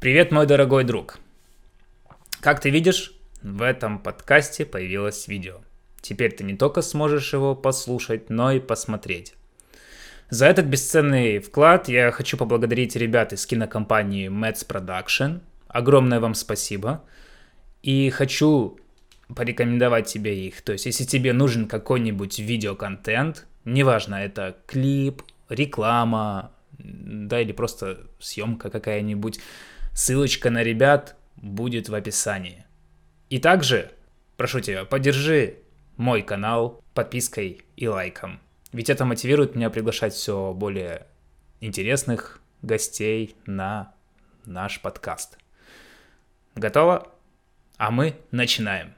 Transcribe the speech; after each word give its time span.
Привет, 0.00 0.30
мой 0.30 0.46
дорогой 0.46 0.84
друг. 0.84 1.18
Как 2.38 2.60
ты 2.60 2.70
видишь, 2.70 3.14
в 3.42 3.62
этом 3.62 3.98
подкасте 3.98 4.64
появилось 4.64 5.26
видео. 5.26 5.56
Теперь 6.00 6.30
ты 6.30 6.44
не 6.44 6.56
только 6.56 6.82
сможешь 6.82 7.32
его 7.32 7.56
послушать, 7.56 8.30
но 8.30 8.52
и 8.52 8.60
посмотреть. 8.60 9.34
За 10.30 10.46
этот 10.46 10.66
бесценный 10.66 11.40
вклад 11.40 11.88
я 11.88 12.12
хочу 12.12 12.36
поблагодарить 12.36 12.94
ребят 12.94 13.32
из 13.32 13.44
кинокомпании 13.44 14.28
Mets 14.28 14.64
Production. 14.64 15.40
Огромное 15.66 16.20
вам 16.20 16.34
спасибо. 16.34 17.02
И 17.82 18.10
хочу 18.10 18.78
порекомендовать 19.34 20.06
тебе 20.06 20.46
их. 20.46 20.62
То 20.62 20.74
есть, 20.74 20.86
если 20.86 21.02
тебе 21.02 21.32
нужен 21.32 21.66
какой-нибудь 21.66 22.38
видеоконтент, 22.38 23.48
неважно, 23.64 24.14
это 24.14 24.56
клип, 24.68 25.22
реклама, 25.48 26.52
да, 26.78 27.40
или 27.40 27.50
просто 27.50 28.06
съемка 28.20 28.70
какая-нибудь, 28.70 29.40
ссылочка 29.98 30.48
на 30.48 30.62
ребят 30.62 31.16
будет 31.34 31.88
в 31.88 31.94
описании. 31.94 32.64
И 33.30 33.40
также, 33.40 33.90
прошу 34.36 34.60
тебя, 34.60 34.84
поддержи 34.84 35.56
мой 35.96 36.22
канал 36.22 36.80
подпиской 36.94 37.62
и 37.74 37.88
лайком. 37.88 38.38
Ведь 38.70 38.90
это 38.90 39.04
мотивирует 39.04 39.56
меня 39.56 39.70
приглашать 39.70 40.14
все 40.14 40.52
более 40.52 41.08
интересных 41.60 42.40
гостей 42.62 43.34
на 43.44 43.92
наш 44.44 44.80
подкаст. 44.80 45.36
Готово? 46.54 47.12
А 47.76 47.90
мы 47.90 48.14
начинаем. 48.30 48.94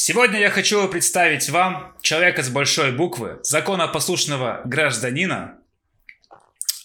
Сегодня 0.00 0.38
я 0.38 0.48
хочу 0.48 0.86
представить 0.88 1.50
вам 1.50 1.92
человека 2.02 2.44
с 2.44 2.48
большой 2.48 2.92
буквы, 2.92 3.40
законопослушного 3.42 4.60
гражданина, 4.64 5.58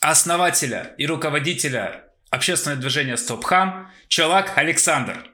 основателя 0.02 0.96
и 0.98 1.06
руководителя 1.06 2.06
общественного 2.32 2.82
движения 2.82 3.16
«Стопхам» 3.16 3.92
Челак 4.08 4.58
Александр. 4.58 5.28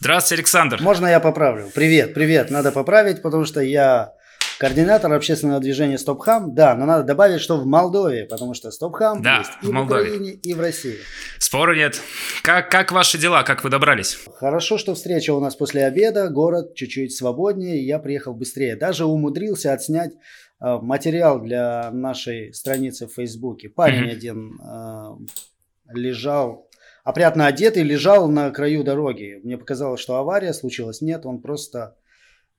Здравствуйте, 0.00 0.40
Александр. 0.40 0.82
Можно 0.82 1.06
я 1.06 1.20
поправлю? 1.20 1.70
Привет, 1.72 2.14
привет. 2.14 2.50
Надо 2.50 2.72
поправить, 2.72 3.22
потому 3.22 3.44
что 3.44 3.60
я 3.60 4.14
координатор 4.62 5.12
общественного 5.12 5.58
движения 5.58 5.98
Стопхам. 5.98 6.54
Да, 6.54 6.76
но 6.76 6.86
надо 6.86 7.02
добавить, 7.02 7.40
что 7.40 7.56
в 7.56 7.66
Молдове, 7.66 8.26
потому 8.26 8.54
что 8.54 8.70
Стопхам 8.70 9.20
да, 9.20 9.38
есть 9.38 9.50
и 9.60 9.66
в, 9.66 9.72
в 9.72 9.82
Украине, 9.82 10.30
и 10.34 10.54
в 10.54 10.60
России. 10.60 10.98
Спору 11.40 11.74
нет. 11.74 12.00
Как, 12.44 12.70
как 12.70 12.92
ваши 12.92 13.18
дела? 13.18 13.42
Как 13.42 13.64
вы 13.64 13.70
добрались? 13.70 14.20
Хорошо, 14.36 14.78
что 14.78 14.94
встреча 14.94 15.34
у 15.34 15.40
нас 15.40 15.56
после 15.56 15.84
обеда. 15.84 16.28
Город 16.28 16.76
чуть-чуть 16.76 17.12
свободнее. 17.12 17.84
Я 17.84 17.98
приехал 17.98 18.34
быстрее. 18.34 18.76
Даже 18.76 19.04
умудрился 19.04 19.72
отснять 19.72 20.12
э, 20.12 20.78
материал 20.80 21.40
для 21.40 21.90
нашей 21.90 22.54
страницы 22.54 23.08
в 23.08 23.14
Фейсбуке. 23.14 23.68
Парень 23.68 24.04
mm-hmm. 24.04 24.12
один 24.12 24.60
э, 24.60 25.92
лежал 25.92 26.70
опрятно 27.02 27.48
одетый, 27.48 27.82
лежал 27.82 28.28
на 28.28 28.48
краю 28.52 28.84
дороги. 28.84 29.40
Мне 29.42 29.58
показалось, 29.58 30.00
что 30.00 30.18
авария 30.18 30.52
случилась. 30.52 31.00
Нет, 31.00 31.26
он 31.26 31.40
просто, 31.40 31.96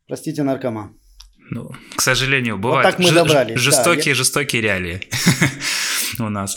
простите, 0.05 0.43
наркоман. 0.43 0.99
Ну, 1.49 1.71
к 1.95 2.01
сожалению, 2.01 2.57
бывают 2.57 2.85
вот 2.85 2.91
так 2.91 2.99
мы 2.99 3.11
добрались. 3.11 3.59
жестокие, 3.59 4.13
да, 4.13 4.17
жестокие 4.17 4.61
реалии 4.61 5.07
у 6.19 6.29
нас. 6.29 6.55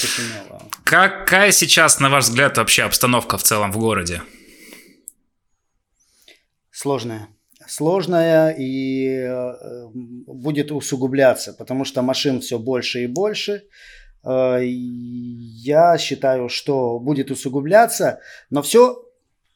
Какая 0.84 1.52
сейчас, 1.52 2.00
на 2.00 2.08
ваш 2.08 2.24
взгляд, 2.24 2.56
вообще 2.56 2.82
обстановка 2.84 3.38
в 3.38 3.42
целом 3.42 3.72
в 3.72 3.78
городе? 3.78 4.22
Сложная. 6.70 7.28
Сложная 7.66 8.54
и 8.56 9.08
э, 9.08 9.88
будет 9.92 10.70
усугубляться, 10.70 11.52
потому 11.52 11.84
что 11.84 12.02
машин 12.02 12.40
все 12.40 12.58
больше 12.58 13.02
и 13.04 13.06
больше. 13.08 13.64
Э, 14.24 14.60
я 14.62 15.98
считаю, 15.98 16.48
что 16.48 17.00
будет 17.00 17.30
усугубляться, 17.30 18.20
но 18.50 18.62
все 18.62 19.05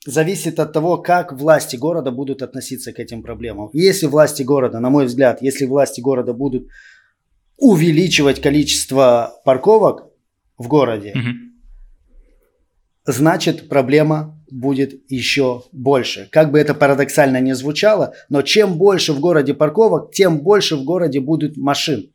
зависит 0.06 0.58
от 0.58 0.72
того, 0.72 0.96
как 0.98 1.32
власти 1.32 1.76
города 1.76 2.10
будут 2.10 2.42
относиться 2.42 2.92
к 2.92 2.98
этим 2.98 3.22
проблемам. 3.22 3.70
Если 3.72 4.06
власти 4.06 4.42
города, 4.42 4.80
на 4.80 4.90
мой 4.90 5.06
взгляд, 5.06 5.42
если 5.42 5.66
власти 5.66 6.00
города 6.00 6.32
будут 6.32 6.68
увеличивать 7.58 8.40
количество 8.40 9.40
парковок 9.44 10.06
в 10.56 10.68
городе, 10.68 11.12
угу. 11.14 11.28
значит 13.06 13.68
проблема 13.68 14.40
будет 14.50 15.00
еще 15.10 15.64
больше. 15.72 16.28
Как 16.32 16.50
бы 16.50 16.58
это 16.58 16.74
парадоксально 16.74 17.40
не 17.40 17.54
звучало, 17.54 18.14
но 18.28 18.42
чем 18.42 18.78
больше 18.78 19.12
в 19.12 19.20
городе 19.20 19.54
парковок, 19.54 20.12
тем 20.12 20.40
больше 20.40 20.76
в 20.76 20.84
городе 20.84 21.20
будут 21.20 21.56
машин. 21.56 22.10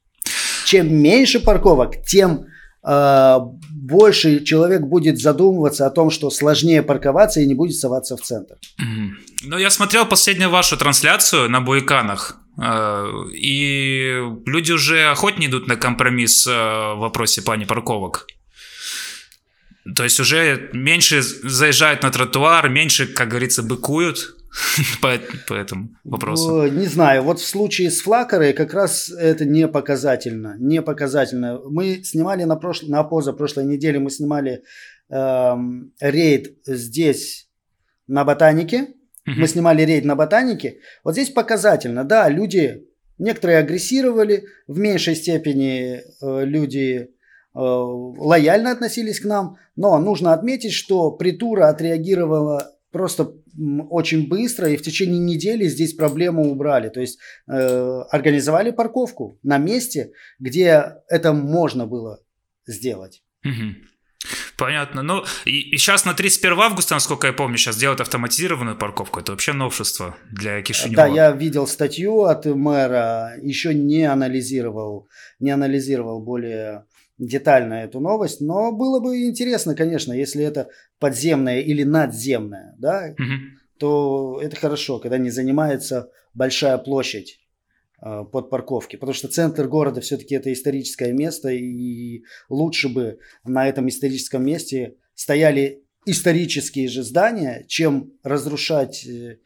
Чем 0.66 0.94
меньше 0.94 1.40
парковок, 1.40 2.03
тем 2.03 2.47
больше 2.85 4.44
человек 4.44 4.81
будет 4.81 5.19
задумываться 5.19 5.85
о 5.85 5.90
том, 5.90 6.12
что 6.12 6.29
сложнее 6.29 6.84
парковаться 6.84 7.40
и 7.40 7.47
не 7.47 7.56
будет 7.56 7.75
соваться 7.75 8.16
в 8.16 8.22
центр. 8.22 8.56
Ну, 9.44 9.57
я 9.57 9.69
смотрел 9.69 10.06
последнюю 10.06 10.50
вашу 10.50 10.78
трансляцию 10.78 11.50
на 11.50 11.62
Буйканах, 11.62 12.38
э, 12.62 13.06
и 13.34 14.22
люди 14.46 14.72
уже 14.72 15.09
охотнее 15.12 15.50
идут 15.50 15.68
на 15.68 15.75
компромисс 15.75 16.47
э, 16.47 16.51
в 16.51 16.97
вопросе 17.00 17.41
плане 17.41 17.66
парковок. 17.66 18.28
То 19.96 20.03
есть 20.03 20.19
уже 20.19 20.69
меньше 20.73 21.22
заезжают 21.22 22.02
на 22.02 22.09
тротуар, 22.09 22.69
меньше, 22.69 23.06
как 23.06 23.29
говорится, 23.29 23.62
быкуют 23.62 24.34
по, 25.01 25.19
по 25.47 25.53
этому 25.53 25.89
вопросу? 26.03 26.67
Не 26.67 26.85
знаю. 26.85 27.23
Вот 27.23 27.39
в 27.39 27.45
случае 27.45 27.91
с 27.91 28.01
флакерой 28.01 28.53
как 28.53 28.73
раз 28.73 29.09
это 29.09 29.45
не 29.45 29.67
показательно. 29.67 30.55
Не 30.59 30.81
показательно. 30.81 31.59
Мы 31.66 32.03
снимали 32.03 32.43
на, 32.43 32.55
прош... 32.55 32.83
на 32.83 33.03
позапрошлой 33.03 33.66
неделе, 33.66 33.99
мы 33.99 34.09
снимали 34.09 34.63
эм, 35.09 35.93
рейд 35.99 36.57
здесь 36.66 37.49
на 38.07 38.23
ботанике. 38.23 38.88
Мы 39.25 39.47
снимали 39.47 39.81
рейд 39.81 40.05
на 40.05 40.16
ботанике. 40.16 40.77
Вот 41.03 41.13
здесь 41.13 41.31
показательно. 41.31 42.03
Да, 42.03 42.29
люди, 42.29 42.85
некоторые 43.17 43.57
агрессировали, 43.57 44.45
в 44.67 44.77
меньшей 44.77 45.16
степени 45.16 45.99
э, 46.22 46.45
люди 46.45 46.93
э, 46.95 47.07
лояльно 47.53 48.72
относились 48.72 49.19
к 49.19 49.25
нам, 49.25 49.57
но 49.75 49.97
нужно 49.97 50.31
отметить, 50.31 50.73
что 50.73 51.09
притура 51.09 51.69
отреагировала 51.69 52.72
просто 52.91 53.33
очень 53.89 54.27
быстро 54.27 54.69
и 54.69 54.77
в 54.77 54.81
течение 54.81 55.19
недели 55.19 55.67
здесь 55.67 55.93
проблему 55.93 56.51
убрали. 56.51 56.89
То 56.89 57.01
есть 57.01 57.19
э, 57.47 58.01
организовали 58.09 58.71
парковку 58.71 59.39
на 59.43 59.57
месте, 59.57 60.11
где 60.39 60.97
это 61.07 61.33
можно 61.33 61.85
было 61.85 62.19
сделать. 62.67 63.23
Угу. 63.43 63.75
Понятно. 64.57 65.01
Ну, 65.01 65.23
и, 65.45 65.71
и 65.71 65.77
сейчас 65.77 66.05
на 66.05 66.13
31 66.13 66.59
августа, 66.59 66.93
насколько 66.93 67.27
я 67.27 67.33
помню, 67.33 67.57
сейчас 67.57 67.77
делают 67.77 68.01
автоматизированную 68.01 68.77
парковку. 68.77 69.19
Это 69.19 69.33
вообще 69.33 69.53
новшество 69.53 70.16
для 70.31 70.61
Кишинева. 70.61 70.95
Да, 70.95 71.07
я 71.07 71.31
видел 71.31 71.67
статью 71.67 72.23
от 72.23 72.45
мэра, 72.45 73.33
еще 73.41 73.73
не 73.73 74.03
анализировал, 74.03 75.07
не 75.39 75.51
анализировал 75.51 76.22
более 76.23 76.85
детально 77.18 77.76
эту 77.76 78.00
новость, 78.00 78.42
но 78.42 78.72
было 78.72 79.00
бы 79.00 79.24
интересно, 79.24 79.76
конечно, 79.76 80.12
если 80.14 80.44
это 80.44 80.70
подземное 81.00 81.62
или 81.62 81.84
надземное, 81.84 82.76
да, 82.78 83.14
угу. 83.14 83.31
то 83.80 84.40
это 84.42 84.56
хорошо, 84.56 85.00
когда 85.00 85.18
не 85.18 85.30
занимается 85.30 86.12
большая 86.34 86.78
площадь 86.78 87.40
э, 88.02 88.24
под 88.31 88.50
парковки, 88.50 88.98
потому 88.98 89.14
что 89.14 89.30
центр 89.30 89.68
города 89.68 90.02
все-таки 90.02 90.36
это 90.36 90.52
историческое 90.52 91.14
место, 91.14 91.50
и 91.50 92.24
лучше 92.50 92.90
бы 92.90 93.20
на 93.46 93.68
этом 93.68 93.88
историческом 93.88 94.46
месте 94.46 94.96
стояли 95.14 95.84
исторические 96.06 96.88
же 96.88 97.03
здания, 97.03 97.66
чем 97.68 98.14
разрушать 98.23 99.06
э, 99.08 99.38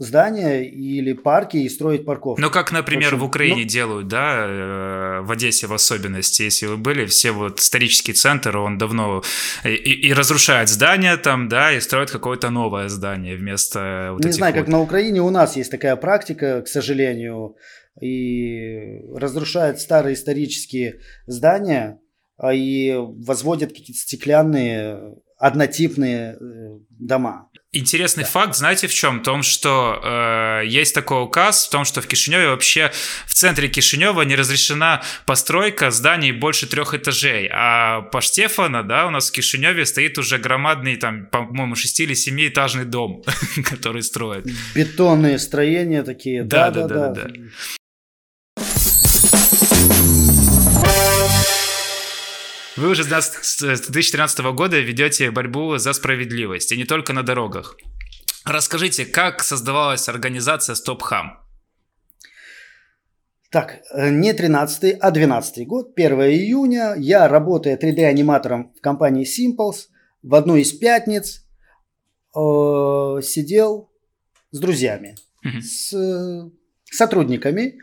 здания 0.00 0.64
или 0.64 1.12
парки 1.12 1.58
и 1.58 1.68
строить 1.68 2.06
парковки. 2.06 2.40
Ну, 2.40 2.50
как, 2.50 2.72
например, 2.72 3.10
в, 3.10 3.14
общем, 3.14 3.18
в 3.18 3.24
Украине 3.24 3.62
ну... 3.62 3.68
делают, 3.68 4.08
да, 4.08 4.46
э, 4.48 5.20
в 5.20 5.30
Одессе 5.30 5.66
в 5.66 5.74
особенности, 5.74 6.42
если 6.42 6.66
вы 6.66 6.78
были, 6.78 7.04
все 7.04 7.32
вот 7.32 7.60
исторический 7.60 8.14
центр, 8.14 8.56
он 8.56 8.78
давно 8.78 9.22
и, 9.62 9.68
и 9.68 10.12
разрушает 10.14 10.70
здания 10.70 11.18
там, 11.18 11.48
да, 11.48 11.72
и 11.72 11.80
строит 11.80 12.10
какое-то 12.10 12.48
новое 12.48 12.88
здание 12.88 13.36
вместо 13.36 14.10
вот 14.12 14.24
Не 14.24 14.32
знаю, 14.32 14.54
вот... 14.54 14.60
как 14.60 14.68
на 14.68 14.80
Украине 14.80 15.20
у 15.20 15.28
нас 15.28 15.54
есть 15.56 15.70
такая 15.70 15.96
практика, 15.96 16.62
к 16.62 16.68
сожалению, 16.68 17.56
и 18.00 19.02
разрушают 19.14 19.80
старые 19.80 20.14
исторические 20.14 21.00
здания, 21.26 22.00
а 22.38 22.54
и 22.54 22.94
возводят 22.96 23.70
какие-то 23.72 24.00
стеклянные 24.00 25.14
однотипные 25.36 26.38
э, 26.40 26.78
дома. 26.88 27.49
Интересный 27.72 28.24
да. 28.24 28.30
факт, 28.30 28.56
знаете, 28.56 28.88
в 28.88 28.94
чем? 28.94 29.20
В 29.20 29.22
том, 29.22 29.44
что 29.44 30.00
э, 30.02 30.62
есть 30.66 30.92
такой 30.92 31.22
указ, 31.22 31.68
в 31.68 31.70
том, 31.70 31.84
что 31.84 32.00
в 32.00 32.08
Кишиневе 32.08 32.48
вообще 32.48 32.90
в 33.26 33.32
центре 33.32 33.68
Кишинева 33.68 34.22
не 34.22 34.34
разрешена 34.34 35.02
постройка 35.24 35.92
зданий 35.92 36.32
больше 36.32 36.66
трех 36.66 36.94
этажей. 36.94 37.48
А 37.52 38.00
по 38.00 38.20
Штефана, 38.20 38.82
да, 38.82 39.06
у 39.06 39.10
нас 39.10 39.30
в 39.30 39.32
Кишиневе 39.32 39.86
стоит 39.86 40.18
уже 40.18 40.38
громадный, 40.38 40.96
там, 40.96 41.26
по-моему, 41.26 41.76
шести 41.76 42.02
или 42.02 42.14
семиэтажный 42.14 42.86
дом, 42.86 43.22
который 43.64 44.02
строят. 44.02 44.46
Бетонные 44.74 45.38
строения 45.38 46.02
такие. 46.02 46.42
Да, 46.42 46.72
да, 46.72 46.88
да, 46.88 47.10
да. 47.10 47.30
Вы 52.80 52.88
уже 52.88 53.04
с 53.04 53.60
2013 53.60 54.38
года 54.54 54.80
ведете 54.80 55.30
борьбу 55.30 55.76
за 55.76 55.92
справедливость, 55.92 56.72
и 56.72 56.78
не 56.78 56.84
только 56.84 57.12
на 57.12 57.22
дорогах. 57.22 57.76
Расскажите, 58.46 59.04
как 59.04 59.42
создавалась 59.42 60.08
организация 60.08 60.74
Стопхам? 60.74 61.38
Так, 63.50 63.82
э, 63.92 64.08
не 64.08 64.32
13 64.32 64.96
а 64.98 65.10
12 65.10 65.66
год, 65.66 65.92
1 65.94 66.20
июня. 66.22 66.94
Я, 66.96 67.28
работая 67.28 67.76
3D-аниматором 67.76 68.72
в 68.74 68.80
компании 68.80 69.26
Simples, 69.26 69.88
в 70.22 70.34
одну 70.34 70.56
из 70.56 70.72
пятниц 70.72 71.44
э, 72.34 72.38
сидел 73.22 73.90
с 74.52 74.58
друзьями, 74.58 75.16
с 75.60 75.92
э, 75.92 76.50
сотрудниками 76.90 77.74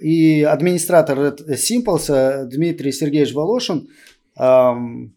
и 0.00 0.42
администратор 0.42 1.18
Simples 1.48 2.46
Дмитрий 2.46 2.92
Сергеевич 2.92 3.34
Волошин 3.34 3.88
эм, 4.38 5.14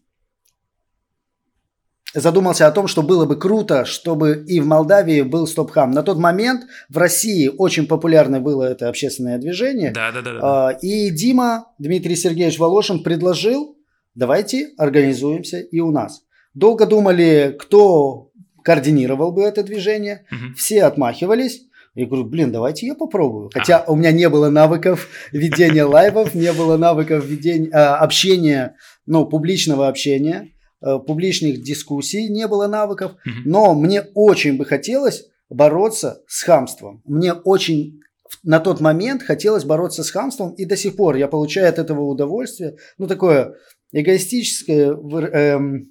задумался 2.14 2.66
о 2.66 2.70
том, 2.70 2.86
что 2.86 3.02
было 3.02 3.26
бы 3.26 3.36
круто, 3.36 3.84
чтобы 3.84 4.44
и 4.46 4.60
в 4.60 4.66
Молдавии 4.66 5.22
был 5.22 5.46
стопхам. 5.46 5.90
На 5.90 6.02
тот 6.02 6.18
момент 6.18 6.64
в 6.88 6.98
России 6.98 7.48
очень 7.48 7.86
популярно 7.86 8.40
было 8.40 8.62
это 8.62 8.88
общественное 8.88 9.38
движение. 9.38 9.90
Да, 9.92 10.12
да, 10.12 10.22
да. 10.22 10.40
да. 10.40 10.72
Э, 10.72 10.78
и 10.80 11.10
Дима 11.10 11.66
Дмитрий 11.78 12.16
Сергеевич 12.16 12.58
Волошин 12.58 13.02
предложил, 13.02 13.76
давайте 14.14 14.70
организуемся 14.78 15.58
и 15.58 15.80
у 15.80 15.90
нас. 15.90 16.22
Долго 16.54 16.86
думали, 16.86 17.56
кто 17.58 18.30
координировал 18.62 19.32
бы 19.32 19.42
это 19.42 19.62
движение. 19.62 20.24
Угу. 20.30 20.54
Все 20.56 20.84
отмахивались. 20.84 21.62
Я 21.94 22.06
говорю, 22.06 22.24
блин, 22.24 22.50
давайте 22.50 22.86
я 22.86 22.94
попробую. 22.94 23.50
Хотя 23.52 23.78
а. 23.78 23.90
у 23.92 23.96
меня 23.96 24.10
не 24.10 24.28
было 24.28 24.50
навыков 24.50 25.08
ведения 25.30 25.84
лайвов, 25.84 26.34
не 26.34 26.52
было 26.52 26.76
навыков 26.76 27.24
ведения, 27.24 27.70
а, 27.72 27.98
общения, 27.98 28.76
ну, 29.06 29.26
публичного 29.26 29.86
общения, 29.86 30.48
а, 30.80 30.98
публичных 30.98 31.62
дискуссий, 31.62 32.28
не 32.28 32.48
было 32.48 32.66
навыков. 32.66 33.12
Но 33.44 33.74
мне 33.74 34.02
очень 34.14 34.56
бы 34.56 34.64
хотелось 34.64 35.26
бороться 35.48 36.22
с 36.26 36.42
хамством. 36.42 37.02
Мне 37.04 37.32
очень 37.32 38.00
на 38.42 38.58
тот 38.58 38.80
момент 38.80 39.22
хотелось 39.22 39.64
бороться 39.64 40.02
с 40.02 40.10
хамством, 40.10 40.52
и 40.54 40.64
до 40.64 40.76
сих 40.76 40.96
пор 40.96 41.14
я 41.14 41.28
получаю 41.28 41.68
от 41.68 41.78
этого 41.78 42.02
удовольствие. 42.02 42.76
Ну, 42.98 43.06
такое 43.06 43.54
эгоистическое 43.92 44.90
эм, 44.92 45.84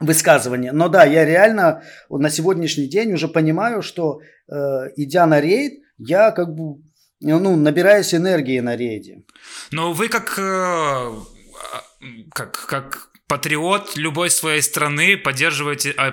высказывание. 0.00 0.72
Но 0.72 0.88
да, 0.88 1.04
я 1.04 1.24
реально 1.24 1.82
на 2.08 2.30
сегодняшний 2.30 2.86
день 2.86 3.12
уже 3.12 3.28
понимаю, 3.28 3.82
что 3.82 4.20
э, 4.20 4.24
идя 4.96 5.26
на 5.26 5.40
рейд, 5.40 5.80
я 5.98 6.30
как 6.32 6.54
бы 6.54 6.82
ну, 7.20 7.56
набираюсь 7.56 8.14
энергии 8.14 8.60
на 8.60 8.76
рейде. 8.76 9.22
Но 9.70 9.92
вы 9.92 10.08
как, 10.08 10.38
э, 10.38 11.12
как, 12.32 12.66
как 12.66 13.10
патриот 13.26 13.96
любой 13.96 14.30
своей 14.30 14.62
страны 14.62 15.16
поддерживаете, 15.16 15.94
э, 15.96 16.12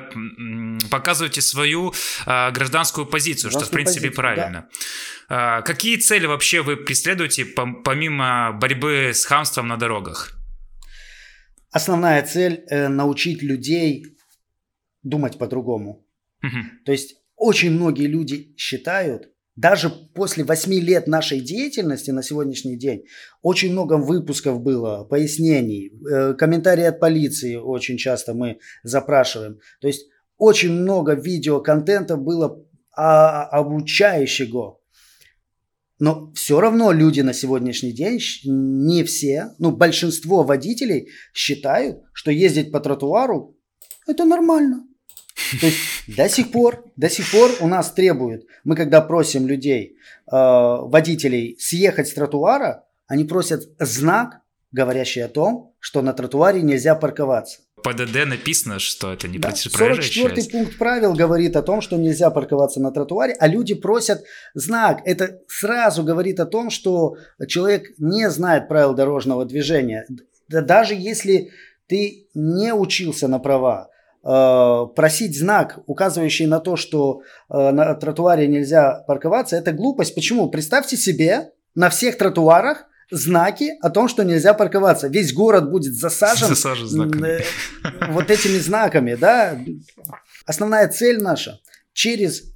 показываете 0.91 1.41
свою 1.41 1.93
э, 2.25 2.51
гражданскую 2.51 3.07
позицию, 3.07 3.49
гражданскую 3.49 3.51
что 3.51 3.65
в 3.65 3.71
принципе 3.71 4.09
позицию, 4.09 4.15
правильно. 4.15 4.69
Да. 5.29 5.59
Э, 5.59 5.61
какие 5.63 5.97
цели 5.97 6.27
вообще 6.27 6.61
вы 6.61 6.77
преследуете 6.77 7.45
помимо 7.45 8.51
борьбы 8.53 9.11
с 9.13 9.25
хамством 9.25 9.67
на 9.67 9.77
дорогах? 9.77 10.33
Основная 11.71 12.21
цель 12.23 12.63
э, 12.69 12.87
научить 12.87 13.41
людей 13.41 14.05
думать 15.03 15.37
по-другому. 15.37 16.05
Угу. 16.43 16.85
То 16.85 16.91
есть 16.91 17.16
очень 17.37 17.71
многие 17.71 18.07
люди 18.07 18.53
считают, 18.57 19.29
даже 19.55 19.89
после 19.89 20.43
8 20.43 20.73
лет 20.73 21.07
нашей 21.07 21.39
деятельности 21.39 22.11
на 22.11 22.21
сегодняшний 22.21 22.77
день, 22.77 23.05
очень 23.41 23.71
много 23.71 23.93
выпусков 23.93 24.61
было, 24.61 25.05
пояснений, 25.05 25.93
э, 26.11 26.33
комментарии 26.33 26.83
от 26.83 26.99
полиции 26.99 27.55
очень 27.55 27.97
часто 27.97 28.33
мы 28.33 28.59
запрашиваем. 28.83 29.59
То 29.79 29.87
есть 29.87 30.07
очень 30.37 30.71
много 30.71 31.13
видеоконтента 31.13 32.17
было 32.17 32.63
а, 32.95 33.43
обучающего 33.45 34.77
но 35.99 36.31
все 36.33 36.59
равно 36.59 36.91
люди 36.91 37.21
на 37.21 37.33
сегодняшний 37.33 37.91
день, 37.91 38.19
не 38.45 39.03
все, 39.03 39.55
ну 39.57 39.71
большинство 39.71 40.43
водителей 40.43 41.09
считают, 41.33 42.03
что 42.13 42.31
ездить 42.31 42.71
по 42.71 42.79
тротуару 42.79 43.57
это 44.07 44.25
нормально. 44.25 44.85
То 45.59 45.67
есть 45.67 45.77
до 46.07 46.29
сих 46.29 46.51
пор, 46.51 46.85
до 46.95 47.09
сих 47.09 47.31
пор 47.31 47.51
у 47.59 47.67
нас 47.67 47.91
требуют, 47.91 48.45
мы 48.63 48.75
когда 48.75 49.01
просим 49.01 49.47
людей, 49.47 49.97
э, 50.25 50.31
водителей 50.31 51.55
съехать 51.59 52.07
с 52.07 52.13
тротуара, 52.13 52.85
они 53.07 53.23
просят 53.23 53.63
знак, 53.79 54.41
говорящий 54.71 55.23
о 55.23 55.29
том, 55.29 55.73
что 55.79 56.01
на 56.01 56.13
тротуаре 56.13 56.61
нельзя 56.61 56.95
парковаться. 56.95 57.59
ПДД 57.83 58.25
написано, 58.25 58.79
что 58.79 59.13
это 59.13 59.27
не 59.27 59.37
да, 59.37 59.55
44 59.55 60.49
пункт 60.49 60.77
правил 60.77 61.13
говорит 61.13 61.55
о 61.55 61.61
том, 61.61 61.81
что 61.81 61.95
нельзя 61.95 62.31
парковаться 62.31 62.81
на 62.81 62.91
тротуаре, 62.91 63.35
а 63.39 63.47
люди 63.47 63.75
просят 63.75 64.23
знак. 64.55 65.01
Это 65.05 65.41
сразу 65.47 66.03
говорит 66.03 66.39
о 66.39 66.45
том, 66.45 66.69
что 66.69 67.17
человек 67.47 67.91
не 67.97 68.29
знает 68.29 68.67
правил 68.67 68.93
дорожного 68.93 69.45
движения. 69.45 70.07
Даже 70.49 70.95
если 70.95 71.51
ты 71.87 72.27
не 72.33 72.73
учился 72.73 73.27
на 73.27 73.39
права, 73.39 73.89
просить 74.27 75.39
знак, 75.39 75.79
указывающий 75.85 76.47
на 76.47 76.59
то, 76.59 76.75
что 76.75 77.21
э, 77.49 77.71
на 77.71 77.95
тротуаре 77.95 78.47
нельзя 78.47 79.03
парковаться, 79.07 79.55
это 79.55 79.71
глупость. 79.71 80.15
Почему? 80.15 80.49
Представьте 80.49 80.97
себе, 80.97 81.51
на 81.75 81.89
всех 81.89 82.17
тротуарах 82.17 82.87
знаки 83.09 83.77
о 83.81 83.89
том, 83.89 84.09
что 84.09 84.23
нельзя 84.23 84.53
парковаться. 84.53 85.07
Весь 85.07 85.33
город 85.33 85.69
будет 85.69 85.95
засажен, 85.95 86.49
засажен 86.49 86.87
знаками. 86.87 87.27
Э, 87.27 88.11
вот 88.11 88.29
этими 88.29 88.57
знаками, 88.57 89.15
да. 89.15 89.57
Основная 90.45 90.87
цель 90.89 91.21
наша 91.21 91.59
через 91.93 92.53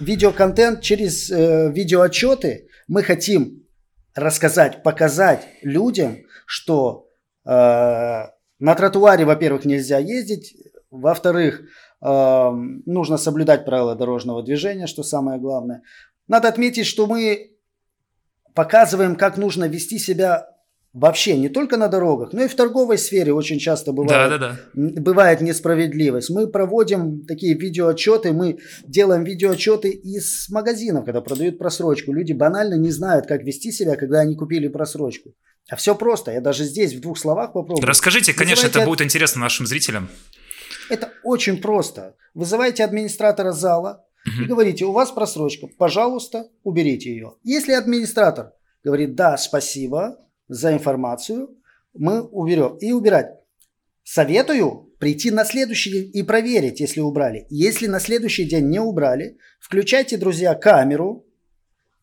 видеоконтент, 0.00 0.80
через 0.80 1.30
э, 1.30 1.70
видеоотчеты 1.72 2.68
мы 2.88 3.02
хотим 3.02 3.62
рассказать, 4.14 4.82
показать 4.82 5.46
людям, 5.62 6.18
что 6.46 7.08
э, 7.44 7.50
на 7.50 8.74
тротуаре, 8.76 9.24
во-первых, 9.24 9.64
нельзя 9.64 9.98
ездить, 9.98 10.56
во-вторых, 11.00 11.62
э, 12.02 12.50
нужно 12.86 13.16
соблюдать 13.16 13.64
правила 13.64 13.94
дорожного 13.94 14.42
движения, 14.42 14.86
что 14.86 15.02
самое 15.02 15.40
главное. 15.40 15.82
Надо 16.28 16.48
отметить, 16.48 16.86
что 16.86 17.06
мы 17.06 17.50
показываем, 18.54 19.16
как 19.16 19.36
нужно 19.36 19.64
вести 19.64 19.98
себя 19.98 20.48
вообще 20.92 21.36
не 21.36 21.48
только 21.48 21.76
на 21.76 21.88
дорогах, 21.88 22.32
но 22.32 22.44
и 22.44 22.48
в 22.48 22.54
торговой 22.54 22.98
сфере 22.98 23.32
очень 23.32 23.58
часто 23.58 23.92
бывает, 23.92 24.30
да, 24.30 24.38
да, 24.38 24.58
да. 24.74 25.00
бывает 25.00 25.40
несправедливость. 25.40 26.30
Мы 26.30 26.46
проводим 26.46 27.26
такие 27.26 27.54
видеоотчеты, 27.54 28.32
мы 28.32 28.58
делаем 28.84 29.24
видеоотчеты 29.24 29.90
из 29.90 30.48
магазинов, 30.50 31.04
когда 31.04 31.20
продают 31.20 31.58
просрочку. 31.58 32.12
Люди 32.12 32.32
банально 32.32 32.74
не 32.74 32.92
знают, 32.92 33.26
как 33.26 33.42
вести 33.42 33.72
себя, 33.72 33.96
когда 33.96 34.20
они 34.20 34.36
купили 34.36 34.68
просрочку. 34.68 35.34
А 35.68 35.76
все 35.76 35.94
просто. 35.94 36.30
Я 36.30 36.40
даже 36.40 36.64
здесь 36.64 36.94
в 36.94 37.00
двух 37.00 37.18
словах 37.18 37.52
попробую. 37.54 37.86
Расскажите, 37.86 38.32
конечно, 38.32 38.68
Вызывайте... 38.68 38.78
это 38.78 38.88
будет 38.88 39.02
интересно 39.02 39.40
нашим 39.40 39.66
зрителям. 39.66 40.08
Это 40.88 41.12
очень 41.22 41.60
просто. 41.60 42.16
Вызывайте 42.34 42.84
администратора 42.84 43.52
зала, 43.52 44.04
и 44.40 44.44
говорите, 44.44 44.86
у 44.86 44.92
вас 44.92 45.10
просрочка, 45.10 45.66
пожалуйста, 45.66 46.48
уберите 46.62 47.10
ее. 47.10 47.34
Если 47.42 47.72
администратор 47.72 48.52
говорит, 48.82 49.14
да, 49.14 49.36
спасибо 49.36 50.18
за 50.48 50.72
информацию, 50.72 51.50
мы 51.92 52.22
уберем. 52.22 52.76
И 52.78 52.92
убирать. 52.92 53.34
Советую 54.02 54.90
прийти 54.98 55.30
на 55.30 55.44
следующий 55.44 55.90
день 55.90 56.10
и 56.14 56.22
проверить, 56.22 56.80
если 56.80 57.00
убрали. 57.00 57.46
Если 57.50 57.86
на 57.86 58.00
следующий 58.00 58.44
день 58.44 58.68
не 58.68 58.80
убрали, 58.80 59.38
включайте, 59.60 60.16
друзья, 60.16 60.54
камеру 60.54 61.26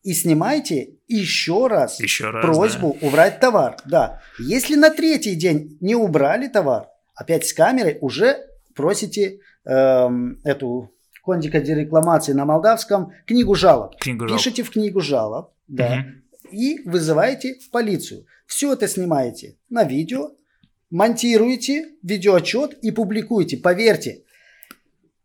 и 0.02 0.12
снимайте 0.12 0.96
еще 1.06 1.66
раз, 1.66 2.00
еще 2.00 2.30
раз 2.30 2.44
просьбу 2.44 2.96
да. 3.00 3.06
убрать 3.06 3.40
товар. 3.40 3.76
Да. 3.84 4.20
Если 4.38 4.74
на 4.74 4.90
третий 4.90 5.34
день 5.34 5.76
не 5.80 5.94
убрали 5.94 6.48
товар, 6.48 6.88
опять 7.14 7.46
с 7.46 7.52
камерой 7.52 7.98
уже 8.00 8.46
просите 8.74 9.40
эм, 9.64 10.40
эту 10.44 10.92
кондика 11.22 11.58
рекламации 11.58 12.32
на 12.32 12.44
молдавском, 12.44 13.12
книгу 13.26 13.54
жалоб. 13.54 13.96
Книгу 14.00 14.26
жалоб. 14.26 14.38
Пишите 14.38 14.62
в 14.62 14.70
книгу 14.70 15.00
жалоб, 15.00 15.52
да, 15.68 16.04
угу. 16.42 16.56
и 16.56 16.80
вызываете 16.88 17.56
полицию. 17.70 18.26
Все 18.46 18.72
это 18.72 18.88
снимаете 18.88 19.56
на 19.70 19.84
видео, 19.84 20.32
монтируете 20.90 21.90
видеоотчет 22.02 22.74
и 22.82 22.90
публикуете. 22.90 23.56
Поверьте, 23.56 24.22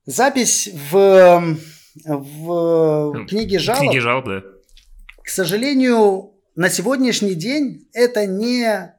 Запись 0.08 0.70
в, 0.89 1.58
в 2.06 3.25
книге 3.27 3.60
жалоб. 3.60 3.82
Книге 3.82 4.00
жалоб, 4.00 4.25
да. 4.25 4.44
К 5.22 5.27
сожалению, 5.27 6.32
на 6.56 6.70
сегодняшний 6.70 7.36
день 7.36 7.89
это 7.92 8.25
не, 8.25 8.94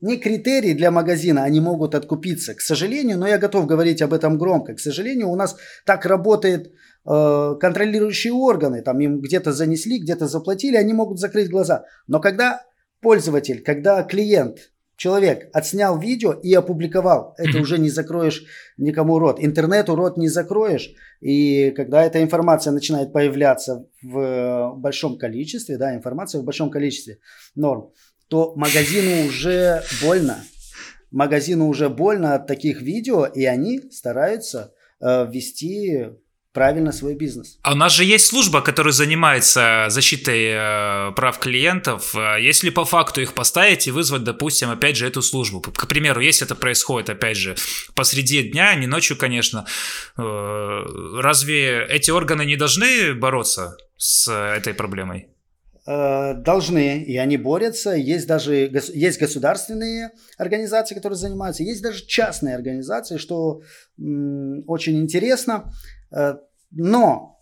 не 0.00 0.16
критерий 0.16 0.74
для 0.74 0.90
магазина, 0.90 1.44
они 1.44 1.60
могут 1.60 1.94
откупиться. 1.94 2.54
К 2.54 2.60
сожалению, 2.60 3.18
но 3.18 3.26
я 3.26 3.38
готов 3.38 3.66
говорить 3.66 4.02
об 4.02 4.12
этом 4.12 4.38
громко. 4.38 4.74
К 4.74 4.80
сожалению, 4.80 5.28
у 5.28 5.36
нас 5.36 5.56
так 5.84 6.06
работает 6.06 6.72
э, 7.06 7.54
контролирующие 7.60 8.32
органы. 8.32 8.82
Там 8.82 9.00
им 9.00 9.20
где-то 9.20 9.52
занесли, 9.52 9.98
где-то 9.98 10.26
заплатили, 10.26 10.76
они 10.76 10.92
могут 10.92 11.18
закрыть 11.18 11.50
глаза. 11.50 11.84
Но 12.06 12.20
когда 12.20 12.62
пользователь, 13.00 13.62
когда 13.62 14.02
клиент 14.02 14.70
человек 15.00 15.48
отснял 15.54 15.98
видео 15.98 16.32
и 16.32 16.52
опубликовал. 16.52 17.34
Это 17.38 17.58
уже 17.58 17.78
не 17.78 17.88
закроешь 17.88 18.44
никому 18.76 19.18
рот. 19.18 19.38
Интернету 19.40 19.96
рот 19.96 20.18
не 20.18 20.28
закроешь. 20.28 20.92
И 21.22 21.70
когда 21.70 22.04
эта 22.04 22.22
информация 22.22 22.70
начинает 22.70 23.10
появляться 23.10 23.86
в 24.02 24.74
большом 24.76 25.16
количестве, 25.16 25.78
да, 25.78 25.94
информация 25.94 26.42
в 26.42 26.44
большом 26.44 26.70
количестве 26.70 27.16
норм, 27.54 27.92
то 28.30 28.54
магазину 28.54 29.26
уже 29.26 29.82
больно. 30.00 30.44
Магазину 31.10 31.66
уже 31.66 31.88
больно 31.88 32.36
от 32.36 32.46
таких 32.46 32.80
видео, 32.80 33.26
и 33.26 33.44
они 33.44 33.82
стараются 33.90 34.72
э, 35.00 35.26
ввести 35.28 36.10
правильно 36.52 36.92
свой 36.92 37.14
бизнес. 37.16 37.58
А 37.62 37.72
у 37.72 37.74
нас 37.74 37.92
же 37.92 38.04
есть 38.04 38.26
служба, 38.26 38.60
которая 38.60 38.92
занимается 38.92 39.86
защитой 39.88 40.44
э, 40.52 41.12
прав 41.16 41.40
клиентов. 41.40 42.14
Э, 42.14 42.36
если 42.40 42.70
по 42.70 42.84
факту 42.84 43.20
их 43.20 43.34
поставить 43.34 43.88
и 43.88 43.90
вызвать, 43.90 44.22
допустим, 44.22 44.70
опять 44.70 44.94
же, 44.96 45.08
эту 45.08 45.22
службу. 45.22 45.60
К 45.60 45.88
примеру, 45.88 46.20
если 46.20 46.46
это 46.46 46.54
происходит, 46.54 47.10
опять 47.10 47.36
же, 47.36 47.56
посреди 47.96 48.44
дня, 48.44 48.76
не 48.76 48.86
ночью, 48.86 49.16
конечно, 49.16 49.66
разве 50.16 51.84
эти 51.86 52.12
органы 52.12 52.44
не 52.44 52.54
должны 52.54 53.12
бороться 53.14 53.76
с 53.96 54.30
этой 54.30 54.72
проблемой? 54.72 55.26
Э, 55.92 56.34
должны, 56.34 57.02
и 57.02 57.16
они 57.16 57.36
борются. 57.36 57.90
Есть 57.90 58.28
даже 58.28 58.54
есть 58.54 59.18
государственные 59.18 60.12
организации, 60.38 60.94
которые 60.94 61.16
занимаются, 61.16 61.64
есть 61.64 61.82
даже 61.82 62.06
частные 62.06 62.54
организации, 62.54 63.16
что 63.16 63.62
очень 63.98 65.00
интересно. 65.00 65.72
Э, 66.12 66.34
но 66.70 67.40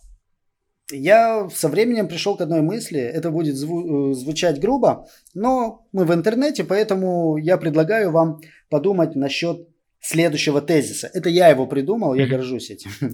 я 0.91 1.47
со 1.55 1.69
временем 1.69 2.09
пришел 2.09 2.37
к 2.37 2.41
одной 2.41 2.63
мысли, 2.63 3.01
это 3.01 3.31
будет 3.31 3.57
зву- 3.57 4.13
э, 4.13 4.15
звучать 4.15 4.59
грубо, 4.59 5.07
но 5.35 5.87
мы 5.93 6.07
в 6.07 6.15
интернете, 6.15 6.65
поэтому 6.65 7.37
я 7.37 7.59
предлагаю 7.59 8.11
вам 8.11 8.41
подумать 8.71 9.15
насчет 9.15 9.69
следующего 10.01 10.61
тезиса. 10.61 11.11
Это 11.13 11.29
я 11.29 11.49
его 11.49 11.67
придумал, 11.67 12.15
я 12.15 12.27
горжусь 12.27 12.71
этим. 12.71 12.91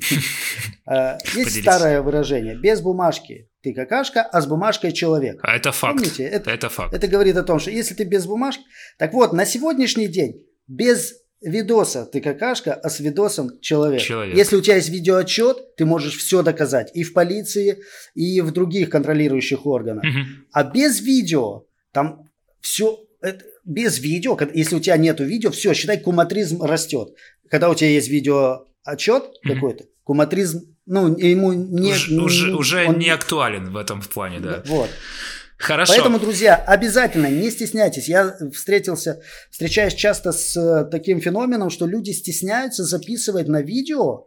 Э, 0.86 1.16
есть 1.34 1.62
старое 1.62 2.02
выражение. 2.02 2.54
Без 2.60 2.82
бумажки 2.82 3.48
ты 3.62 3.72
какашка, 3.72 4.20
а 4.20 4.42
с 4.42 4.46
бумажкой 4.46 4.92
человек. 4.92 5.40
А 5.42 5.56
это 5.56 5.72
факт. 5.72 5.96
Помните? 5.96 6.24
Это, 6.24 6.50
это 6.50 6.68
факт. 6.68 6.92
Это 6.92 7.08
говорит 7.08 7.38
о 7.38 7.42
том, 7.42 7.58
что 7.58 7.70
если 7.70 7.94
ты 7.94 8.04
без 8.04 8.26
бумажки... 8.26 8.62
Так 8.98 9.14
вот, 9.14 9.32
на 9.32 9.46
сегодняшний 9.46 10.08
день 10.08 10.44
без 10.68 11.14
видоса 11.40 12.04
ты 12.04 12.20
какашка, 12.20 12.74
а 12.74 12.90
с 12.90 13.00
видосом 13.00 13.60
человек. 13.60 14.00
человек. 14.00 14.36
Если 14.36 14.56
у 14.56 14.60
тебя 14.60 14.76
есть 14.76 14.88
видеоотчет, 14.88 15.76
ты 15.76 15.84
можешь 15.84 16.16
все 16.16 16.42
доказать 16.42 16.90
и 16.94 17.02
в 17.02 17.12
полиции, 17.12 17.82
и 18.14 18.40
в 18.40 18.50
других 18.50 18.90
контролирующих 18.90 19.66
органах. 19.66 20.04
Угу. 20.04 20.20
А 20.52 20.64
без 20.64 21.00
видео, 21.00 21.64
там 21.92 22.28
все, 22.60 22.98
это, 23.20 23.44
без 23.64 23.98
видео, 23.98 24.38
если 24.52 24.76
у 24.76 24.80
тебя 24.80 24.96
нет 24.96 25.20
видео, 25.20 25.50
все, 25.50 25.74
считай, 25.74 25.98
куматризм 25.98 26.62
растет. 26.62 27.14
Когда 27.50 27.70
у 27.70 27.74
тебя 27.74 27.90
есть 27.90 28.08
видеоотчет 28.08 29.22
угу. 29.22 29.54
какой-то, 29.54 29.84
куматризм, 30.04 30.74
ну, 30.86 31.16
ему 31.16 31.52
не... 31.52 31.92
Уже, 31.92 32.20
уже, 32.20 32.54
уже 32.54 32.86
он, 32.86 32.98
не 32.98 33.10
актуален 33.10 33.72
в 33.72 33.76
этом 33.76 34.02
плане, 34.02 34.40
да. 34.40 34.62
Вот. 34.66 34.90
Хорошо. 35.56 35.94
Поэтому, 35.94 36.18
друзья, 36.18 36.56
обязательно 36.56 37.28
не 37.30 37.50
стесняйтесь. 37.50 38.08
Я 38.08 38.36
встретился, 38.52 39.22
встречаюсь 39.50 39.94
часто 39.94 40.32
с 40.32 40.56
э, 40.56 40.84
таким 40.90 41.20
феноменом, 41.20 41.70
что 41.70 41.86
люди 41.86 42.10
стесняются 42.10 42.84
записывать 42.84 43.48
на 43.48 43.62
видео 43.62 44.26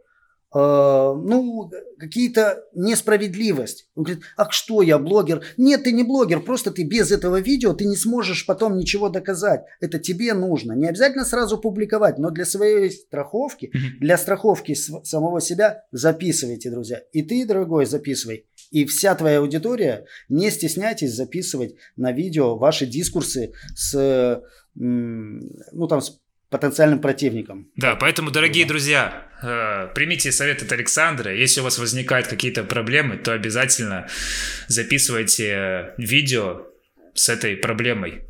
ну, 0.54 1.70
какие-то 1.98 2.64
несправедливость. 2.74 3.88
Он 3.94 4.04
говорит, 4.04 4.24
ах 4.36 4.52
что 4.52 4.80
я, 4.82 4.98
блогер? 4.98 5.42
Нет, 5.56 5.84
ты 5.84 5.92
не 5.92 6.04
блогер, 6.04 6.40
просто 6.40 6.70
ты 6.70 6.84
без 6.84 7.12
этого 7.12 7.40
видео, 7.40 7.74
ты 7.74 7.84
не 7.84 7.96
сможешь 7.96 8.46
потом 8.46 8.76
ничего 8.78 9.10
доказать. 9.10 9.64
Это 9.80 9.98
тебе 9.98 10.32
нужно. 10.32 10.72
Не 10.72 10.88
обязательно 10.88 11.24
сразу 11.24 11.58
публиковать, 11.58 12.18
но 12.18 12.30
для 12.30 12.46
своей 12.46 12.90
страховки, 12.90 13.72
для 14.00 14.16
страховки 14.16 14.74
самого 14.74 15.40
себя 15.40 15.84
записывайте, 15.92 16.70
друзья. 16.70 17.02
И 17.12 17.22
ты, 17.22 17.46
дорогой, 17.46 17.84
записывай. 17.84 18.46
И 18.70 18.84
вся 18.86 19.14
твоя 19.14 19.38
аудитория, 19.38 20.06
не 20.28 20.50
стесняйтесь 20.50 21.14
записывать 21.14 21.74
на 21.96 22.12
видео 22.12 22.56
ваши 22.56 22.86
дискурсы 22.86 23.52
с, 23.74 24.42
ну, 24.74 25.88
там, 25.88 26.00
с 26.00 26.20
потенциальным 26.50 27.00
противником. 27.00 27.70
Да, 27.76 27.96
поэтому, 27.96 28.30
дорогие 28.30 28.64
да. 28.64 28.68
друзья, 28.68 29.27
э, 29.27 29.27
примите 29.40 30.32
совет 30.32 30.62
от 30.62 30.72
Александра. 30.72 31.34
Если 31.34 31.60
у 31.60 31.64
вас 31.64 31.78
возникают 31.78 32.26
какие-то 32.26 32.64
проблемы, 32.64 33.16
то 33.16 33.32
обязательно 33.32 34.08
записывайте 34.66 35.94
видео 35.96 36.66
с 37.14 37.28
этой 37.28 37.56
проблемой. 37.56 38.22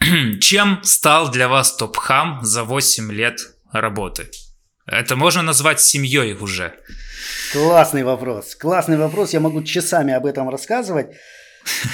Чем 0.40 0.80
стал 0.82 1.30
для 1.30 1.48
вас 1.48 1.76
топ-хам 1.76 2.40
за 2.42 2.64
8 2.64 3.12
лет 3.12 3.38
работы? 3.72 4.28
Это 4.86 5.16
можно 5.16 5.42
назвать 5.42 5.80
семьей 5.80 6.34
уже. 6.34 6.74
Классный 7.52 8.02
вопрос. 8.02 8.54
Классный 8.54 8.96
вопрос. 8.96 9.32
Я 9.32 9.40
могу 9.40 9.62
часами 9.62 10.12
об 10.12 10.26
этом 10.26 10.48
рассказывать. 10.48 11.06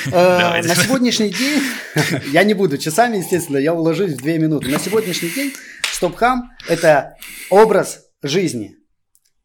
Э, 0.07 0.63
на 0.63 0.75
сегодняшний 0.75 1.31
день, 1.31 1.63
я 2.33 2.45
не 2.45 2.55
буду 2.55 2.79
часами, 2.79 3.19
естественно, 3.19 3.59
я 3.59 3.75
уложусь 3.75 4.13
в 4.13 4.17
две 4.19 4.39
минуты. 4.39 4.69
На 4.69 4.79
сегодняшний 4.79 5.31
день 5.31 5.53
Стопхам– 5.93 6.51
это 6.69 7.17
образ 7.51 8.07
жизни. 8.23 8.77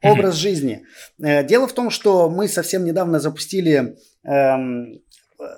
Образ 0.02 0.36
жизни. 0.36 0.84
Э, 1.22 1.44
дело 1.44 1.68
в 1.68 1.74
том, 1.74 1.90
что 1.90 2.30
мы 2.30 2.48
совсем 2.48 2.84
недавно 2.84 3.20
запустили 3.20 3.96
эм, 4.24 5.02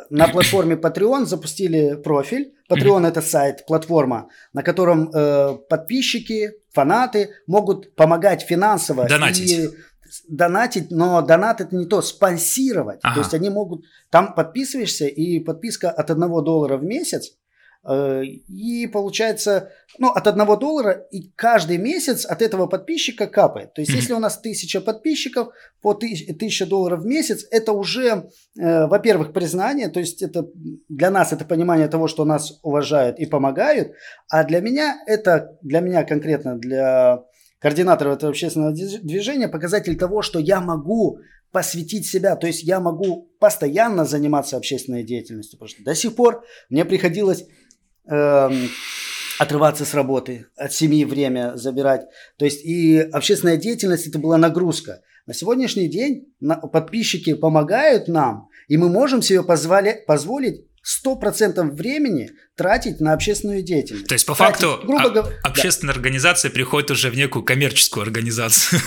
на 0.09 0.27
платформе 0.27 0.75
Patreon 0.75 1.25
запустили 1.25 1.95
профиль. 1.95 2.53
Patreon 2.69 3.07
это 3.07 3.21
сайт, 3.21 3.65
платформа, 3.65 4.29
на 4.53 4.63
котором 4.63 5.09
э, 5.09 5.57
подписчики, 5.69 6.51
фанаты 6.73 7.29
могут 7.47 7.95
помогать 7.95 8.41
финансово 8.41 9.07
донатить. 9.07 9.51
и 9.51 9.69
донатить, 10.27 10.91
но 10.91 11.21
донат 11.21 11.61
это 11.61 11.75
не 11.75 11.85
то, 11.85 12.01
спонсировать. 12.01 12.99
Ага. 13.03 13.15
То 13.15 13.19
есть 13.21 13.33
они 13.33 13.49
могут, 13.49 13.85
там 14.09 14.33
подписываешься 14.33 15.07
и 15.07 15.39
подписка 15.39 15.89
от 15.89 16.09
1 16.09 16.19
доллара 16.43 16.77
в 16.77 16.83
месяц, 16.83 17.33
Э, 17.87 18.23
и 18.23 18.87
получается, 18.87 19.71
ну, 19.99 20.09
от 20.09 20.25
одного 20.25 20.55
доллара 20.55 20.91
и 21.11 21.29
каждый 21.35 21.77
месяц 21.77 22.25
от 22.25 22.41
этого 22.41 22.65
подписчика 22.65 23.27
капает. 23.27 23.73
То 23.73 23.81
есть, 23.81 23.93
если 23.93 24.13
у 24.13 24.19
нас 24.19 24.39
тысяча 24.39 24.81
подписчиков 24.81 25.49
по 25.81 25.93
тысяча 25.93 26.65
долларов 26.65 27.01
в 27.01 27.05
месяц, 27.05 27.45
это 27.51 27.73
уже, 27.73 28.29
э, 28.59 28.87
во-первых, 28.87 29.33
признание, 29.33 29.89
то 29.89 29.99
есть 29.99 30.23
это 30.23 30.47
для 30.89 31.11
нас 31.11 31.31
это 31.31 31.45
понимание 31.45 31.87
того, 31.87 32.07
что 32.07 32.25
нас 32.25 32.59
уважают 32.63 33.19
и 33.19 33.27
помогают, 33.27 33.91
а 34.29 34.43
для 34.43 34.61
меня 34.61 34.97
это, 35.05 35.55
для 35.61 35.79
меня 35.79 36.03
конкретно, 36.03 36.57
для 36.57 37.23
координатора 37.65 38.13
этого 38.13 38.29
общественного 38.29 38.73
движения 38.73 39.47
показатель 39.47 39.97
того, 39.97 40.21
что 40.21 40.37
я 40.37 40.61
могу 40.61 41.17
посвятить 41.51 42.05
себя, 42.05 42.35
то 42.35 42.45
есть 42.45 42.61
я 42.61 42.79
могу 42.79 43.31
постоянно 43.39 44.05
заниматься 44.05 44.55
общественной 44.55 45.03
деятельностью, 45.03 45.57
потому 45.57 45.69
что 45.69 45.83
до 45.83 45.95
сих 45.95 46.15
пор 46.15 46.43
мне 46.69 46.85
приходилось 46.85 47.47
эм, 48.05 48.69
отрываться 49.39 49.83
с 49.83 49.95
работы, 49.95 50.45
от 50.55 50.73
семьи 50.73 51.05
время 51.05 51.53
забирать. 51.55 52.05
То 52.37 52.45
есть 52.45 52.63
и 52.63 52.99
общественная 52.99 53.57
деятельность 53.57 54.05
это 54.05 54.19
была 54.19 54.37
нагрузка. 54.37 55.01
На 55.25 55.33
сегодняшний 55.33 55.87
день 55.87 56.31
подписчики 56.71 57.33
помогают 57.33 58.07
нам, 58.07 58.47
и 58.67 58.77
мы 58.77 58.89
можем 58.89 59.23
себе 59.23 59.41
позволи, 59.41 60.03
позволить 60.05 60.67
100% 60.85 61.71
времени 61.71 62.31
тратить 62.55 62.99
на 62.99 63.13
общественную 63.13 63.63
деятельность. 63.63 64.07
То 64.07 64.13
есть, 64.13 64.25
по 64.25 64.35
тратить, 64.35 64.61
факту, 64.61 64.85
грубо 64.85 65.09
говоря, 65.09 65.35
общественная 65.43 65.93
да. 65.93 65.99
организация 65.99 66.51
приходит 66.51 66.91
уже 66.91 67.09
в 67.09 67.15
некую 67.15 67.43
коммерческую 67.43 68.03
организацию. 68.03 68.81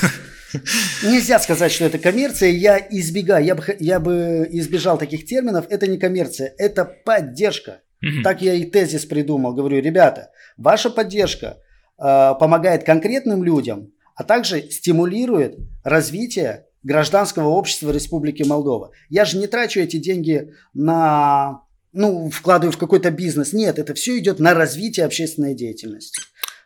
Нельзя 1.02 1.38
сказать, 1.40 1.72
что 1.72 1.84
это 1.84 1.98
коммерция. 1.98 2.50
Я 2.50 2.78
избегаю, 2.78 3.44
я 3.44 3.54
бы, 3.54 3.76
я 3.80 4.00
бы 4.00 4.48
избежал 4.50 4.96
таких 4.96 5.26
терминов. 5.26 5.66
Это 5.68 5.86
не 5.86 5.98
коммерция, 5.98 6.54
это 6.56 6.84
поддержка. 6.84 7.82
Угу. 8.02 8.22
Так 8.22 8.42
я 8.42 8.54
и 8.54 8.64
тезис 8.64 9.04
придумал. 9.04 9.54
Говорю, 9.54 9.82
ребята, 9.82 10.30
ваша 10.56 10.90
поддержка 10.90 11.58
э, 11.98 12.34
помогает 12.38 12.84
конкретным 12.84 13.42
людям, 13.42 13.92
а 14.14 14.22
также 14.22 14.70
стимулирует 14.70 15.58
развитие 15.82 16.66
гражданского 16.84 17.48
общества 17.48 17.90
Республики 17.90 18.44
Молдова. 18.44 18.92
Я 19.08 19.24
же 19.24 19.36
не 19.36 19.48
трачу 19.48 19.80
эти 19.80 19.96
деньги 19.96 20.52
на 20.74 21.62
ну, 21.98 22.30
вкладываю 22.30 22.70
в 22.70 22.78
какой-то 22.78 23.10
бизнес. 23.10 23.52
Нет, 23.52 23.80
это 23.80 23.92
все 23.92 24.16
идет 24.18 24.38
на 24.38 24.54
развитие 24.54 25.04
общественной 25.04 25.54
деятельности. 25.54 26.20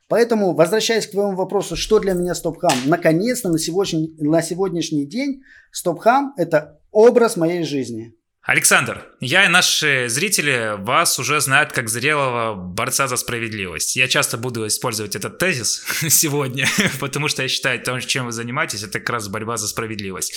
Поэтому, 0.07 0.55
возвращаясь 0.55 1.07
к 1.07 1.13
твоему 1.13 1.35
вопросу, 1.35 1.75
что 1.75 2.01
для 2.01 2.13
меня 2.13 2.35
стопхам? 2.35 2.75
Наконец-то 2.85 3.49
на 3.49 3.59
сегодняшний, 3.59 4.15
на 4.19 4.43
сегодняшний 4.43 5.07
день 5.07 5.41
стопхам– 5.71 6.35
это 6.37 6.83
образ 6.91 7.39
моей 7.39 7.65
жизни. 7.65 8.15
Александр, 8.45 9.07
я 9.21 9.45
и 9.45 9.49
наши 9.49 10.09
зрители 10.09 10.75
вас 10.77 11.17
уже 11.21 11.41
знают 11.41 11.73
как 11.73 11.89
зрелого 11.89 12.55
борца 12.57 13.07
за 13.07 13.17
справедливость. 13.17 13.95
Я 13.95 14.09
часто 14.09 14.37
буду 14.37 14.67
использовать 14.67 15.15
этот 15.15 15.39
тезис 15.39 15.85
сегодня, 16.09 16.67
потому 17.01 17.29
что 17.29 17.43
я 17.43 17.49
считаю, 17.49 17.81
то, 17.81 18.01
чем 18.01 18.27
вы 18.27 18.33
занимаетесь, 18.33 18.83
это 18.83 18.99
как 18.99 19.11
раз 19.11 19.29
борьба 19.29 19.59
за 19.59 19.69
справедливость. 19.69 20.35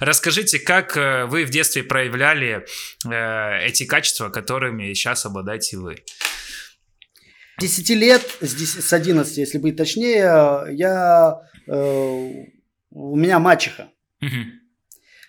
Расскажите, 0.00 0.58
как 0.58 0.98
э, 0.98 1.24
вы 1.24 1.46
в 1.46 1.50
детстве 1.50 1.82
проявляли 1.82 2.66
э, 3.10 3.66
эти 3.66 3.86
качества, 3.86 4.28
которыми 4.28 4.92
сейчас 4.92 5.24
обладаете 5.24 5.78
вы? 5.78 6.04
10 7.58 7.88
лет, 7.90 8.22
с 8.42 8.92
11, 8.92 9.34
если 9.38 9.56
быть 9.56 9.76
точнее, 9.76 10.66
я, 10.72 11.40
э, 11.66 12.30
у 12.90 13.16
меня 13.16 13.38
мачеха. 13.38 13.88
Угу. 14.20 14.55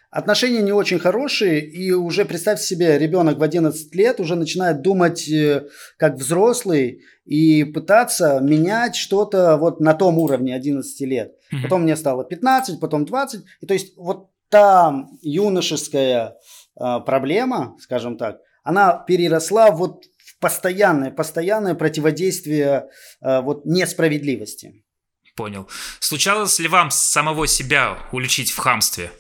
Отношения 0.09 0.61
не 0.61 0.71
очень 0.71 0.99
хорошие, 0.99 1.59
и 1.59 1.91
уже 1.91 2.23
представьте 2.23 2.65
себе, 2.65 2.97
ребенок 2.97 3.37
в 3.37 3.43
11 3.43 3.93
лет 3.93 4.21
уже 4.21 4.35
начинает 4.35 4.81
думать 4.81 5.27
э, 5.27 5.67
как 5.97 6.15
взрослый 6.15 7.01
и 7.25 7.65
пытаться 7.65 8.39
менять 8.39 8.95
что-то 8.95 9.57
вот 9.57 9.81
на 9.81 9.93
том 9.93 10.17
уровне 10.17 10.55
11 10.55 11.01
лет. 11.01 11.33
Mm-hmm. 11.51 11.61
Потом 11.61 11.83
мне 11.83 11.97
стало 11.97 12.23
15, 12.23 12.79
потом 12.79 13.05
20. 13.05 13.43
И 13.59 13.65
то 13.65 13.73
есть 13.73 13.97
вот 13.97 14.29
та 14.49 15.07
юношеская 15.21 16.35
э, 16.79 16.99
проблема, 17.05 17.75
скажем 17.81 18.17
так, 18.17 18.37
она 18.63 18.93
переросла 18.93 19.71
вот 19.71 20.05
в 20.25 20.39
постоянное, 20.39 21.11
постоянное 21.11 21.75
противодействие 21.75 22.87
э, 23.21 23.41
вот 23.41 23.65
несправедливости. 23.65 24.85
Понял. 25.35 25.67
Случалось 25.99 26.59
ли 26.59 26.69
вам 26.69 26.91
самого 26.91 27.45
себя 27.45 27.97
уличить 28.13 28.51
в 28.51 28.57
хамстве? 28.57 29.11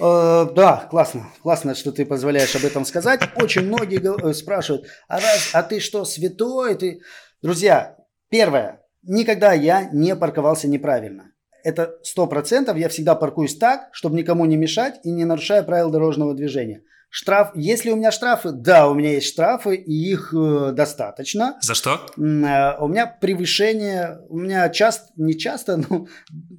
Э, 0.00 0.46
да, 0.54 0.86
классно. 0.90 1.26
Классно, 1.42 1.74
что 1.74 1.92
ты 1.92 2.06
позволяешь 2.06 2.56
об 2.56 2.64
этом 2.64 2.84
сказать. 2.84 3.20
Очень 3.36 3.66
многие 3.66 4.00
э, 4.00 4.32
спрашивают, 4.32 4.86
а, 5.08 5.16
раз, 5.16 5.50
а 5.52 5.62
ты 5.62 5.80
что, 5.80 6.04
святой? 6.04 6.74
Ты... 6.74 7.00
Друзья, 7.42 7.96
первое. 8.30 8.82
Никогда 9.02 9.52
я 9.52 9.88
не 9.92 10.16
парковался 10.16 10.68
неправильно. 10.68 11.32
Это 11.62 11.96
сто 12.02 12.26
процентов. 12.26 12.76
Я 12.76 12.88
всегда 12.88 13.14
паркуюсь 13.14 13.56
так, 13.56 13.88
чтобы 13.92 14.16
никому 14.16 14.44
не 14.46 14.56
мешать 14.56 15.00
и 15.04 15.10
не 15.10 15.24
нарушая 15.24 15.62
правил 15.62 15.90
дорожного 15.90 16.34
движения. 16.34 16.82
Штраф, 17.12 17.50
если 17.56 17.90
у 17.90 17.96
меня 17.96 18.12
штрафы, 18.12 18.52
да, 18.52 18.88
у 18.88 18.94
меня 18.94 19.10
есть 19.14 19.26
штрафы, 19.26 19.74
и 19.74 19.92
их 19.92 20.32
э, 20.32 20.70
достаточно. 20.72 21.58
За 21.60 21.74
что? 21.74 22.06
Э, 22.16 22.78
у 22.78 22.86
меня 22.86 23.06
превышение, 23.06 24.20
у 24.28 24.38
меня 24.38 24.68
часто, 24.68 25.10
не 25.16 25.36
часто, 25.36 25.76
но 25.76 26.06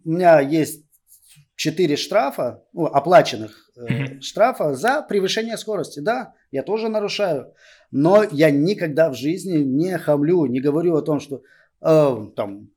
у 0.04 0.10
меня 0.10 0.42
есть 0.42 0.84
4 1.62 1.96
штрафа, 1.96 2.64
ну, 2.74 2.88
оплаченных 2.88 3.70
э, 3.78 4.20
штрафа 4.20 4.74
за 4.74 5.04
превышение 5.04 5.58
скорости. 5.58 6.00
Да, 6.00 6.34
я 6.50 6.64
тоже 6.64 6.90
нарушаю. 6.90 7.54
Но 7.92 8.24
я 8.32 8.50
никогда 8.50 9.12
в 9.12 9.14
жизни 9.14 9.60
не 9.60 9.96
хамлю, 10.00 10.48
не 10.48 10.60
говорю 10.60 10.96
о 10.96 11.04
том, 11.04 11.20
что 11.20 11.44
э, 11.82 12.18
там 12.36 12.72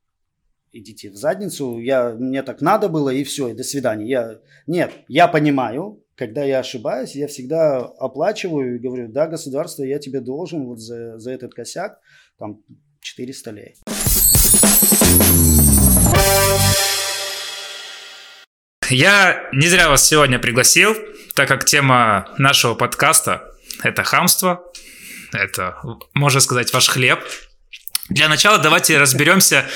идите 0.71 1.09
в 1.09 1.17
задницу, 1.17 1.79
я, 1.79 2.11
мне 2.11 2.43
так 2.43 2.61
надо 2.61 2.91
было, 2.91 3.09
и 3.09 3.25
все, 3.25 3.49
и 3.49 3.55
до 3.55 3.64
свидания. 3.64 4.07
Я, 4.07 4.41
нет, 4.67 4.93
я 5.09 5.29
понимаю, 5.29 6.05
когда 6.14 6.45
я 6.45 6.59
ошибаюсь, 6.59 7.17
я 7.17 7.26
всегда 7.26 7.79
оплачиваю 7.79 8.76
и 8.76 8.79
говорю, 8.79 9.09
да, 9.09 9.29
государство, 9.29 9.83
я 9.83 9.99
тебе 9.99 10.21
должен 10.21 10.67
вот 10.67 10.79
за, 10.79 11.19
за 11.19 11.31
этот 11.31 11.55
косяк 11.55 12.00
там 12.37 12.62
400 13.00 13.50
лей. 13.50 13.76
Я 18.95 19.49
не 19.51 19.67
зря 19.67 19.89
вас 19.89 20.07
сегодня 20.07 20.39
пригласил, 20.39 20.97
так 21.35 21.49
как 21.49 21.65
тема 21.65 22.29
нашего 22.39 22.75
подкаста– 22.75 23.43
это 23.83 24.05
хамство, 24.05 24.63
это, 25.33 25.77
можно 26.13 26.39
сказать, 26.39 26.73
ваш 26.73 26.89
хлеб. 26.89 27.19
Для 28.09 28.29
начала 28.29 28.59
давайте 28.59 28.97
разберемся 28.97 29.69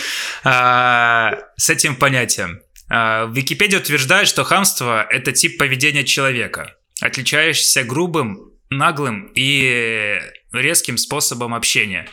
э, 0.45 1.31
с 1.57 1.69
этим 1.69 1.97
понятием. 1.97 2.61
Э, 2.91 3.27
Википедия 3.33 3.81
утверждает, 3.81 4.29
что 4.29 4.45
хамство– 4.45 5.05
это 5.11 5.33
тип 5.33 5.59
поведения 5.59 6.05
человека, 6.05 6.77
отличающийся 7.01 7.83
грубым, 7.83 8.53
наглым 8.71 9.33
и 9.35 10.21
резким 10.53 10.97
способом 10.97 11.55
общения. 11.55 12.09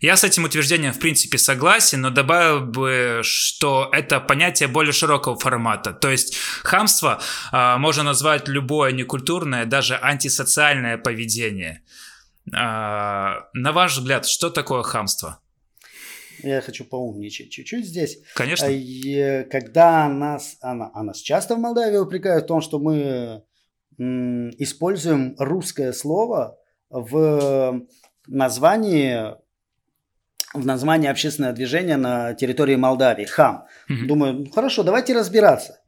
Я 0.00 0.16
с 0.16 0.24
этим 0.24 0.44
утверждением 0.44 0.94
в 0.94 0.98
принципе 0.98 1.36
согласен, 1.36 2.00
но 2.00 2.10
добавил 2.10 2.60
бы, 2.60 3.20
что 3.22 3.90
это 3.92 4.18
понятие 4.18 4.68
более 4.68 4.92
широкого 4.92 5.38
формата. 5.38 5.92
То 5.92 6.10
есть 6.10 6.36
хамство 6.62 7.20
э, 7.52 7.76
можно 7.76 8.02
назвать 8.02 8.48
любое 8.48 8.92
некультурное, 8.92 9.66
даже 9.66 9.98
антисоциальное 10.00 10.96
поведение. 10.96 11.82
Э, 12.46 13.42
на 13.52 13.72
ваш 13.72 13.98
взгляд, 13.98 14.26
что 14.26 14.48
такое 14.48 14.82
хамство? 14.82 15.40
Я 16.42 16.62
хочу 16.62 16.86
поумничать 16.86 17.50
чуть-чуть 17.50 17.84
здесь. 17.84 18.18
Конечно. 18.34 18.68
А, 18.68 19.44
когда 19.44 20.08
нас, 20.08 20.56
она, 20.62 20.90
а 20.94 21.02
нас 21.02 21.18
часто 21.18 21.56
в 21.56 21.58
Молдавии 21.58 21.98
упрекают 21.98 22.44
в 22.44 22.48
том, 22.48 22.62
что 22.62 22.78
мы 22.78 23.42
используем 23.98 25.34
русское 25.38 25.92
слово 25.92 26.56
в 26.88 27.82
названии 28.26 29.34
в 30.52 30.66
названии 30.66 31.08
общественное 31.08 31.52
движение 31.52 31.96
на 31.96 32.34
территории 32.34 32.76
Молдавии. 32.76 33.24
Хам. 33.24 33.66
Угу. 33.88 34.06
Думаю, 34.06 34.32
ну, 34.34 34.50
хорошо, 34.50 34.82
давайте 34.82 35.14
разбираться. 35.14 35.80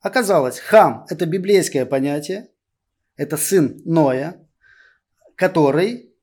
Оказалось, 0.00 0.58
хам– 0.60 1.04
это 1.08 1.26
библейское 1.26 1.84
понятие, 1.84 2.48
это 3.16 3.36
сын 3.36 3.82
Ноя, 3.84 4.36
который 5.34 6.14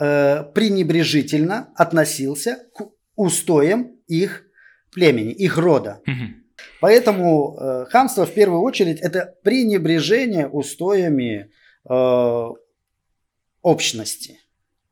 э, 0.00 0.42
пренебрежительно 0.54 1.72
относился 1.76 2.58
к 2.74 2.88
устоям 3.14 3.96
их 4.08 4.44
племени, 4.90 5.32
их 5.32 5.58
рода. 5.58 6.00
Угу. 6.06 6.42
Поэтому 6.80 7.56
э, 7.56 7.86
хамство 7.88 8.26
в 8.26 8.34
первую 8.34 8.62
очередь 8.62 9.00
это 9.00 9.34
пренебрежение 9.44 10.48
устоями 10.48 11.50
э, 11.88 12.48
общности. 13.62 14.40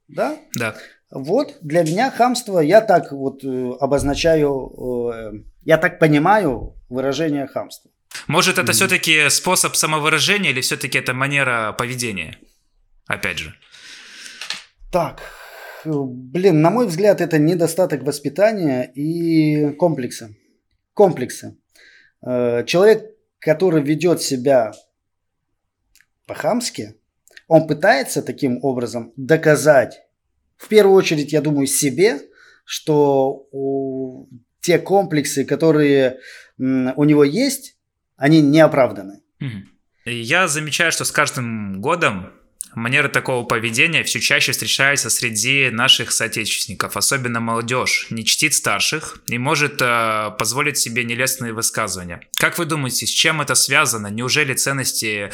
Да? 0.09 0.39
Да. 0.57 0.77
Вот 1.11 1.59
для 1.61 1.83
меня 1.83 2.11
хамство, 2.11 2.61
я 2.61 2.81
так 2.81 3.11
вот 3.11 3.43
э, 3.45 3.73
обозначаю, 3.81 5.13
э, 5.13 5.33
я 5.65 5.77
так 5.77 5.99
понимаю 5.99 6.77
выражение 6.89 7.49
хамства. 7.49 7.91
Может, 8.29 8.59
это 8.59 8.71
mm-hmm. 8.71 8.75
все-таки 8.75 9.29
способ 9.29 9.75
самовыражения 9.75 10.51
или 10.51 10.61
все-таки 10.61 10.99
это 10.99 11.13
манера 11.13 11.73
поведения? 11.73 12.39
Опять 13.09 13.39
же. 13.39 13.55
Так, 14.93 15.21
блин, 15.85 16.61
на 16.61 16.71
мой 16.71 16.87
взгляд, 16.87 17.21
это 17.21 17.39
недостаток 17.39 18.05
воспитания 18.05 18.85
и 18.95 19.73
комплекса. 19.73 20.35
Комплекса. 20.95 21.57
Э, 22.25 22.65
человек, 22.67 23.03
который 23.41 23.83
ведет 23.83 24.23
себя 24.23 24.73
по-хамски, 26.27 26.95
он 27.49 27.67
пытается 27.67 28.23
таким 28.23 28.61
образом 28.63 29.13
доказать 29.17 30.05
в 30.61 30.69
первую 30.69 30.95
очередь, 30.95 31.33
я 31.33 31.41
думаю, 31.41 31.67
себе, 31.67 32.21
что 32.65 33.47
у, 33.51 34.29
те 34.61 34.79
комплексы, 34.79 35.45
которые 35.45 36.19
у 36.59 37.05
него 37.05 37.25
есть, 37.25 37.79
они 38.17 38.43
не 38.43 38.61
оправданы. 38.61 39.23
Я 40.05 40.49
замечаю, 40.49 40.93
что 40.93 41.05
с 41.05 41.13
каждым 41.13 41.81
годом 41.81 42.33
Манеры 42.75 43.09
такого 43.09 43.45
поведения 43.45 44.05
все 44.05 44.21
чаще 44.21 44.53
встречаются 44.53 45.11
среди 45.11 45.71
наших 45.71 46.13
соотечественников, 46.13 46.97
особенно 46.97 47.41
молодежь, 47.41 48.07
не 48.11 48.25
чтит 48.25 48.55
старших 48.55 49.23
и 49.29 49.39
может 49.39 49.81
э, 49.81 50.31
позволить 50.39 50.79
себе 50.79 51.05
нелестные 51.05 51.53
высказывания. 51.53 52.21
Как 52.39 52.59
вы 52.59 52.67
думаете, 52.67 53.07
с 53.07 53.11
чем 53.11 53.41
это 53.41 53.55
связано? 53.57 54.07
Неужели 54.07 54.55
ценности 54.55 55.31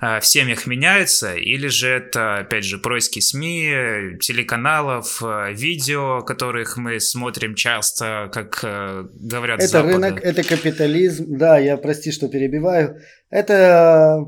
э, 0.00 0.20
в 0.20 0.26
семьях 0.26 0.66
меняются? 0.66 1.34
Или 1.34 1.68
же 1.68 1.88
это, 1.88 2.38
опять 2.38 2.64
же, 2.64 2.78
происки 2.78 3.20
СМИ, 3.20 4.18
телеканалов, 4.20 5.22
э, 5.22 5.52
видео, 5.52 6.22
которых 6.22 6.76
мы 6.76 6.98
смотрим 6.98 7.54
часто, 7.54 8.30
как 8.32 8.60
э, 8.64 9.04
говорят 9.14 9.60
Это 9.60 9.68
Запада? 9.68 9.92
рынок, 9.94 10.24
это 10.24 10.42
капитализм. 10.42 11.38
Да, 11.38 11.58
я 11.58 11.76
прости, 11.76 12.10
что 12.10 12.28
перебиваю. 12.28 13.00
Это 13.30 14.24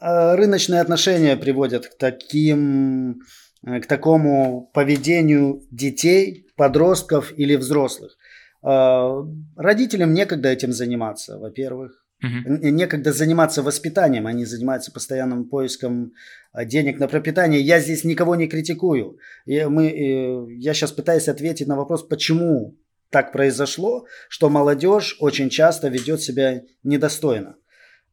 рыночные 0.00 0.80
отношения 0.80 1.36
приводят 1.36 1.86
к 1.86 1.96
таким, 1.98 3.20
э, 3.66 3.80
к 3.80 3.86
такому 3.86 4.70
поведению 4.74 5.62
детей, 5.70 6.46
подростков 6.56 7.32
или 7.36 7.56
взрослых. 7.56 8.16
А, 8.62 9.22
родителям 9.56 10.14
некогда 10.14 10.48
этим 10.48 10.72
заниматься, 10.72 11.38
во-первых. 11.38 12.02
Угу. 12.22 12.68
Некогда 12.70 13.12
заниматься 13.12 13.62
воспитанием, 13.62 14.26
они 14.26 14.46
занимаются 14.46 14.90
постоянным 14.90 15.48
поиском 15.50 16.12
денег 16.64 16.98
на 16.98 17.08
пропитание. 17.08 17.60
Я 17.60 17.78
здесь 17.78 18.04
никого 18.04 18.36
не 18.36 18.48
критикую. 18.48 19.18
Я, 19.44 19.68
мы, 19.68 19.88
э, 19.88 20.46
я 20.54 20.72
сейчас 20.72 20.92
пытаюсь 20.92 21.28
ответить 21.28 21.68
на 21.68 21.76
вопрос, 21.76 22.02
почему 22.02 22.74
так 23.10 23.32
произошло, 23.32 24.06
что 24.28 24.48
молодежь 24.48 25.16
очень 25.20 25.50
часто 25.50 25.88
ведет 25.88 26.22
себя 26.22 26.62
недостойно. 26.82 27.56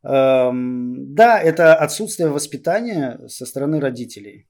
Эм, 0.04 1.16
да, 1.16 1.40
это 1.42 1.76
отсутствие 1.76 2.30
воспитания 2.30 3.20
со 3.28 3.46
стороны 3.46 3.80
родителей. 3.80 4.48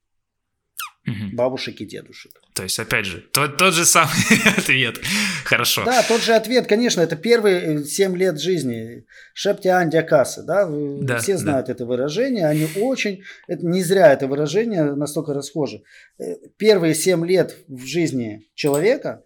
Угу. 1.05 1.35
Бабушек 1.35 1.81
и 1.81 1.85
дедушек. 1.85 2.31
То 2.53 2.63
есть, 2.63 2.79
опять 2.79 3.05
же, 3.05 3.19
тот, 3.19 3.57
тот 3.57 3.73
же 3.73 3.85
самый 3.85 4.13
ответ. 4.57 4.99
Хорошо. 5.43 5.83
Да, 5.83 6.01
тот 6.01 6.21
же 6.21 6.33
ответ, 6.33 6.65
конечно, 6.65 7.01
это 7.01 7.17
первые 7.17 7.83
7 7.83 8.15
лет 8.15 8.39
жизни. 8.39 9.05
Шепти 9.33 9.67
андиакасы, 9.67 10.43
да? 10.43 10.65
да, 10.65 11.17
все 11.19 11.37
знают 11.37 11.67
да. 11.67 11.73
это 11.73 11.85
выражение, 11.85 12.47
они 12.47 12.69
очень, 12.77 13.23
это 13.47 13.65
не 13.65 13.83
зря 13.83 14.13
это 14.13 14.27
выражение 14.27 14.95
настолько 14.95 15.33
расхоже. 15.33 15.83
Э, 16.19 16.35
первые 16.57 16.95
7 16.95 17.25
лет 17.25 17.57
в 17.67 17.85
жизни 17.85 18.47
человека 18.55 19.25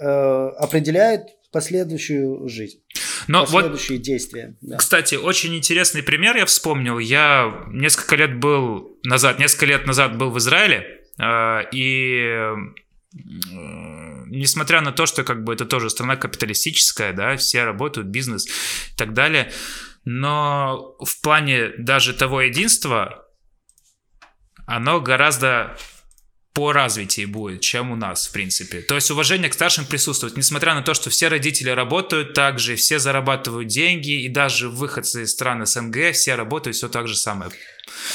э, 0.00 0.04
определяют 0.06 1.37
последующую 1.50 2.48
жизнь. 2.48 2.80
Но 3.26 3.44
последующие 3.44 3.98
вот, 3.98 4.04
действия. 4.04 4.56
Да. 4.60 4.76
Кстати, 4.76 5.14
очень 5.14 5.56
интересный 5.56 6.02
пример 6.02 6.36
я 6.36 6.46
вспомнил. 6.46 6.98
Я 6.98 7.64
несколько 7.68 8.16
лет 8.16 8.38
был 8.38 8.98
назад, 9.04 9.38
несколько 9.38 9.66
лет 9.66 9.86
назад 9.86 10.16
был 10.16 10.30
в 10.30 10.38
Израиле, 10.38 11.02
а, 11.18 11.62
и 11.72 12.54
несмотря 14.30 14.80
на 14.80 14.92
то, 14.92 15.06
что 15.06 15.24
как 15.24 15.44
бы 15.44 15.54
это 15.54 15.64
тоже 15.64 15.90
страна 15.90 16.16
капиталистическая, 16.16 17.12
да, 17.12 17.36
все 17.36 17.64
работают, 17.64 18.08
бизнес 18.08 18.46
и 18.46 18.96
так 18.96 19.14
далее, 19.14 19.50
но 20.04 20.96
в 21.00 21.20
плане 21.22 21.70
даже 21.78 22.12
того 22.12 22.42
единства 22.42 23.26
оно 24.66 25.00
гораздо 25.00 25.76
по 26.58 26.72
развитию 26.72 27.28
будет, 27.28 27.60
чем 27.60 27.92
у 27.92 27.94
нас, 27.94 28.26
в 28.26 28.32
принципе. 28.32 28.80
То 28.80 28.96
есть 28.96 29.08
уважение 29.12 29.48
к 29.48 29.54
старшим 29.54 29.86
присутствует, 29.86 30.36
несмотря 30.36 30.74
на 30.74 30.82
то, 30.82 30.92
что 30.92 31.08
все 31.08 31.28
родители 31.28 31.70
работают 31.70 32.34
так 32.34 32.58
же, 32.58 32.74
все 32.74 32.98
зарабатывают 32.98 33.68
деньги, 33.68 34.24
и 34.24 34.28
даже 34.28 34.68
выходцы 34.68 35.22
из 35.22 35.30
стран 35.30 35.64
СНГ, 35.64 36.10
все 36.14 36.34
работают 36.34 36.76
все 36.76 36.88
так 36.88 37.06
же 37.06 37.14
самое. 37.14 37.52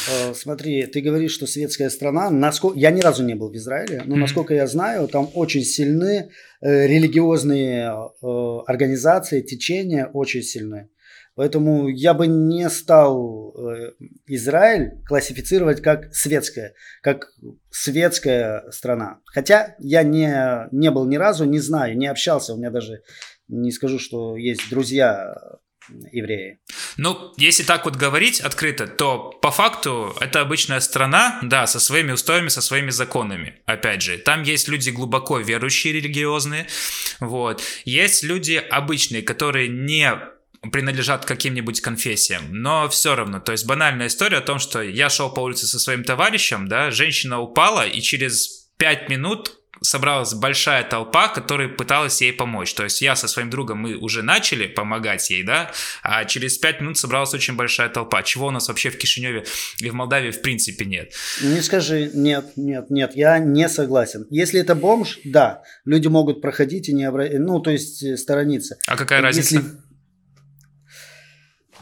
Э, 0.09 0.33
смотри, 0.33 0.85
ты 0.87 0.99
говоришь, 0.99 1.31
что 1.31 1.47
светская 1.47 1.89
страна. 1.89 2.29
Насколько... 2.29 2.77
Я 2.77 2.91
ни 2.91 2.99
разу 2.99 3.23
не 3.23 3.33
был 3.33 3.49
в 3.49 3.55
Израиле, 3.55 4.01
но 4.03 4.15
mm-hmm. 4.15 4.19
насколько 4.19 4.53
я 4.53 4.67
знаю, 4.67 5.07
там 5.07 5.29
очень 5.35 5.63
сильны 5.63 6.29
э, 6.59 6.87
религиозные 6.87 7.93
э, 8.21 8.59
организации, 8.67 9.39
течения 9.39 10.07
очень 10.07 10.43
сильные. 10.43 10.89
Поэтому 11.35 11.87
я 11.87 12.13
бы 12.13 12.27
не 12.27 12.69
стал 12.69 13.55
Израиль 14.27 15.03
классифицировать 15.05 15.81
как 15.81 16.13
светская, 16.13 16.75
как 17.01 17.31
светская 17.71 18.69
страна. 18.71 19.19
Хотя 19.25 19.75
я 19.79 20.03
не, 20.03 20.67
не 20.71 20.91
был 20.91 21.05
ни 21.05 21.15
разу, 21.15 21.45
не 21.45 21.59
знаю, 21.59 21.97
не 21.97 22.07
общался. 22.07 22.53
У 22.53 22.57
меня 22.57 22.69
даже 22.69 23.01
не 23.47 23.71
скажу, 23.71 23.99
что 23.99 24.37
есть 24.37 24.69
друзья 24.69 25.35
евреи. 26.11 26.59
Ну, 26.97 27.33
если 27.37 27.63
так 27.63 27.85
вот 27.85 27.95
говорить 27.95 28.39
открыто, 28.39 28.87
то 28.87 29.31
по 29.41 29.51
факту 29.51 30.15
это 30.21 30.41
обычная 30.41 30.79
страна, 30.79 31.39
да, 31.41 31.67
со 31.67 31.79
своими 31.79 32.11
устоями, 32.11 32.49
со 32.49 32.61
своими 32.61 32.89
законами. 32.89 33.61
Опять 33.65 34.01
же, 34.01 34.17
там 34.17 34.43
есть 34.43 34.67
люди 34.67 34.91
глубоко 34.91 35.39
верующие, 35.39 35.93
религиозные, 35.93 36.67
вот. 37.19 37.61
Есть 37.85 38.23
люди 38.23 38.61
обычные, 38.69 39.23
которые 39.23 39.67
не 39.67 40.09
принадлежат 40.71 41.25
каким-нибудь 41.25 41.81
конфессиям, 41.81 42.43
но 42.49 42.87
все 42.89 43.15
равно, 43.15 43.39
то 43.39 43.51
есть 43.51 43.65
банальная 43.65 44.07
история 44.07 44.37
о 44.37 44.41
том, 44.41 44.59
что 44.59 44.81
я 44.81 45.09
шел 45.09 45.29
по 45.31 45.41
улице 45.41 45.67
со 45.67 45.79
своим 45.79 46.03
товарищем, 46.03 46.67
да, 46.67 46.91
женщина 46.91 47.39
упала, 47.39 47.85
и 47.85 48.01
через 48.01 48.69
пять 48.77 49.09
минут 49.09 49.57
собралась 49.81 50.33
большая 50.33 50.83
толпа, 50.83 51.27
которая 51.27 51.67
пыталась 51.67 52.21
ей 52.21 52.33
помочь. 52.33 52.73
То 52.73 52.83
есть 52.83 53.01
я 53.01 53.15
со 53.15 53.27
своим 53.27 53.49
другом, 53.49 53.79
мы 53.79 53.95
уже 53.95 54.23
начали 54.23 54.67
помогать 54.67 55.29
ей, 55.29 55.43
да, 55.43 55.71
а 56.01 56.25
через 56.25 56.57
пять 56.57 56.81
минут 56.81 56.97
собралась 56.97 57.33
очень 57.33 57.55
большая 57.55 57.89
толпа, 57.89 58.23
чего 58.23 58.47
у 58.47 58.51
нас 58.51 58.67
вообще 58.67 58.89
в 58.89 58.97
Кишиневе 58.97 59.43
и 59.79 59.89
в 59.89 59.93
Молдавии 59.93 60.31
в 60.31 60.41
принципе 60.41 60.85
нет. 60.85 61.13
Не 61.41 61.61
скажи, 61.61 62.11
нет, 62.13 62.53
нет, 62.55 62.89
нет, 62.89 63.11
я 63.15 63.39
не 63.39 63.67
согласен. 63.69 64.25
Если 64.29 64.59
это 64.59 64.75
бомж, 64.75 65.19
да, 65.25 65.63
люди 65.85 66.07
могут 66.07 66.41
проходить 66.41 66.89
и 66.89 66.93
не 66.93 67.03
обратить, 67.03 67.39
ну, 67.39 67.59
то 67.59 67.71
есть 67.71 68.01
э, 68.03 68.17
сторониться. 68.17 68.77
А 68.87 68.95
какая 68.95 69.21
разница? 69.21 69.55
Если... 69.55 69.69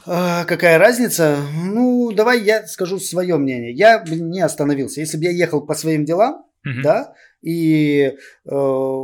А, 0.05 0.45
какая 0.45 0.77
разница? 0.77 1.37
Ну, 1.63 2.11
давай 2.11 2.41
я 2.41 2.65
скажу 2.67 2.99
свое 2.99 3.37
мнение. 3.37 3.71
Я 3.71 4.03
не 4.07 4.41
остановился. 4.41 4.99
Если 4.99 5.17
бы 5.17 5.23
я 5.23 5.31
ехал 5.31 5.65
по 5.65 5.75
своим 5.75 6.05
делам, 6.05 6.45
угу. 6.65 6.81
да, 6.83 7.13
и 7.41 8.13
э, 8.45 9.01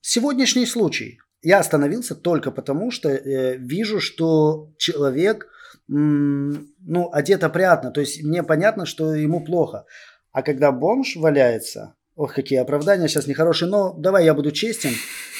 сегодняшний 0.00 0.66
случай 0.66 1.18
я 1.42 1.58
остановился 1.58 2.14
только 2.14 2.50
потому, 2.50 2.90
что 2.90 3.08
э, 3.08 3.56
вижу, 3.56 4.00
что 4.00 4.70
человек 4.76 5.48
ну, 5.92 7.10
одет 7.12 7.42
опрятно, 7.42 7.90
то 7.90 8.00
есть 8.00 8.22
мне 8.22 8.44
понятно, 8.44 8.86
что 8.86 9.12
ему 9.12 9.44
плохо. 9.44 9.86
А 10.30 10.42
когда 10.42 10.70
бомж 10.70 11.16
валяется, 11.16 11.96
ох, 12.14 12.34
какие 12.34 12.60
оправдания 12.60 13.08
сейчас 13.08 13.26
нехорошие, 13.26 13.68
но 13.68 13.92
давай 13.94 14.24
я 14.24 14.34
буду 14.34 14.52
честен, 14.52 14.92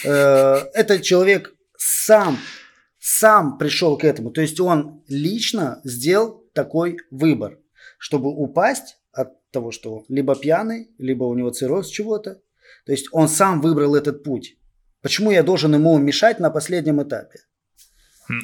э, 0.04 0.56
этот 0.74 1.02
человек 1.02 1.54
сам, 1.76 2.36
сам 3.00 3.58
пришел 3.58 3.98
к 3.98 4.04
этому, 4.04 4.30
то 4.30 4.40
есть 4.40 4.60
он 4.60 5.02
лично 5.08 5.80
сделал 5.84 6.44
такой 6.52 6.98
выбор, 7.10 7.58
чтобы 7.98 8.28
упасть 8.30 9.00
того, 9.50 9.70
что 9.70 10.04
либо 10.08 10.36
пьяный, 10.36 10.90
либо 10.98 11.24
у 11.24 11.34
него 11.34 11.50
цирроз 11.50 11.88
чего-то. 11.88 12.40
То 12.86 12.92
есть 12.92 13.08
он 13.12 13.28
сам 13.28 13.60
выбрал 13.60 13.94
этот 13.94 14.22
путь. 14.22 14.56
Почему 15.02 15.30
я 15.30 15.42
должен 15.42 15.74
ему 15.74 15.96
мешать 15.98 16.40
на 16.40 16.50
последнем 16.50 17.02
этапе? 17.02 17.40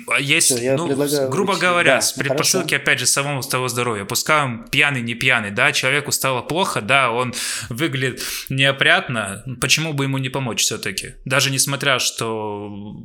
А 0.09 0.21
есть, 0.21 0.57
Все, 0.57 0.77
ну, 0.77 0.89
грубо 1.29 1.53
учить. 1.53 1.63
говоря, 1.63 1.97
да, 1.97 2.01
с 2.01 2.13
предпосылки, 2.13 2.71
хорошо. 2.71 2.83
опять 2.83 2.99
же, 2.99 3.07
самого 3.07 3.43
того 3.43 3.69
здоровья. 3.69 4.05
Пускай 4.05 4.45
он 4.45 4.65
пьяный, 4.65 5.03
не 5.03 5.15
пьяный, 5.15 5.51
да, 5.51 5.73
человеку 5.73 6.13
стало 6.13 6.43
плохо, 6.43 6.81
да, 6.81 7.11
он 7.11 7.35
выглядит 7.69 8.23
неопрятно, 8.49 9.45
почему 9.61 9.93
бы 9.93 10.05
ему 10.05 10.19
не 10.19 10.29
помочь 10.29 10.63
все-таки? 10.63 11.15
Даже 11.25 11.51
несмотря, 11.51 11.99
что 11.99 12.97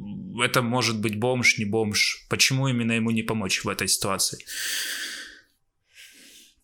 это 0.43 0.61
может 0.61 0.99
быть 0.99 1.19
бомж, 1.19 1.57
не 1.57 1.65
бомж, 1.65 2.25
почему 2.29 2.67
именно 2.67 2.93
ему 2.93 3.11
не 3.11 3.23
помочь 3.23 3.63
в 3.63 3.69
этой 3.69 3.87
ситуации? 3.87 4.39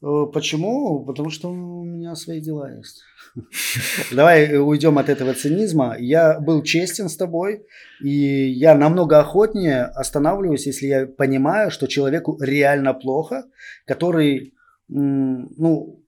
Э, 0.01 0.25
почему? 0.32 1.06
Потому 1.06 1.30
что 1.30 1.49
у 1.49 1.84
меня 1.84 2.15
свои 2.15 2.41
дела 2.41 2.71
есть. 2.75 3.03
Давай 4.12 4.58
уйдем 4.58 4.97
от 4.97 5.10
этого 5.10 5.34
цинизма. 5.34 5.95
Я 6.00 6.39
был 6.39 6.63
честен 6.63 7.10
с 7.10 7.17
тобой, 7.17 7.65
и 8.02 8.10
я 8.10 8.76
намного 8.76 9.19
охотнее 9.19 9.84
останавливаюсь, 9.84 10.67
если 10.67 10.88
я 10.88 11.06
понимаю, 11.06 11.71
что 11.71 11.88
человеку 11.88 12.38
реально 12.41 12.93
плохо, 12.93 13.45
который, 13.86 14.54
ну, 14.88 16.04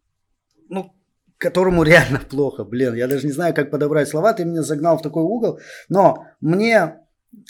ну, 0.70 0.94
которому 1.38 1.84
реально 1.84 2.20
плохо. 2.20 2.64
Блин, 2.64 2.96
я 2.96 3.08
даже 3.08 3.26
не 3.26 3.34
знаю, 3.34 3.54
как 3.54 3.72
подобрать 3.72 4.10
слова, 4.10 4.34
ты 4.34 4.46
меня 4.46 4.62
загнал 4.62 4.98
в 4.98 5.02
такой 5.02 5.24
угол. 5.24 5.60
Но 5.88 6.26
мне 6.42 6.96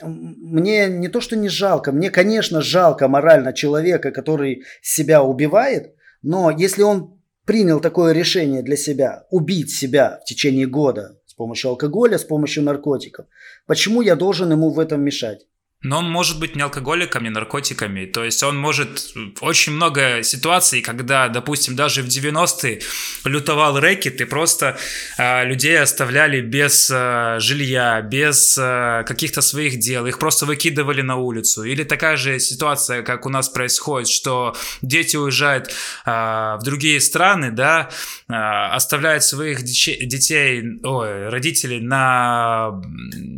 мне 0.02 0.88
не 0.88 1.08
то, 1.08 1.22
что 1.22 1.38
не 1.38 1.48
жалко, 1.48 1.94
мне, 1.94 2.12
конечно, 2.12 2.62
жалко 2.62 3.08
морально 3.08 3.54
человека, 3.54 4.12
который 4.12 4.64
себя 4.82 5.24
убивает, 5.24 5.96
но 6.22 6.52
если 6.52 6.82
он 6.82 7.19
принял 7.50 7.80
такое 7.80 8.14
решение 8.14 8.62
для 8.62 8.78
себя, 8.78 9.26
убить 9.32 9.72
себя 9.72 10.20
в 10.22 10.26
течение 10.26 10.68
года 10.68 11.20
с 11.26 11.34
помощью 11.34 11.72
алкоголя, 11.72 12.20
с 12.20 12.24
помощью 12.24 12.62
наркотиков, 12.62 13.26
почему 13.66 14.04
я 14.04 14.16
должен 14.16 14.52
ему 14.52 14.70
в 14.70 14.78
этом 14.78 15.02
мешать? 15.02 15.48
Но 15.82 16.00
он 16.00 16.10
может 16.10 16.42
быть 16.42 16.58
не 16.58 16.62
алкоголиком, 16.62 17.24
не 17.24 17.30
наркотиками. 17.30 18.06
То 18.06 18.26
есть 18.26 18.44
он 18.44 18.58
может... 18.58 19.14
Очень 19.40 19.74
много 19.74 20.24
ситуаций, 20.24 20.82
когда, 20.82 21.30
допустим, 21.30 21.78
даже 21.78 22.04
в 22.04 22.08
90-е 22.08 22.82
лютовал 23.24 23.80
рэкет, 23.80 24.20
и 24.20 24.26
просто 24.26 24.78
э, 25.18 25.46
людей 25.46 25.80
оставляли 25.80 26.42
без 26.42 26.92
э, 26.94 27.38
жилья, 27.40 28.02
без 28.02 28.58
э, 28.58 29.06
каких-то 29.08 29.40
своих 29.40 29.80
дел. 29.80 30.06
Их 30.06 30.20
просто 30.20 30.46
выкидывали 30.46 31.02
на 31.02 31.16
улицу. 31.16 31.64
Или 31.64 31.86
такая 31.86 32.18
же 32.18 32.40
ситуация, 32.40 33.02
как 33.02 33.26
у 33.26 33.30
нас 33.30 33.48
происходит, 33.48 34.10
что 34.10 34.58
дети 34.82 35.16
уезжают 35.16 35.70
э, 36.06 36.12
в 36.12 36.60
другие 36.62 37.00
страны, 37.00 37.52
да, 37.52 37.90
э, 38.28 38.34
оставляют 38.34 39.24
своих 39.24 39.64
детей, 39.64 40.62
ой, 40.84 41.30
родителей 41.30 41.80
на 41.80 42.82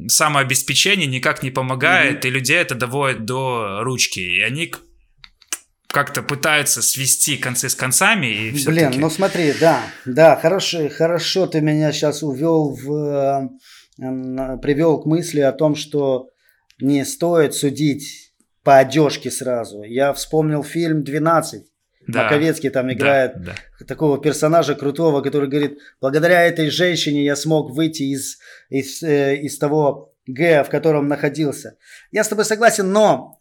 самообеспечение, 0.08 1.06
никак 1.06 1.44
не 1.44 1.52
помогает, 1.52 2.26
mm-hmm 2.26 2.31
людей 2.32 2.58
это 2.58 2.76
доводит 2.76 3.26
до 3.26 3.82
ручки, 3.84 4.20
и 4.20 4.42
они 4.42 4.72
как-то 5.88 6.24
пытаются 6.24 6.82
свести 6.82 7.38
концы 7.38 7.70
с 7.70 7.76
концами 7.76 8.28
и 8.28 8.66
Блин, 8.66 8.94
ну 8.96 9.10
смотри, 9.10 9.54
да, 9.60 9.82
да, 10.06 10.36
хорошо, 10.36 10.90
хорошо 10.90 11.48
ты 11.48 11.62
меня 11.62 11.92
сейчас 11.92 12.24
увел 12.24 12.74
в, 12.74 13.50
э, 14.00 14.58
привел 14.62 15.02
к 15.02 15.06
мысли 15.06 15.42
о 15.42 15.52
том, 15.52 15.76
что 15.76 16.30
не 16.80 17.06
стоит 17.06 17.54
судить 17.54 18.34
по 18.64 18.78
одежке 18.78 19.30
сразу. 19.30 19.84
Я 19.84 20.14
вспомнил 20.14 20.64
фильм 20.64 21.04
«12». 21.04 21.64
Да. 22.08 22.24
Маковецкий 22.24 22.72
там 22.72 22.92
играет 22.92 23.34
да, 23.38 23.56
да. 23.80 23.86
такого 23.86 24.20
персонажа 24.20 24.74
крутого, 24.74 25.22
который 25.22 25.48
говорит, 25.48 25.78
благодаря 26.02 26.42
этой 26.44 26.72
женщине 26.72 27.24
я 27.24 27.36
смог 27.36 27.72
выйти 27.76 28.04
из, 28.04 28.40
из, 28.70 29.04
э, 29.04 29.38
из 29.38 29.60
того 29.60 30.11
Г, 30.28 30.64
в 30.64 30.70
котором 30.70 31.08
находился. 31.08 31.78
Я 32.12 32.24
с 32.24 32.28
тобой 32.28 32.46
согласен, 32.46 32.92
но 32.92 33.40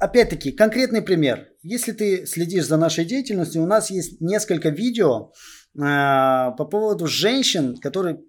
опять-таки 0.00 0.52
конкретный 0.52 1.02
пример. 1.02 1.48
Если 1.62 1.92
ты 1.92 2.26
следишь 2.26 2.66
за 2.66 2.76
нашей 2.76 3.04
деятельностью, 3.04 3.62
у 3.62 3.66
нас 3.66 3.90
есть 3.90 4.20
несколько 4.20 4.70
видео 4.70 5.32
э, 5.74 5.78
по 5.78 6.68
поводу 6.70 7.06
женщин, 7.06 7.76
которые 7.76 8.20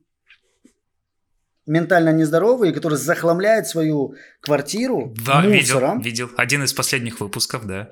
ментально 1.66 2.10
нездоровые, 2.14 2.74
которые 2.74 2.98
захламляют 2.98 3.68
свою 3.68 4.16
квартиру 4.42 5.14
да, 5.26 5.42
мусором. 5.42 6.02
видел, 6.02 6.28
видел. 6.28 6.30
Один 6.38 6.64
из 6.64 6.74
последних 6.74 7.20
выпусков, 7.20 7.68
да. 7.68 7.90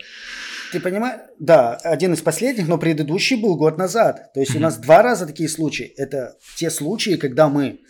Ты 0.72 0.80
понимаешь? 0.80 1.20
Да, 1.40 1.76
один 1.76 2.14
из 2.14 2.22
последних, 2.22 2.68
но 2.68 2.78
предыдущий 2.78 3.36
был 3.36 3.56
год 3.56 3.78
назад. 3.78 4.34
То 4.34 4.40
есть 4.40 4.56
у 4.56 4.60
нас 4.60 4.78
два 4.78 5.04
раза 5.04 5.28
такие 5.28 5.50
случаи. 5.50 5.94
Это 5.98 6.38
те 6.58 6.70
случаи, 6.70 7.18
когда 7.18 7.50
мы 7.50 7.82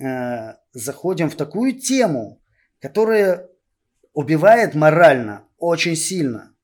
э, 0.00 0.54
заходим 0.72 1.30
в 1.30 1.36
такую 1.36 1.78
тему, 1.78 2.42
которая 2.80 3.48
убивает 4.12 4.74
морально 4.74 5.44
очень 5.58 5.96
сильно 5.96 6.56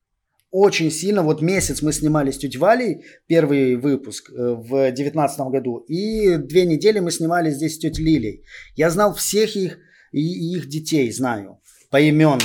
очень 0.53 0.91
сильно. 0.91 1.23
Вот 1.23 1.41
месяц 1.41 1.81
мы 1.81 1.91
снимали 1.91 2.29
с 2.29 2.37
тетей 2.37 2.59
Валей 2.59 3.03
первый 3.25 3.75
выпуск 3.75 4.29
э, 4.29 4.33
в 4.35 4.91
девятнадцатом 4.91 5.49
году. 5.49 5.77
И 5.87 6.37
две 6.37 6.67
недели 6.67 6.99
мы 6.99 7.09
снимали 7.11 7.49
здесь 7.49 7.75
с 7.75 7.79
тетей 7.79 8.05
Лилей. 8.05 8.45
Я 8.75 8.91
знал 8.91 9.15
всех 9.15 9.55
их 9.55 9.79
и 10.11 10.21
их 10.55 10.69
детей, 10.69 11.11
знаю, 11.11 11.59
поименно. 11.89 12.39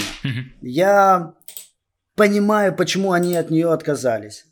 Я 0.62 1.34
понимаю, 2.14 2.74
почему 2.74 3.12
они 3.12 3.36
от 3.36 3.50
нее 3.50 3.70
отказались. 3.70 4.46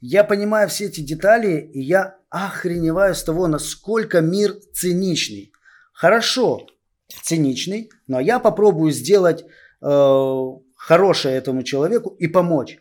Я 0.00 0.24
понимаю 0.24 0.68
все 0.70 0.86
эти 0.86 1.02
детали, 1.02 1.70
и 1.74 1.82
я 1.82 2.16
охреневаю 2.30 3.14
с 3.14 3.22
того, 3.22 3.46
насколько 3.46 4.22
мир 4.22 4.54
циничный. 4.72 5.52
Хорошо, 5.96 6.66
циничный, 7.22 7.88
но 8.06 8.20
я 8.20 8.38
попробую 8.38 8.92
сделать 8.92 9.44
э, 9.80 10.42
хорошее 10.76 11.36
этому 11.36 11.62
человеку 11.62 12.10
и 12.10 12.26
помочь. 12.26 12.78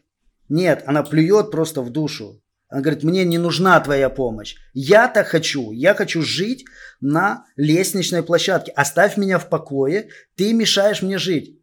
Нет, 0.50 0.84
она 0.86 1.02
плюет 1.02 1.50
просто 1.50 1.82
в 1.82 1.92
душу. 1.92 2.44
Она 2.68 2.82
говорит, 2.82 3.04
мне 3.04 3.24
не 3.24 3.38
нужна 3.38 3.80
твоя 3.80 4.10
помощь. 4.10 4.58
Я-то 4.74 5.24
хочу, 5.24 5.72
я 5.72 5.94
хочу 5.94 6.22
жить 6.22 6.66
на 7.00 7.46
лестничной 7.56 8.22
площадке. 8.22 8.74
Оставь 8.74 9.16
меня 9.16 9.40
в 9.40 9.48
покое, 9.48 10.10
ты 10.36 10.52
мешаешь 10.52 11.02
мне 11.02 11.18
жить. 11.18 11.58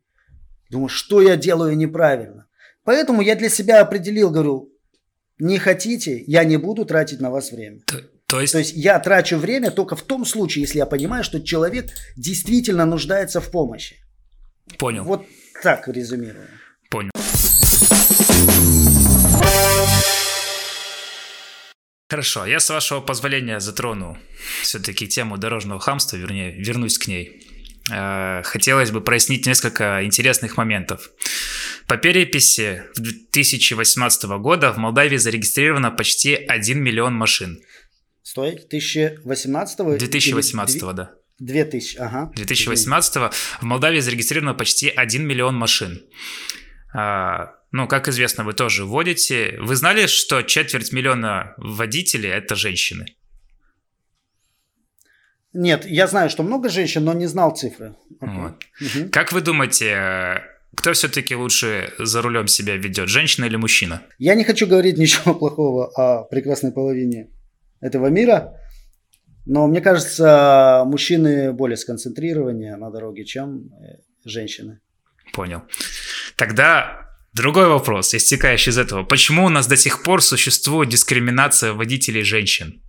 Думаю, 0.70 0.88
что 0.88 1.20
я 1.20 1.36
делаю 1.36 1.76
неправильно. 1.76 2.46
Поэтому 2.82 3.20
я 3.20 3.36
для 3.36 3.50
себя 3.50 3.82
определил, 3.82 4.30
говорю, 4.30 4.72
не 5.38 5.58
хотите, 5.58 6.24
я 6.26 6.44
не 6.44 6.56
буду 6.56 6.86
тратить 6.86 7.20
на 7.20 7.30
вас 7.30 7.52
время. 7.52 7.82
То, 8.32 8.40
есть... 8.40 8.52
то 8.54 8.58
есть 8.60 8.72
я 8.74 8.98
трачу 8.98 9.36
время 9.36 9.70
только 9.70 9.94
в 9.94 10.00
том 10.00 10.24
случае, 10.24 10.62
если 10.62 10.78
я 10.78 10.86
понимаю, 10.86 11.22
что 11.22 11.38
человек 11.38 11.90
действительно 12.16 12.86
нуждается 12.86 13.42
в 13.42 13.50
помощи. 13.50 13.96
Понял. 14.78 15.04
Вот 15.04 15.26
так 15.62 15.86
резюмирую. 15.86 16.48
Понял. 16.88 17.10
Хорошо, 22.08 22.46
я 22.46 22.58
с 22.58 22.70
вашего 22.70 23.02
позволения 23.02 23.60
затрону 23.60 24.16
все-таки 24.62 25.06
тему 25.06 25.36
дорожного 25.36 25.78
хамства, 25.78 26.16
вернее, 26.16 26.52
вернусь 26.52 26.96
к 26.96 27.08
ней. 27.08 27.46
Э, 27.90 28.42
хотелось 28.44 28.90
бы 28.90 29.02
прояснить 29.02 29.44
несколько 29.46 30.04
интересных 30.04 30.56
моментов. 30.56 31.10
По 31.86 31.96
переписи 31.96 32.84
2018 32.96 34.24
года 34.38 34.72
в 34.72 34.78
Молдавии 34.78 35.18
зарегистрировано 35.18 35.90
почти 35.90 36.34
1 36.34 36.82
миллион 36.82 37.14
машин. 37.14 37.60
Стой, 38.22 38.52
2018? 38.52 39.98
2018, 39.98 40.76
или... 40.76 40.92
да. 40.92 41.10
2000, 41.38 41.96
ага. 41.98 42.32
2018 42.36 43.16
в 43.16 43.62
Молдавии 43.62 44.00
зарегистрировано 44.00 44.54
почти 44.54 44.88
1 44.88 45.26
миллион 45.26 45.56
машин. 45.56 46.02
А, 46.94 47.54
ну, 47.72 47.88
как 47.88 48.08
известно, 48.08 48.44
вы 48.44 48.52
тоже 48.52 48.84
водите. 48.84 49.58
Вы 49.60 49.74
знали, 49.76 50.06
что 50.06 50.42
четверть 50.42 50.92
миллиона 50.92 51.54
водителей– 51.56 52.30
это 52.30 52.54
женщины? 52.54 53.06
Нет, 55.52 55.84
я 55.86 56.06
знаю, 56.06 56.30
что 56.30 56.42
много 56.42 56.68
женщин, 56.68 57.04
но 57.04 57.12
не 57.12 57.26
знал 57.26 57.54
цифры. 57.56 57.96
Вот. 58.20 58.64
Угу. 58.80 59.10
Как 59.10 59.32
вы 59.32 59.40
думаете, 59.40 60.42
кто 60.74 60.92
все-таки 60.92 61.34
лучше 61.34 61.92
за 61.98 62.22
рулем 62.22 62.46
себя 62.46 62.76
ведет, 62.76 63.08
женщина 63.08 63.46
или 63.46 63.56
мужчина? 63.56 64.02
Я 64.18 64.34
не 64.34 64.44
хочу 64.44 64.66
говорить 64.66 64.96
ничего 64.96 65.34
плохого 65.34 65.90
о 65.96 66.24
прекрасной 66.24 66.72
половине 66.72 67.28
этого 67.82 68.06
мира, 68.06 68.58
но 69.44 69.66
мне 69.66 69.80
кажется, 69.80 70.84
мужчины 70.86 71.52
более 71.52 71.76
сконцентрированы 71.76 72.76
на 72.76 72.90
дороге, 72.90 73.24
чем 73.24 73.72
э, 73.72 73.98
женщины. 74.24 74.80
Понял. 75.34 75.62
Тогда 76.36 77.08
другой 77.34 77.66
вопрос, 77.66 78.14
истекающий 78.14 78.70
из 78.70 78.78
этого. 78.78 79.02
Почему 79.02 79.46
у 79.46 79.48
нас 79.48 79.66
до 79.66 79.76
сих 79.76 80.02
пор 80.02 80.22
существует 80.22 80.88
дискриминация 80.88 81.72
водителей 81.72 82.22
женщин? 82.22 82.80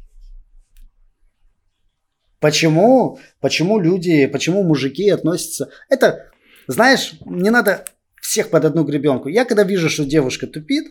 Почему, 2.39 3.19
почему 3.39 3.79
люди, 3.79 4.27
почему 4.27 4.63
мужики 4.63 5.10
относятся... 5.10 5.69
Это, 5.89 6.29
знаешь, 6.67 7.13
не 7.25 7.49
надо 7.49 7.86
всех 8.21 8.49
под 8.49 8.65
одну 8.65 8.84
гребенку. 8.84 9.29
Я 9.29 9.45
когда 9.45 9.63
вижу, 9.63 9.89
что 9.89 10.06
девушка 10.06 10.45
тупит, 10.45 10.86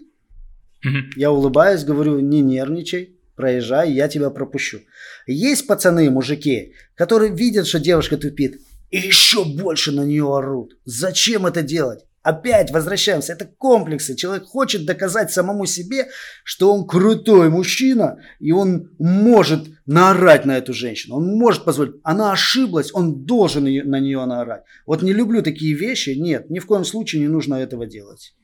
mm-hmm. 0.84 1.12
я 1.16 1.30
улыбаюсь, 1.30 1.84
говорю, 1.84 2.20
не 2.20 2.40
нервничай, 2.40 3.16
проезжай, 3.36 3.92
я 3.92 4.08
тебя 4.08 4.30
пропущу. 4.30 4.80
Есть 5.26 5.66
пацаны, 5.66 6.10
мужики, 6.10 6.74
которые 6.94 7.34
видят, 7.34 7.66
что 7.66 7.78
девушка 7.78 8.16
тупит, 8.16 8.60
и 8.90 8.98
еще 8.98 9.44
больше 9.44 9.92
на 9.92 10.02
нее 10.02 10.24
орут. 10.24 10.76
Зачем 10.84 11.46
это 11.46 11.62
делать? 11.62 12.04
Опять 12.22 12.70
возвращаемся. 12.70 13.32
Это 13.32 13.46
комплексы. 13.46 14.14
Человек 14.14 14.44
хочет 14.44 14.86
доказать 14.86 15.32
самому 15.32 15.66
себе, 15.66 16.08
что 16.44 16.72
он 16.72 16.86
крутой 16.86 17.50
мужчина, 17.50 18.18
и 18.38 18.52
он 18.52 18.90
может 18.98 19.66
наорать 19.86 20.44
на 20.44 20.56
эту 20.58 20.72
женщину. 20.72 21.16
Он 21.16 21.36
может 21.36 21.64
позволить. 21.64 21.96
Она 22.04 22.30
ошиблась, 22.32 22.94
он 22.94 23.24
должен 23.24 23.64
на 23.64 23.98
нее 23.98 24.24
наорать. 24.24 24.62
Вот 24.86 25.02
не 25.02 25.12
люблю 25.12 25.42
такие 25.42 25.74
вещи. 25.74 26.10
Нет, 26.10 26.48
ни 26.48 26.60
в 26.60 26.66
коем 26.66 26.84
случае 26.84 27.22
не 27.22 27.28
нужно 27.28 27.56
этого 27.56 27.86
делать. 27.86 28.34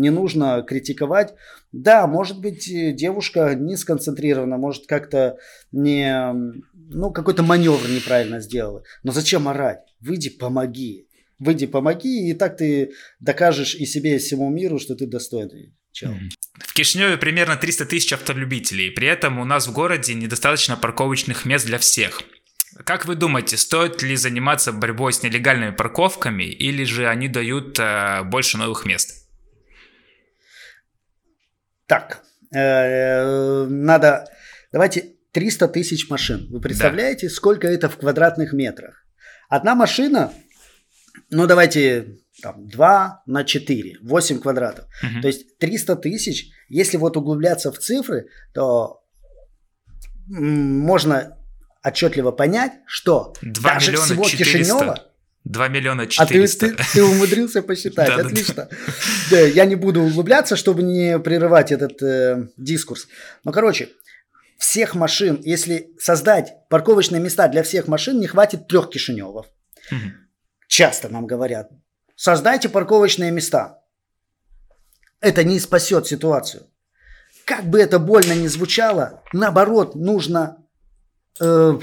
Не 0.00 0.10
нужно 0.10 0.62
критиковать. 0.62 1.34
Да, 1.72 2.06
может 2.06 2.40
быть, 2.40 2.66
девушка 2.96 3.54
не 3.54 3.76
сконцентрирована, 3.76 4.56
может 4.56 4.86
как-то 4.86 5.36
не, 5.72 6.32
ну, 6.74 7.10
какой-то 7.10 7.42
маневр 7.42 7.88
неправильно 7.88 8.40
сделала. 8.40 8.82
Но 9.02 9.12
зачем 9.12 9.48
орать? 9.48 9.80
Выйди, 10.00 10.30
помоги 10.30 11.06
выйди, 11.40 11.66
помоги, 11.66 12.30
и 12.30 12.34
так 12.34 12.56
ты 12.58 12.92
докажешь 13.18 13.74
и 13.74 13.86
себе, 13.86 14.16
и 14.16 14.18
всему 14.18 14.50
миру, 14.50 14.78
что 14.78 14.94
ты 14.94 15.06
достойный 15.06 15.74
чел. 15.90 16.14
В 16.58 16.72
Кишиневе 16.74 17.16
примерно 17.16 17.56
300 17.56 17.86
тысяч 17.86 18.12
автолюбителей, 18.12 18.90
при 18.90 19.08
этом 19.08 19.40
у 19.40 19.44
нас 19.44 19.66
в 19.66 19.72
городе 19.72 20.14
недостаточно 20.14 20.76
парковочных 20.76 21.46
мест 21.46 21.66
для 21.66 21.78
всех. 21.78 22.22
Как 22.84 23.06
вы 23.06 23.16
думаете, 23.16 23.56
стоит 23.56 24.02
ли 24.02 24.14
заниматься 24.16 24.72
борьбой 24.72 25.12
с 25.12 25.22
нелегальными 25.22 25.74
парковками, 25.74 26.44
или 26.44 26.84
же 26.84 27.08
они 27.08 27.28
дают 27.28 27.78
э, 27.78 28.22
больше 28.24 28.58
новых 28.58 28.86
мест? 28.86 29.28
Так, 31.90 32.22
э, 32.54 33.66
надо... 33.66 34.24
Давайте 34.72 35.16
300 35.32 35.68
тысяч 35.68 36.08
машин. 36.08 36.46
Вы 36.50 36.60
представляете, 36.60 37.28
да. 37.28 37.34
сколько 37.34 37.66
это 37.66 37.88
в 37.88 37.96
квадратных 37.96 38.52
метрах? 38.52 39.04
Одна 39.48 39.74
машина 39.74 40.32
ну 41.30 41.46
давайте 41.46 42.18
там, 42.42 42.66
2 42.68 43.22
на 43.26 43.44
4, 43.44 43.98
8 44.02 44.40
квадратов. 44.40 44.86
Угу. 45.02 45.22
То 45.22 45.28
есть 45.28 45.58
300 45.58 45.96
тысяч, 45.96 46.50
если 46.68 46.96
вот 46.96 47.16
углубляться 47.16 47.72
в 47.72 47.78
цифры, 47.78 48.28
то 48.54 49.02
можно 50.26 51.36
отчетливо 51.82 52.30
понять, 52.30 52.72
что 52.86 53.34
2 53.42 53.74
даже 53.74 53.96
всего 53.96 54.24
400. 54.24 54.58
Кишинева... 54.58 55.09
2 55.44 55.68
миллиона 55.68 56.06
400. 56.06 56.66
А 56.66 56.68
ты, 56.68 56.76
ты, 56.76 56.84
ты 56.92 57.04
умудрился 57.04 57.62
посчитать, 57.62 58.08
отлично. 58.18 58.68
Да, 59.30 59.40
я 59.40 59.64
не 59.64 59.76
буду 59.76 60.02
углубляться, 60.02 60.56
чтобы 60.56 60.82
не 60.82 61.18
прерывать 61.18 61.72
этот 61.72 62.02
э, 62.02 62.48
дискурс. 62.56 63.08
Но, 63.44 63.52
короче, 63.52 63.88
всех 64.58 64.94
машин, 64.94 65.40
если 65.42 65.90
создать 65.98 66.54
парковочные 66.68 67.20
места 67.20 67.48
для 67.48 67.62
всех 67.62 67.88
машин, 67.88 68.20
не 68.20 68.26
хватит 68.26 68.68
трех 68.68 68.90
Кишиневов. 68.90 69.46
Угу 69.90 69.98
часто 70.70 71.08
нам 71.08 71.26
говорят, 71.26 71.70
создайте 72.16 72.68
парковочные 72.68 73.30
места. 73.32 73.82
Это 75.20 75.44
не 75.44 75.58
спасет 75.58 76.06
ситуацию. 76.06 76.62
Как 77.44 77.64
бы 77.64 77.80
это 77.80 77.98
больно 77.98 78.32
ни 78.32 78.46
звучало, 78.46 79.22
наоборот, 79.32 79.94
нужно 79.96 80.64
э, 81.40 81.78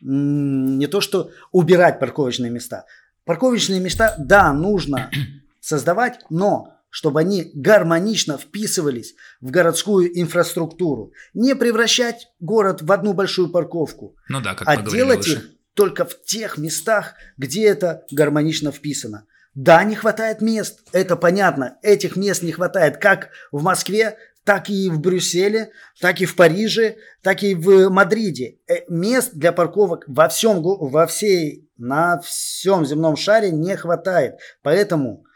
не 0.00 0.86
то 0.86 1.00
что 1.00 1.30
убирать 1.52 1.98
парковочные 1.98 2.50
места. 2.50 2.84
Парковочные 3.24 3.80
места, 3.80 4.14
да, 4.18 4.52
нужно 4.52 5.10
создавать, 5.60 6.20
но 6.30 6.74
чтобы 6.90 7.20
они 7.20 7.50
гармонично 7.54 8.38
вписывались 8.38 9.14
в 9.40 9.50
городскую 9.50 10.18
инфраструктуру. 10.18 11.12
Не 11.34 11.54
превращать 11.54 12.28
город 12.40 12.82
в 12.82 12.90
одну 12.90 13.12
большую 13.12 13.50
парковку, 13.50 14.16
ну 14.28 14.40
да, 14.40 14.54
как 14.54 14.66
а 14.66 14.76
делать 14.78 15.18
выше. 15.18 15.32
их 15.32 15.50
только 15.74 16.04
в 16.04 16.22
тех 16.24 16.58
местах, 16.58 17.14
где 17.36 17.66
это 17.66 18.04
гармонично 18.10 18.72
вписано. 18.72 19.26
Да, 19.54 19.82
не 19.84 19.96
хватает 19.96 20.40
мест, 20.40 20.80
это 20.92 21.16
понятно. 21.16 21.78
Этих 21.82 22.16
мест 22.16 22.42
не 22.42 22.52
хватает 22.52 22.98
как 22.98 23.30
в 23.52 23.62
Москве, 23.62 24.16
так 24.48 24.70
и 24.70 24.88
в 24.88 24.98
Брюсселе, 24.98 25.72
так 26.00 26.22
и 26.22 26.24
в 26.24 26.34
Париже, 26.34 26.96
так 27.20 27.42
и 27.42 27.54
в 27.54 27.90
Мадриде. 27.90 28.56
Э, 28.66 28.76
мест 28.88 29.34
для 29.34 29.52
парковок 29.52 30.04
во 30.06 30.26
всем, 30.30 30.62
во 30.62 31.06
всей, 31.06 31.68
на 31.76 32.18
всем 32.20 32.86
земном 32.86 33.16
шаре 33.16 33.50
не 33.50 33.76
хватает. 33.76 34.38
Поэтому, 34.62 35.26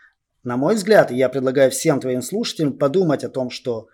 на 0.45 0.57
мой 0.57 0.77
взгляд, 0.77 1.11
я 1.11 1.29
предлагаю 1.29 1.71
всем 1.71 2.01
твоим 2.01 2.23
слушателям 2.23 2.73
подумать 2.73 3.23
о 3.23 3.29
том, 3.29 3.51
что 3.51 3.89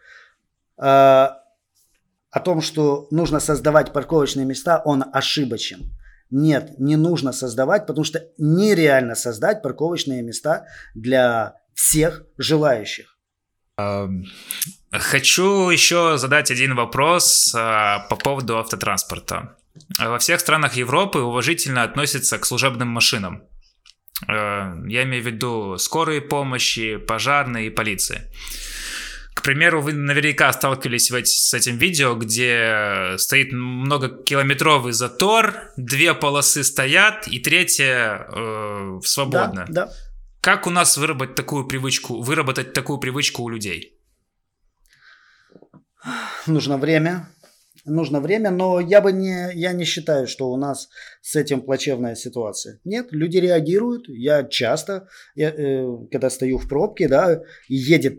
э, 0.77 0.83
о 0.83 2.41
том, 2.45 2.61
что 2.61 3.09
нужно 3.11 3.41
создавать 3.41 3.93
парковочные 3.93 4.47
места, 4.47 4.81
он 4.85 5.05
ошибочен. 5.13 5.91
Нет, 6.31 6.79
не 6.79 6.95
нужно 6.95 7.33
создавать, 7.33 7.89
потому 7.89 8.05
что 8.05 8.25
нереально 8.39 9.17
создать 9.17 9.63
парковочные 9.63 10.23
места 10.23 10.69
для 10.95 11.57
всех 11.75 12.25
желающих. 12.37 13.19
Хочу 14.91 15.69
еще 15.69 16.17
задать 16.17 16.51
один 16.51 16.75
вопрос 16.75 17.55
а, 17.55 18.07
по 18.09 18.17
поводу 18.17 18.59
автотранспорта. 18.59 19.57
Во 19.99 20.19
всех 20.19 20.41
странах 20.41 20.77
Европы 20.77 21.19
уважительно 21.19 21.83
относятся 21.83 22.39
к 22.39 22.47
служебным 22.47 22.89
машинам. 22.89 23.43
А, 24.27 24.75
я 24.87 25.03
имею 25.03 25.23
в 25.23 25.27
виду 25.27 25.77
скорые 25.77 26.23
помощи, 26.23 26.97
пожарные 26.97 27.67
и 27.67 27.71
полиции. 27.71 28.33
К 29.35 29.43
примеру, 29.43 29.83
вы 29.83 29.93
наверняка 29.93 30.53
сталкивались 30.53 31.09
с 31.09 31.55
этим 31.55 31.77
видео, 31.77 32.15
где 32.15 33.15
стоит 33.19 33.53
многокилометровый 33.53 34.93
затор, 34.93 35.55
две 35.77 36.15
полосы 36.15 36.65
стоят, 36.65 37.29
и 37.29 37.39
третья 37.39 38.27
э, 38.35 39.01
свободна. 39.05 39.67
Да, 39.69 39.87
да. 39.87 39.93
Как 40.41 40.67
у 40.67 40.71
нас 40.71 40.97
выработать 40.97 41.37
такую 41.37 41.67
привычку, 41.67 42.21
выработать 42.21 42.73
такую 42.73 42.99
привычку 42.99 43.43
у 43.45 43.49
людей? 43.49 43.98
Нужно 46.47 46.79
время. 46.79 47.29
Нужно 47.85 48.21
время, 48.21 48.51
но 48.51 48.81
я 48.81 49.01
бы 49.01 49.13
не, 49.13 49.51
я 49.55 49.73
не 49.73 49.85
считаю, 49.85 50.27
что 50.27 50.51
у 50.51 50.57
нас 50.57 50.89
с 51.23 51.37
этим 51.37 51.63
плачевная 51.63 52.15
ситуация. 52.17 52.81
Нет, 52.85 53.09
люди 53.13 53.39
реагируют. 53.39 54.09
Я 54.09 54.45
часто, 54.45 55.09
я, 55.35 55.51
э, 55.51 55.87
когда 56.11 56.29
стою 56.29 56.59
в 56.59 56.69
пробке, 56.69 57.09
да, 57.09 57.41
едет 57.69 58.19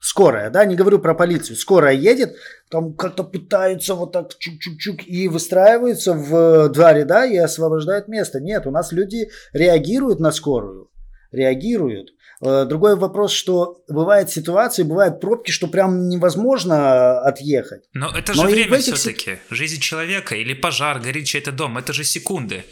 скорая, 0.00 0.48
да, 0.48 0.64
не 0.64 0.76
говорю 0.76 0.98
про 0.98 1.14
полицию, 1.14 1.56
скорая 1.56 1.94
едет, 1.94 2.34
там 2.70 2.94
как-то 2.94 3.22
пытаются 3.22 3.94
вот 3.94 4.12
так 4.12 4.30
чук-чук-чук 4.38 5.04
и 5.04 5.28
выстраиваются 5.28 6.14
в 6.14 6.70
два 6.70 6.94
ряда 6.94 7.26
и 7.26 7.36
освобождают 7.36 8.08
место. 8.08 8.40
Нет, 8.40 8.66
у 8.66 8.70
нас 8.70 8.92
люди 8.92 9.30
реагируют 9.52 10.18
на 10.18 10.32
скорую 10.32 10.90
реагируют. 11.32 12.10
Э, 12.42 12.64
другой 12.64 12.96
вопрос, 12.96 13.32
что 13.32 13.82
бывают 13.88 14.30
ситуации, 14.30 14.82
бывают 14.82 15.20
пробки, 15.20 15.50
что 15.50 15.66
прям 15.68 16.08
невозможно 16.08 17.20
отъехать. 17.20 17.84
Но 17.92 18.10
это 18.16 18.34
же 18.34 18.42
Но 18.42 18.48
время 18.48 18.78
этих... 18.78 18.94
все-таки. 18.94 19.38
Жизнь 19.50 19.80
человека 19.80 20.34
или 20.34 20.54
пожар, 20.54 21.00
горит 21.00 21.26
чей-то 21.26 21.52
дом. 21.52 21.76
Это 21.78 21.92
же 21.92 22.04
секунды. 22.04 22.64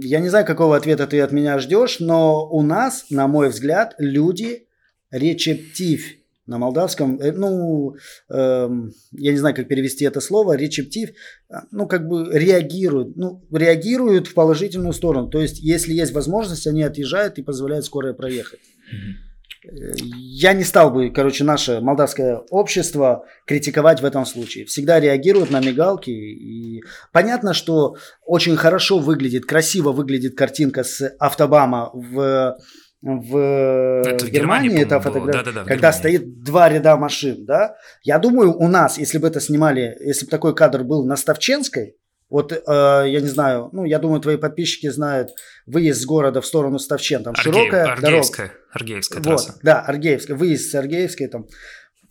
Я 0.00 0.20
не 0.20 0.28
знаю, 0.28 0.46
какого 0.46 0.76
ответа 0.76 1.06
ты 1.06 1.20
от 1.20 1.32
меня 1.32 1.58
ждешь, 1.58 1.98
но 1.98 2.46
у 2.48 2.62
нас, 2.62 3.06
на 3.10 3.26
мой 3.26 3.48
взгляд, 3.48 3.94
люди 3.98 4.66
речептив 5.10 6.04
на 6.48 6.58
молдавском, 6.58 7.20
э, 7.20 7.32
ну, 7.32 7.94
э, 8.30 8.68
я 9.12 9.32
не 9.32 9.38
знаю, 9.38 9.54
как 9.54 9.68
перевести 9.68 10.04
это 10.04 10.20
слово, 10.20 10.56
речептив, 10.56 11.10
ну, 11.70 11.86
как 11.86 12.08
бы 12.08 12.28
реагируют, 12.32 13.16
ну, 13.16 13.44
реагируют 13.52 14.26
в 14.26 14.34
положительную 14.34 14.92
сторону. 14.94 15.28
То 15.28 15.40
есть, 15.40 15.60
если 15.60 15.92
есть 15.92 16.12
возможность, 16.12 16.66
они 16.66 16.82
отъезжают 16.82 17.38
и 17.38 17.42
позволяют 17.42 17.84
скорой 17.84 18.14
проехать. 18.14 18.60
Я 19.64 20.52
не 20.52 20.64
стал 20.64 20.90
бы, 20.90 21.10
короче, 21.10 21.44
наше 21.44 21.80
молдавское 21.80 22.36
общество 22.50 23.26
критиковать 23.44 24.00
в 24.00 24.04
этом 24.04 24.24
случае. 24.24 24.64
Всегда 24.64 25.00
реагируют 25.00 25.50
на 25.50 25.60
мигалки. 25.60 26.10
И 26.10 26.82
понятно, 27.12 27.52
что 27.52 27.96
очень 28.24 28.56
хорошо 28.56 28.98
выглядит, 28.98 29.44
красиво 29.46 29.92
выглядит 29.92 30.36
картинка 30.36 30.84
с 30.84 31.14
автобама 31.18 31.90
в 31.92 32.56
в, 33.00 34.02
это 34.04 34.26
в 34.26 34.30
Германии, 34.30 34.70
Германии 34.70 34.82
это 34.82 35.00
фотография, 35.00 35.44
да, 35.44 35.44
да, 35.44 35.52
да, 35.52 35.64
когда 35.64 35.92
Германии. 35.92 35.98
стоит 35.98 36.42
два 36.42 36.68
ряда 36.68 36.96
машин, 36.96 37.44
да. 37.46 37.76
Я 38.02 38.18
думаю, 38.18 38.56
у 38.56 38.66
нас, 38.66 38.98
если 38.98 39.18
бы 39.18 39.28
это 39.28 39.40
снимали, 39.40 39.96
если 40.00 40.24
бы 40.24 40.30
такой 40.30 40.54
кадр 40.54 40.82
был 40.82 41.04
на 41.04 41.16
Ставченской, 41.16 41.96
вот, 42.28 42.52
э, 42.52 42.58
я 42.66 43.20
не 43.20 43.28
знаю, 43.28 43.70
ну, 43.72 43.84
я 43.84 43.98
думаю, 43.98 44.20
твои 44.20 44.36
подписчики 44.36 44.88
знают 44.90 45.30
выезд 45.66 46.02
с 46.02 46.04
города 46.06 46.40
в 46.40 46.46
сторону 46.46 46.78
Ставчен, 46.78 47.22
там 47.22 47.34
Аргеев, 47.34 47.54
широкая 47.54 47.84
Аргеевская, 47.84 48.46
дорога. 48.46 48.64
Аргеевская 48.72 49.22
трасса. 49.22 49.52
Вот, 49.52 49.60
да, 49.62 49.80
Аргеевская, 49.80 50.36
выезд 50.36 50.70
с 50.70 50.74
Аргеевской, 50.74 51.28
там 51.28 51.46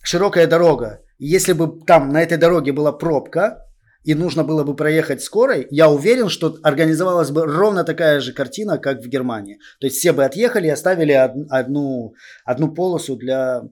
широкая 0.02 0.46
дорога. 0.46 1.02
Если 1.18 1.52
бы 1.52 1.84
там 1.84 2.08
на 2.08 2.22
этой 2.22 2.38
дороге 2.38 2.72
была 2.72 2.92
пробка, 2.92 3.67
и 4.04 4.14
нужно 4.14 4.44
было 4.44 4.64
бы 4.64 4.74
проехать 4.74 5.22
скорой, 5.22 5.66
я 5.70 5.88
уверен, 5.88 6.28
что 6.28 6.56
организовалась 6.62 7.30
бы 7.30 7.44
ровно 7.44 7.84
такая 7.84 8.20
же 8.20 8.32
картина, 8.32 8.78
как 8.78 9.00
в 9.00 9.08
Германии. 9.08 9.58
То 9.80 9.86
есть 9.86 9.98
все 9.98 10.12
бы 10.12 10.24
отъехали 10.24 10.66
и 10.66 10.70
оставили 10.70 11.12
одну, 11.12 12.14
одну 12.44 12.72
полосу 12.72 13.16
для, 13.16 13.62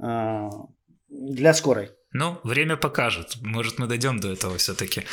а, 0.00 0.48
для 1.08 1.54
скорой. 1.54 1.90
Ну, 2.12 2.38
время 2.44 2.76
покажет. 2.76 3.36
Может, 3.40 3.78
мы 3.78 3.86
дойдем 3.86 4.20
до 4.20 4.32
этого 4.32 4.56
все-таки 4.58 5.04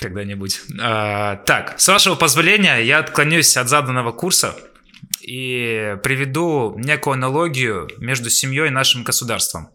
когда-нибудь. 0.00 0.60
А, 0.80 1.36
так, 1.36 1.80
с 1.80 1.88
вашего 1.88 2.14
позволения, 2.14 2.78
я 2.78 2.98
отклонюсь 2.98 3.56
от 3.56 3.68
заданного 3.68 4.12
курса 4.12 4.54
и 5.22 5.96
приведу 6.02 6.74
некую 6.78 7.14
аналогию 7.14 7.88
между 7.98 8.30
семьей 8.30 8.68
и 8.68 8.70
нашим 8.70 9.04
государством. 9.04 9.70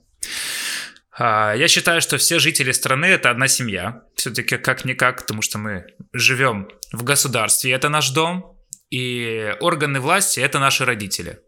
А, 1.18 1.54
я 1.54 1.68
считаю, 1.68 2.02
что 2.02 2.18
все 2.18 2.40
жители 2.40 2.72
страны 2.72 3.06
это 3.06 3.32
одна 3.32 3.48
семья. 3.48 4.04
Все-таки 4.16 4.58
как-никак, 4.58 5.22
потому 5.22 5.42
что 5.42 5.58
мы 5.58 5.86
живем 6.14 6.70
в 6.92 7.04
государстве, 7.04 7.72
это 7.72 7.90
наш 7.90 8.12
дом, 8.12 8.58
и 8.90 9.54
органы 9.60 10.00
власти 10.00 10.40
это 10.40 10.60
наши 10.60 10.86
родители. 10.86 11.40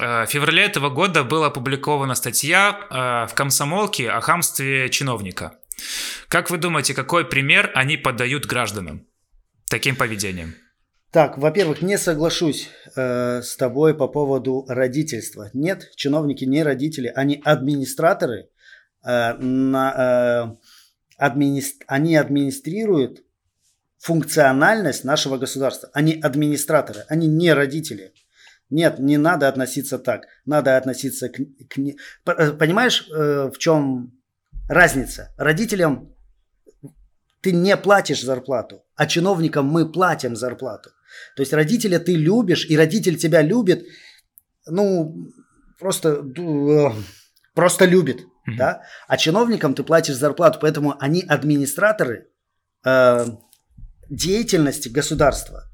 А, 0.00 0.26
в 0.26 0.30
феврале 0.30 0.64
этого 0.64 0.90
года 0.90 1.22
была 1.22 1.46
опубликована 1.46 2.14
статья 2.14 2.78
а, 2.90 3.26
в 3.26 3.34
комсомолке 3.34 4.10
о 4.10 4.20
хамстве 4.20 4.90
чиновника. 4.90 5.58
Как 6.28 6.50
вы 6.50 6.58
думаете, 6.58 6.94
какой 6.94 7.24
пример 7.24 7.70
они 7.74 7.96
подают 7.96 8.46
гражданам 8.46 9.06
таким 9.68 9.96
поведением? 9.96 10.54
Так, 11.12 11.38
во-первых, 11.38 11.80
не 11.80 11.96
соглашусь 11.96 12.70
э, 12.96 13.40
с 13.40 13.54
тобой 13.56 13.94
по 13.94 14.08
поводу 14.08 14.64
родительства. 14.68 15.48
Нет, 15.52 15.92
чиновники 15.94 16.44
не 16.44 16.64
родители, 16.64 17.12
они 17.14 17.40
администраторы 17.44 18.48
на, 19.04 19.94
э, 19.96 20.56
администр... 21.18 21.84
они 21.88 22.16
администрируют 22.16 23.22
функциональность 23.98 25.04
нашего 25.04 25.38
государства. 25.38 25.90
Они 25.92 26.20
администраторы, 26.20 27.04
они 27.08 27.26
не 27.26 27.52
родители. 27.52 28.12
Нет, 28.70 28.98
не 28.98 29.18
надо 29.18 29.48
относиться 29.48 29.98
так. 29.98 30.26
Надо 30.46 30.76
относиться 30.76 31.28
к... 31.28 31.36
к... 31.68 31.78
Э, 32.26 32.52
понимаешь, 32.52 33.06
в 33.08 33.56
чем 33.58 34.12
разница? 34.68 35.34
Родителям 35.36 36.14
ты 37.44 37.52
не 37.52 37.76
платишь 37.76 38.22
зарплату, 38.22 38.82
а 38.96 39.06
чиновникам 39.06 39.66
мы 39.66 39.92
платим 39.92 40.34
зарплату. 40.34 40.90
То 41.36 41.42
есть 41.42 41.52
родителя 41.52 41.98
ты 41.98 42.16
любишь, 42.16 42.66
и 42.70 42.76
родитель 42.76 43.18
тебя 43.18 43.42
любит, 43.42 43.84
ну, 44.66 45.30
просто, 45.78 46.24
просто 47.54 47.84
любит. 47.84 48.24
Mm-hmm. 48.48 48.56
Да? 48.56 48.82
А 49.08 49.16
чиновникам 49.16 49.74
ты 49.74 49.82
платишь 49.82 50.16
зарплату, 50.16 50.58
поэтому 50.60 50.96
они 51.00 51.22
администраторы 51.22 52.28
э, 52.84 53.26
деятельности 54.10 54.88
государства. 54.88 55.64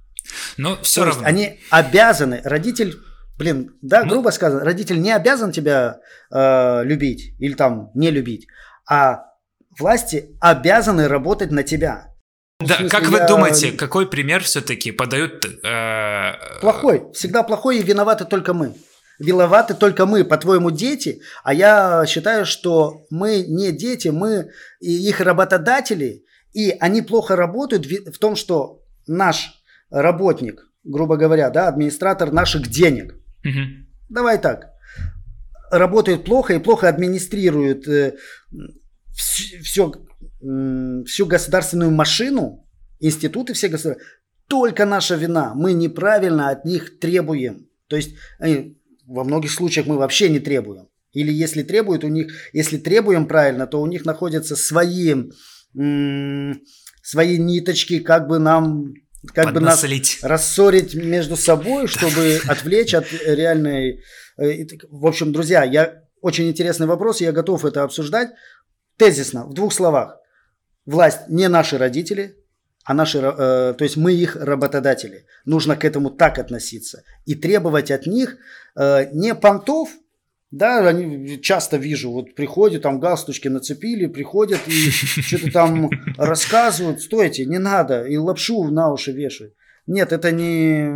Но 0.56 0.80
все 0.82 1.02
То 1.02 1.08
равно. 1.08 1.26
они 1.26 1.60
обязаны, 1.70 2.40
родитель, 2.44 2.96
блин, 3.36 3.76
да, 3.82 4.04
ну... 4.04 4.10
грубо 4.10 4.30
сказано, 4.30 4.64
родитель 4.64 5.00
не 5.00 5.10
обязан 5.12 5.50
тебя 5.50 5.98
э, 6.30 6.84
любить 6.84 7.34
или 7.40 7.54
там 7.54 7.90
не 7.94 8.10
любить, 8.10 8.46
а 8.88 9.24
власти 9.78 10.36
обязаны 10.40 11.08
работать 11.08 11.50
на 11.50 11.64
тебя. 11.64 12.06
Да, 12.60 12.76
смысле, 12.76 12.90
как 12.90 13.08
вы 13.08 13.18
я... 13.18 13.26
думаете, 13.26 13.72
какой 13.72 14.06
пример 14.06 14.44
все-таки 14.44 14.92
подают? 14.92 15.44
Э... 15.64 16.60
Плохой, 16.60 17.10
всегда 17.14 17.42
плохой 17.42 17.78
и 17.78 17.82
виноваты 17.82 18.26
только 18.26 18.52
мы 18.52 18.74
виноваты 19.20 19.74
только 19.74 20.06
мы, 20.06 20.24
по-твоему, 20.24 20.70
дети, 20.70 21.20
а 21.44 21.54
я 21.54 22.04
считаю, 22.06 22.46
что 22.46 23.06
мы 23.10 23.44
не 23.46 23.70
дети, 23.70 24.08
мы 24.08 24.50
их 24.80 25.20
работодатели, 25.20 26.24
и 26.52 26.70
они 26.80 27.02
плохо 27.02 27.36
работают 27.36 27.86
в 27.86 28.18
том, 28.18 28.34
что 28.34 28.82
наш 29.06 29.62
работник, 29.90 30.66
грубо 30.82 31.16
говоря, 31.16 31.50
да, 31.50 31.68
администратор 31.68 32.32
наших 32.32 32.68
денег. 32.68 33.14
Мгм. 33.44 33.86
Давай 34.08 34.40
так. 34.40 34.72
Работает 35.70 36.24
плохо 36.24 36.54
и 36.54 36.58
плохо 36.58 36.88
администрирует 36.88 37.86
э, 37.86 38.16
все, 39.12 39.92
всю 41.06 41.26
государственную 41.26 41.90
машину, 41.90 42.66
институты 42.98 43.52
все 43.52 43.68
государственные. 43.68 44.10
Только 44.48 44.84
наша 44.84 45.14
вина. 45.14 45.52
Мы 45.54 45.74
неправильно 45.74 46.48
от 46.48 46.64
них 46.64 46.98
требуем. 46.98 47.68
То 47.86 47.96
есть 47.96 48.16
э, 48.40 48.72
во 49.10 49.24
многих 49.24 49.50
случаях 49.50 49.86
мы 49.86 49.96
вообще 49.98 50.28
не 50.28 50.38
требуем. 50.38 50.88
Или 51.12 51.32
если 51.32 51.62
требуют 51.64 52.04
у 52.04 52.08
них, 52.08 52.32
если 52.52 52.78
требуем 52.78 53.26
правильно, 53.26 53.66
то 53.66 53.80
у 53.80 53.86
них 53.86 54.04
находятся 54.04 54.54
свои, 54.54 55.14
м, 55.76 56.60
свои 57.02 57.38
ниточки, 57.38 57.98
как 57.98 58.28
бы 58.28 58.38
нам 58.38 58.94
как 59.34 59.46
бы 59.52 59.60
нас 59.60 59.80
рассорить 60.22 60.94
между 60.94 61.36
собой, 61.36 61.88
чтобы 61.88 62.40
отвлечь 62.46 62.94
от 62.94 63.06
реальной... 63.26 64.00
э, 64.38 64.64
В 64.88 65.06
общем, 65.06 65.32
друзья, 65.32 65.64
я 65.64 66.04
очень 66.22 66.48
интересный 66.48 66.86
вопрос, 66.86 67.20
я 67.20 67.32
готов 67.32 67.64
это 67.64 67.82
обсуждать. 67.82 68.30
Тезисно, 68.96 69.46
в 69.46 69.52
двух 69.54 69.72
словах. 69.72 70.16
Власть 70.86 71.28
не 71.28 71.48
наши 71.48 71.76
родители, 71.76 72.36
а 72.84 72.94
наши, 72.94 73.18
э, 73.18 73.74
то 73.76 73.84
есть 73.84 73.96
мы 73.96 74.12
их 74.12 74.36
работодатели. 74.36 75.26
Нужно 75.44 75.76
к 75.76 75.84
этому 75.84 76.10
так 76.10 76.38
относиться 76.38 77.04
и 77.26 77.34
требовать 77.34 77.90
от 77.90 78.06
них 78.06 78.38
э, 78.76 79.10
не 79.12 79.34
понтов, 79.34 79.90
да, 80.50 80.88
они 80.88 81.40
часто 81.40 81.76
вижу, 81.76 82.10
вот 82.10 82.34
приходят, 82.34 82.82
там 82.82 82.98
галстучки 82.98 83.48
нацепили, 83.48 84.06
приходят 84.06 84.60
и 84.66 84.90
что-то 84.90 85.52
там 85.52 85.90
рассказывают. 86.16 87.02
Стойте, 87.02 87.44
не 87.44 87.58
надо, 87.58 88.04
и 88.04 88.16
лапшу 88.16 88.64
на 88.64 88.92
уши 88.92 89.12
вешают. 89.12 89.54
Нет, 89.86 90.12
это 90.12 90.32
не, 90.32 90.88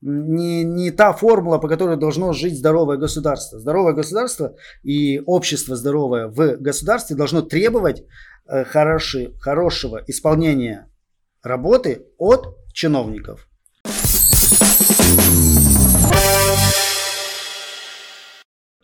не, 0.00 0.64
не 0.64 0.90
та 0.90 1.12
формула, 1.12 1.58
по 1.58 1.68
которой 1.68 1.96
должно 1.96 2.32
жить 2.32 2.58
здоровое 2.58 2.96
государство. 2.96 3.58
Здоровое 3.58 3.94
государство 3.94 4.54
и 4.82 5.20
общество 5.26 5.76
здоровое 5.76 6.28
в 6.28 6.56
государстве 6.58 7.16
должно 7.16 7.42
требовать 7.42 8.04
э, 8.48 8.64
хороши- 8.64 9.32
хорошего 9.40 10.02
исполнения 10.06 10.88
работы 11.46 12.06
от 12.18 12.56
чиновников. 12.72 13.46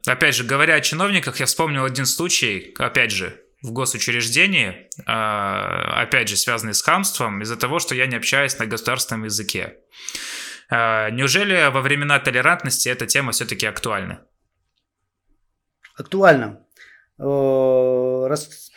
Опять 0.07 0.35
же, 0.35 0.45
говоря 0.45 0.75
о 0.75 0.81
чиновниках, 0.81 1.39
я 1.41 1.47
вспомнил 1.47 1.85
один 1.85 2.07
случай, 2.07 2.75
опять 2.79 3.13
же, 3.13 3.41
в 3.63 3.71
госучреждении, 3.71 4.89
а, 5.07 6.03
опять 6.03 6.29
же, 6.29 6.37
связанный 6.37 6.75
с 6.75 6.83
хамством, 6.83 7.43
из-за 7.43 7.57
того, 7.57 7.79
что 7.79 7.95
я 7.95 8.07
не 8.07 8.17
общаюсь 8.17 8.59
на 8.59 8.67
государственном 8.67 9.25
языке. 9.25 9.79
А, 10.71 11.11
Неужели 11.11 11.71
во 11.71 11.81
времена 11.81 12.19
толерантности 12.19 12.89
эта 12.89 13.07
тема 13.07 13.31
все-таки 13.31 13.67
актуальна? 13.67 14.27
Актуально. 15.97 16.67
Э, 17.19 18.27
раз- 18.27 18.73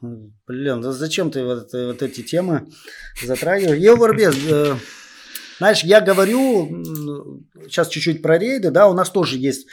Блин, 0.00 0.80
да 0.80 0.92
зачем 0.92 1.30
ты 1.30 1.44
вот, 1.44 1.72
вот 1.72 2.02
эти 2.02 2.22
темы 2.22 2.68
затрагиваешь? 3.22 3.78
Евробез, 3.78 4.34
э, 4.48 4.74
знаешь, 5.58 5.84
я 5.84 6.00
говорю 6.00 7.44
сейчас 7.66 7.88
чуть-чуть 7.88 8.22
про 8.22 8.38
рейды, 8.38 8.70
да, 8.70 8.88
у 8.88 8.94
нас 8.94 9.10
тоже 9.10 9.36
есть, 9.36 9.66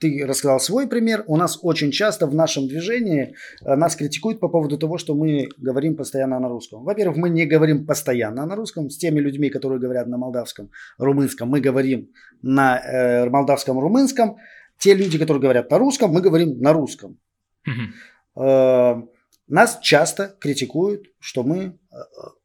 ты 0.00 0.24
рассказал 0.26 0.60
свой 0.60 0.88
пример, 0.88 1.24
у 1.26 1.36
нас 1.36 1.58
очень 1.60 1.90
часто 1.90 2.26
в 2.26 2.34
нашем 2.34 2.68
движении 2.68 3.34
э, 3.62 3.76
нас 3.76 3.96
критикуют 3.96 4.40
по 4.40 4.48
поводу 4.48 4.78
того, 4.78 4.96
что 4.96 5.14
мы 5.14 5.48
говорим 5.58 5.94
постоянно 5.94 6.40
на 6.40 6.48
русском. 6.48 6.82
Во-первых, 6.84 7.18
мы 7.18 7.28
не 7.28 7.44
говорим 7.44 7.84
постоянно 7.84 8.46
на 8.46 8.56
русском, 8.56 8.88
с 8.88 8.96
теми 8.96 9.20
людьми, 9.20 9.50
которые 9.50 9.78
говорят 9.78 10.06
на 10.06 10.16
молдавском, 10.16 10.70
румынском, 10.96 11.50
мы 11.50 11.60
говорим 11.60 12.08
на 12.40 12.78
э, 12.78 13.28
молдавском, 13.28 13.78
румынском, 13.78 14.38
те 14.78 14.94
люди, 14.94 15.18
которые 15.18 15.42
говорят 15.42 15.70
на 15.70 15.78
русском, 15.78 16.12
мы 16.12 16.22
говорим 16.22 16.58
на 16.60 16.72
русском. 16.72 17.18
Мгм. 17.66 19.10
Нас 19.50 19.78
часто 19.82 20.36
критикуют, 20.40 21.06
что 21.18 21.42
мы 21.42 21.58
э, 21.58 21.96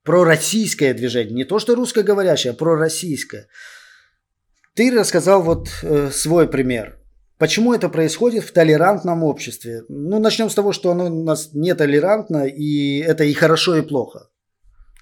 пророссийское 0.03 0.93
движение. 0.93 1.35
Не 1.35 1.43
то, 1.43 1.59
что 1.59 1.75
русскоговорящее, 1.75 2.51
а 2.51 2.55
пророссийское. 2.55 3.47
Ты 4.73 4.91
рассказал 4.91 5.43
вот 5.43 5.69
э, 5.83 6.09
свой 6.11 6.49
пример. 6.49 6.99
Почему 7.37 7.73
это 7.73 7.89
происходит 7.89 8.43
в 8.43 8.51
толерантном 8.51 9.23
обществе? 9.23 9.83
Ну, 9.87 10.19
начнем 10.19 10.49
с 10.49 10.55
того, 10.55 10.71
что 10.71 10.91
оно 10.91 11.05
у 11.05 11.23
нас 11.23 11.51
нетолерантно, 11.53 12.47
и 12.47 12.99
это 12.99 13.23
и 13.23 13.33
хорошо, 13.33 13.75
и 13.77 13.81
плохо. 13.81 14.29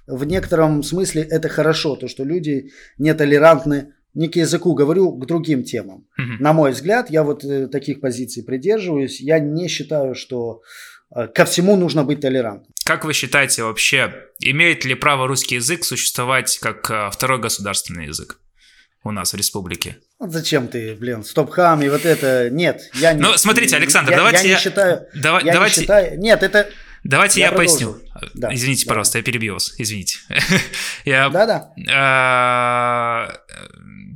В 0.06 0.26
некотором 0.26 0.84
смысле 0.84 1.22
это 1.22 1.48
хорошо, 1.48 1.96
то, 1.96 2.10
что 2.10 2.26
люди 2.26 2.72
нетолерантны 2.98 3.94
не 4.14 4.28
к 4.28 4.36
языку, 4.36 4.74
говорю 4.74 5.12
к 5.14 5.26
другим 5.26 5.64
темам. 5.64 6.08
Мгм. 6.18 6.38
На 6.40 6.54
мой 6.54 6.72
взгляд, 6.72 7.10
я 7.10 7.24
вот 7.24 7.44
э, 7.44 7.68
таких 7.68 8.00
позиций 8.00 8.44
придерживаюсь. 8.44 9.22
Я 9.22 9.40
не 9.40 9.68
считаю, 9.68 10.14
что 10.14 10.62
э, 10.62 10.62
ко 11.14 11.46
всему 11.46 11.76
нужно 11.76 12.04
быть 12.04 12.22
толерантным. 12.22 12.74
Как 12.86 13.06
вы 13.06 13.14
считаете 13.14 13.64
вообще, 13.64 14.14
имеет 14.40 14.84
ли 14.84 14.96
право 14.96 15.28
русский 15.28 15.56
язык 15.56 15.86
существовать 15.86 16.58
как 16.60 16.90
а, 16.92 17.10
второй 17.10 17.40
государственный 17.40 18.08
язык 18.08 18.40
у 19.04 19.12
нас 19.12 19.34
в 19.34 19.38
республике? 19.38 19.98
Вот 20.20 20.32
зачем 20.32 20.68
ты, 20.68 20.96
блин, 20.96 21.24
стоп-хам 21.24 21.82
и 21.82 21.90
вот 21.90 22.06
это? 22.06 22.50
Нет, 22.50 22.90
я 22.96 23.14
не... 23.14 23.22
Ну, 23.22 23.38
смотрите, 23.38 23.76
Александр, 23.76 24.12
я, 24.12 24.18
давайте 24.18 24.44
я... 24.44 24.50
я- 24.50 24.56
не 24.56 24.62
считаю... 24.62 25.08
Давай, 25.16 25.46
Я 25.46 25.54
давайте, 25.54 25.82
не 25.82 25.84
считаю... 25.84 26.20
Нет, 26.20 26.44
это... 26.44 26.70
давайте 27.04 27.40
Я 27.40 27.48
я, 27.48 27.52
поясню. 27.54 27.98
Да, 28.34 28.54
Извините, 28.54 28.86
да. 28.86 28.90
пожалуйста, 28.90 29.18
я 29.20 29.24
перебью 29.24 29.54
вас. 29.54 29.74
Извините. 29.78 30.20
я 31.06 31.30
Да-да. 31.30 31.74
А, 31.94 33.34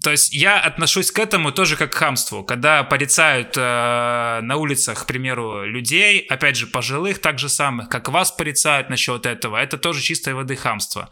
То 0.07 0.11
есть 0.11 0.33
я 0.33 0.57
отношусь 0.61 1.11
к 1.11 1.19
этому 1.19 1.51
тоже 1.51 1.75
как 1.75 1.91
к 1.91 1.95
хамству. 1.95 2.41
Когда 2.41 2.85
порицают 2.85 3.57
э, 3.57 4.39
на 4.41 4.55
улицах, 4.55 5.03
к 5.03 5.05
примеру, 5.05 5.65
людей, 5.65 6.21
опять 6.29 6.55
же, 6.55 6.65
пожилых, 6.65 7.19
так 7.19 7.39
же 7.39 7.49
самых, 7.49 7.89
как 7.89 8.07
вас 8.07 8.31
порицают 8.31 8.89
насчет 8.89 9.25
этого, 9.25 9.57
это 9.57 9.77
тоже 9.77 10.01
чистой 10.01 10.33
воды 10.33 10.55
хамство. 10.55 11.11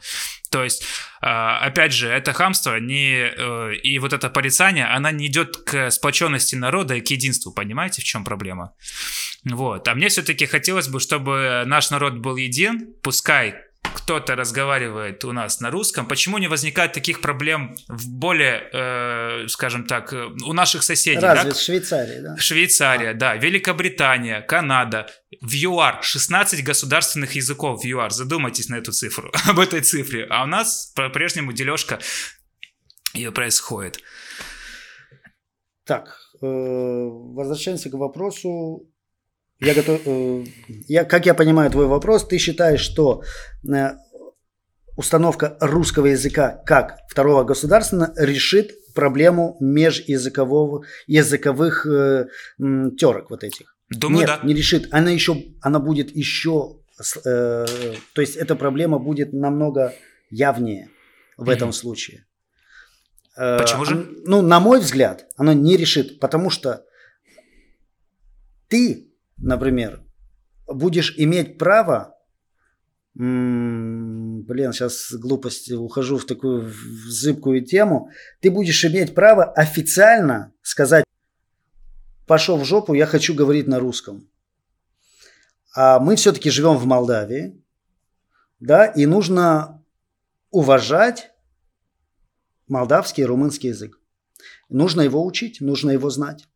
То 0.50 0.64
есть, 0.64 0.86
э, 1.22 1.26
опять 1.26 1.92
же, 1.92 2.08
это 2.08 2.32
хамство 2.32 2.80
не, 2.80 3.34
э, 3.38 3.76
и 3.84 4.00
вот 4.00 4.14
это 4.14 4.30
порицание, 4.30 4.86
она 4.86 5.12
не 5.12 5.28
идет 5.28 5.58
к 5.58 5.92
сплоченности 5.92 6.56
народа 6.56 6.96
и 6.96 7.02
к 7.02 7.12
единству, 7.12 7.52
понимаете, 7.52 8.02
в 8.02 8.06
чем 8.06 8.24
проблема? 8.24 8.76
Вот. 9.44 9.90
А 9.90 9.94
мне 9.94 10.08
все-таки 10.08 10.46
хотелось 10.46 10.88
бы, 10.88 11.02
чтобы 11.02 11.64
наш 11.66 11.90
народ 11.90 12.14
был 12.14 12.38
един, 12.38 12.94
пускай 13.04 13.56
кто-то 13.96 14.36
разговаривает 14.36 15.24
у 15.26 15.32
нас 15.32 15.62
на 15.62 15.72
русском, 15.72 16.08
почему 16.08 16.38
не 16.38 16.48
возникает 16.48 16.94
таких 16.94 17.22
проблем 17.22 17.76
в 17.88 18.10
более, 18.10 18.70
э, 18.72 19.48
скажем 19.48 19.86
так, 19.88 20.14
э, 20.14 20.28
у 20.46 20.54
наших 20.54 20.84
соседей? 20.84 21.22
да? 21.22 21.36
Разве 21.36 21.54
в 21.54 21.60
Швейцарии, 21.60 22.20
да? 22.20 22.38
Швейцария, 22.38 23.14
да, 23.14 23.36
Великобритания, 23.36 24.42
Канада, 24.42 25.08
в 25.42 25.54
ЮАР 25.54 26.04
16 26.04 26.64
государственных 26.64 27.36
языков 27.36 27.82
в 27.82 27.86
ЮАР. 27.86 28.12
Задумайтесь 28.12 28.70
на 28.70 28.76
эту 28.76 28.92
цифру, 28.92 29.32
об 29.50 29.60
этой 29.60 29.82
цифре. 29.82 30.28
А 30.30 30.44
у 30.44 30.48
нас 30.48 30.92
по-прежнему 30.96 31.54
дележка 31.54 32.00
ее 33.14 33.32
происходит. 33.32 34.00
Так, 35.86 36.20
э, 36.42 36.46
возвращаемся 36.46 37.90
к 37.90 37.94
вопросу. 37.94 38.92
Я 39.60 39.74
готов, 39.74 40.02
э, 40.06 40.44
я, 40.88 41.06
как 41.06 41.26
я 41.26 41.34
понимаю 41.34 41.72
твой 41.72 41.88
вопрос, 41.88 42.28
ты 42.28 42.38
считаешь, 42.38 42.82
что 42.82 43.24
э, 43.68 43.92
установка 44.98 45.58
русского 45.62 46.08
языка 46.08 46.62
как 46.66 46.98
второго 47.10 47.44
государственного 47.44 48.14
решит 48.18 48.74
проблему 48.94 49.56
межязыкового 49.60 50.84
языковых 51.08 51.86
э, 51.86 52.28
м, 52.60 52.96
терок 52.98 53.30
вот 53.30 53.44
этих? 53.44 53.76
Думаю, 53.90 54.20
Нет, 54.22 54.28
да. 54.42 54.48
не 54.48 54.54
решит. 54.54 54.88
Она 54.92 55.12
еще, 55.12 55.42
она 55.62 55.80
будет 55.80 56.14
еще, 56.16 56.80
э, 57.24 57.66
то 58.14 58.22
есть 58.22 58.36
эта 58.36 58.56
проблема 58.56 59.00
будет 59.00 59.32
намного 59.32 59.94
явнее 60.30 60.90
в 61.38 61.50
этом 61.50 61.70
Мгм. 61.70 61.74
случае. 61.74 62.26
Э, 63.38 63.58
Почему 63.60 63.86
же? 63.86 63.96
ну, 64.26 64.42
на 64.42 64.60
мой 64.60 64.80
взгляд, 64.80 65.26
оно 65.38 65.54
не 65.54 65.78
решит, 65.78 66.20
потому 66.20 66.50
что 66.50 66.84
ты, 68.68 69.05
например, 69.38 70.04
будешь 70.68 71.14
иметь 71.18 71.58
право, 71.58 72.16
блин, 73.14 74.74
сейчас 74.74 75.14
глупость, 75.14 75.72
ухожу 75.72 76.18
в 76.18 76.26
такую 76.26 76.70
в 76.70 76.74
зыбкую 77.10 77.64
тему, 77.66 78.10
ты 78.42 78.52
будешь 78.52 78.84
иметь 78.86 79.16
право 79.16 79.46
официально 79.46 80.54
сказать, 80.62 81.06
пошел 82.28 82.58
в 82.58 82.66
жопу, 82.66 82.94
я 82.94 83.06
хочу 83.06 83.34
говорить 83.34 83.68
на 83.68 83.80
русском. 83.80 84.30
А 85.76 86.00
мы 86.00 86.16
все-таки 86.16 86.50
живем 86.50 86.78
в 86.78 86.86
Молдавии, 86.86 87.62
да, 88.60 88.86
и 88.86 89.06
нужно 89.06 89.84
уважать 90.50 91.32
молдавский 92.68 93.24
и 93.24 93.26
румынский 93.26 93.70
язык. 93.70 94.00
Нужно 94.70 95.02
его 95.02 95.26
учить, 95.26 95.62
нужно 95.62 95.92
его 95.92 96.10
знать. 96.10 96.48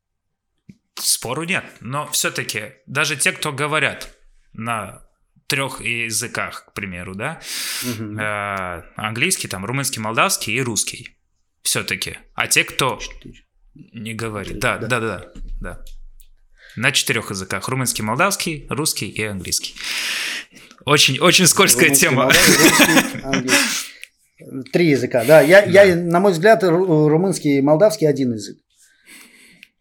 Спору 1.02 1.44
нет. 1.44 1.64
Но 1.82 2.08
все-таки 2.12 2.74
даже 2.86 3.16
те, 3.16 3.32
кто 3.32 3.52
говорят 3.52 4.16
на 4.54 5.02
трех 5.48 5.82
языках, 5.82 6.66
к 6.68 6.74
примеру, 6.74 7.16
да, 7.16 7.40
э, 7.84 8.84
английский, 8.96 9.48
там, 9.48 9.66
румынский, 9.66 10.02
молдавский 10.02 10.54
и 10.54 10.62
русский. 10.62 11.18
все-таки. 11.64 12.18
А 12.36 12.48
те, 12.48 12.64
кто 12.64 13.00
не 13.76 14.14
говорит. 14.14 14.60
Да, 14.60 14.78
да, 14.78 14.88
да, 14.88 15.00
да, 15.00 15.32
да. 15.62 15.86
На 16.76 16.92
четырех 16.92 17.32
языках. 17.32 17.68
Румынский, 17.68 18.04
молдавский, 18.04 18.68
русский 18.70 19.08
и 19.10 19.24
английский. 19.24 19.76
Очень, 20.86 21.20
очень 21.20 21.48
скользкая 21.48 21.86
Румынский, 21.90 22.10
тема. 22.10 22.24
Молдавский, 23.24 23.50
Три 24.72 24.90
языка, 24.90 25.26
да. 25.26 25.42
Я, 25.42 25.62
да. 25.66 25.84
я, 25.84 25.96
на 25.96 26.20
мой 26.20 26.32
взгляд, 26.32 26.64
румынский 26.64 27.58
и 27.58 27.62
молдавский 27.62 28.08
один 28.08 28.34
язык. 28.34 28.58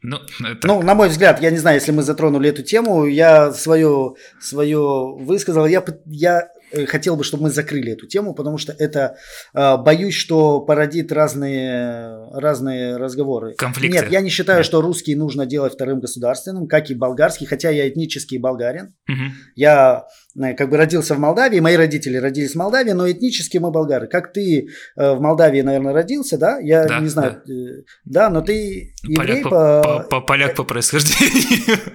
Ну, 0.00 0.18
это... 0.44 0.66
ну, 0.66 0.82
на 0.82 0.94
мой 0.94 1.08
взгляд, 1.08 1.40
я 1.40 1.50
не 1.50 1.58
знаю, 1.58 1.76
если 1.76 1.92
мы 1.92 2.02
затронули 2.02 2.50
эту 2.50 2.62
тему, 2.62 3.06
я 3.06 3.52
свое, 3.52 4.14
свое 4.40 5.16
высказал. 5.18 5.66
Я, 5.66 5.84
я 6.06 6.48
Э, 6.70 6.86
хотел 6.86 7.16
бы, 7.16 7.24
чтобы 7.24 7.44
мы 7.44 7.50
закрыли 7.50 7.92
эту 7.92 8.06
тему, 8.06 8.34
потому 8.34 8.58
что 8.58 8.72
это 8.72 9.16
э, 9.54 9.76
боюсь, 9.78 10.14
что 10.14 10.60
породит 10.60 11.12
разные, 11.12 12.28
разные 12.32 12.96
разговоры. 12.96 13.54
Конфликты. 13.54 13.98
Нет, 13.98 14.10
я 14.10 14.20
не 14.20 14.28
считаю, 14.28 14.60
да. 14.60 14.64
что 14.64 14.80
русский 14.80 15.14
нужно 15.14 15.46
делать 15.46 15.74
вторым 15.74 16.00
государственным, 16.00 16.66
как 16.66 16.90
и 16.90 16.94
болгарский, 16.94 17.46
хотя 17.46 17.70
я 17.70 17.88
этнический 17.88 18.38
болгарин. 18.38 18.94
Угу. 19.08 19.32
Я 19.56 20.06
как 20.56 20.70
бы 20.70 20.76
родился 20.76 21.14
в 21.14 21.18
Молдавии, 21.18 21.60
мои 21.60 21.76
родители 21.76 22.16
родились 22.16 22.52
в 22.52 22.56
Молдавии, 22.56 22.92
но 22.92 23.10
этнически 23.10 23.58
мы 23.58 23.70
болгары. 23.70 24.06
Как 24.06 24.32
ты 24.32 24.68
в 24.96 25.20
Молдавии, 25.20 25.62
наверное, 25.62 25.92
родился, 25.92 26.38
да? 26.38 26.58
Я 26.58 26.86
да, 26.86 27.00
не 27.00 27.08
знаю. 27.08 27.42
Да, 27.46 27.82
да 28.04 28.30
но 28.30 28.42
ты 28.42 28.94
еврей 29.02 29.42
поляк 29.42 29.42
по... 29.42 29.82
По, 29.82 30.02
по, 30.08 30.20
поляк 30.20 30.54
по 30.54 30.64
происхождению. 30.64 31.78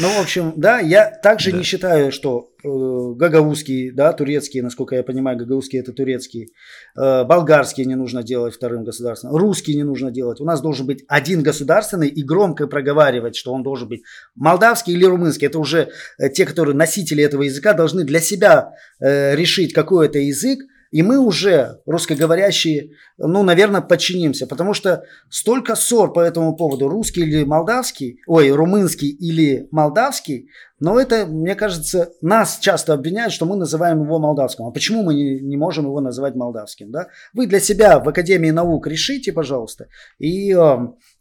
Ну, 0.00 0.08
в 0.08 0.20
общем, 0.20 0.52
да, 0.56 0.80
я 0.80 1.08
также 1.10 1.52
да. 1.52 1.58
не 1.58 1.62
считаю, 1.62 2.10
что 2.10 2.54
Э, 2.64 3.12
гагаузский, 3.14 3.90
да, 3.90 4.12
турецкий, 4.14 4.62
насколько 4.62 4.96
я 4.96 5.02
понимаю, 5.02 5.36
гагаузский 5.36 5.78
это 5.78 5.92
турецкий, 5.92 6.54
э, 6.96 7.24
болгарский 7.24 7.84
не 7.84 7.94
нужно 7.94 8.22
делать 8.22 8.54
вторым 8.54 8.84
государственным, 8.84 9.36
русский 9.36 9.76
не 9.76 9.82
нужно 9.82 10.10
делать. 10.10 10.40
У 10.40 10.46
нас 10.46 10.62
должен 10.62 10.86
быть 10.86 11.04
один 11.06 11.42
государственный 11.42 12.08
и 12.08 12.22
громко 12.22 12.66
проговаривать, 12.66 13.36
что 13.36 13.52
он 13.52 13.62
должен 13.62 13.88
быть 13.88 14.02
молдавский 14.34 14.94
или 14.94 15.04
румынский. 15.04 15.46
Это 15.46 15.58
уже 15.58 15.90
э, 16.18 16.30
те, 16.30 16.46
которые 16.46 16.74
носители 16.74 17.22
этого 17.22 17.42
языка, 17.42 17.63
должны 17.72 18.04
для 18.04 18.20
себя 18.20 18.72
решить, 19.00 19.72
какой 19.72 20.06
это 20.06 20.18
язык, 20.18 20.60
и 20.94 21.02
мы 21.02 21.18
уже, 21.18 21.80
русскоговорящие, 21.86 22.92
ну, 23.18 23.42
наверное, 23.42 23.80
подчинимся, 23.80 24.46
потому 24.46 24.74
что 24.74 25.02
столько 25.28 25.74
ссор 25.74 26.12
по 26.12 26.20
этому 26.20 26.54
поводу, 26.54 26.86
русский 26.86 27.22
или 27.22 27.42
молдавский, 27.42 28.20
ой, 28.28 28.52
румынский 28.52 29.08
или 29.08 29.66
молдавский, 29.72 30.50
но 30.78 31.00
это, 31.00 31.26
мне 31.26 31.56
кажется, 31.56 32.12
нас 32.20 32.58
часто 32.60 32.92
обвиняют, 32.92 33.32
что 33.32 33.44
мы 33.44 33.56
называем 33.56 34.04
его 34.04 34.20
молдавским. 34.20 34.66
А 34.66 34.70
почему 34.70 35.02
мы 35.02 35.14
не, 35.14 35.40
не 35.40 35.56
можем 35.56 35.86
его 35.86 36.00
называть 36.00 36.36
молдавским? 36.36 36.92
Да? 36.92 37.08
Вы 37.32 37.48
для 37.48 37.58
себя 37.58 37.98
в 37.98 38.08
Академии 38.08 38.50
наук 38.50 38.86
решите, 38.86 39.32
пожалуйста, 39.32 39.88
и 40.18 40.54
э, 40.54 40.76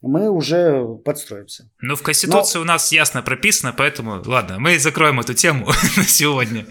мы 0.08 0.30
уже 0.30 0.86
подстроимся. 1.06 1.70
Ну, 1.82 1.96
в 1.96 2.02
Конституции 2.02 2.58
Но... 2.58 2.64
у 2.64 2.66
нас 2.66 2.92
ясно 2.92 3.22
прописано, 3.22 3.74
поэтому, 3.76 4.22
ладно, 4.26 4.60
мы 4.60 4.78
закроем 4.78 5.20
эту 5.20 5.34
тему 5.34 5.68
на 5.98 6.04
сегодня. 6.04 6.66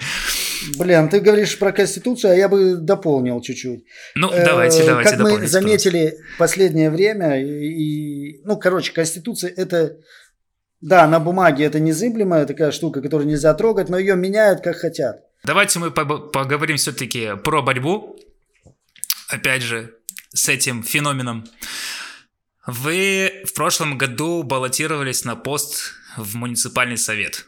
Блин, 0.78 1.09
ты 1.09 1.20
говоришь 1.20 1.59
про 1.59 1.72
Конституцию, 1.72 2.33
а 2.33 2.35
я 2.35 2.49
бы 2.49 2.76
дополнил 2.76 3.41
чуть-чуть. 3.41 3.85
Ну, 4.14 4.30
давайте, 4.30 4.85
давайте 4.85 5.11
Как 5.11 5.20
мы 5.20 5.47
заметили 5.47 6.18
последнее 6.39 6.91
время, 6.91 7.43
и, 7.43 8.43
ну, 8.45 8.59
короче, 8.59 8.93
Конституция– 8.93 9.53
это 9.57 9.97
да, 10.83 11.07
на 11.07 11.20
бумаге 11.20 11.64
это 11.64 11.78
незыблемая 11.80 12.45
такая 12.45 12.72
штука, 12.72 13.01
которую 13.01 13.28
нельзя 13.28 13.55
трогать, 13.55 13.89
но 13.89 13.99
ее 13.99 14.16
меняют 14.16 14.62
как 14.62 14.76
хотят. 14.76 15.22
Давайте 15.45 15.78
мы 15.78 15.91
поговорим 15.91 16.76
все-таки 16.76 17.37
про 17.43 17.62
борьбу. 17.62 18.18
Опять 19.28 19.62
же, 19.62 19.95
с 20.35 20.49
этим 20.49 20.83
феноменом. 20.83 21.47
Вы 22.67 23.43
в 23.45 23.55
прошлом 23.55 23.99
году 23.99 24.45
баллотировались 24.45 25.25
на 25.25 25.35
пост 25.35 25.95
в 26.17 26.37
муниципальный 26.37 26.97
совет. 26.97 27.47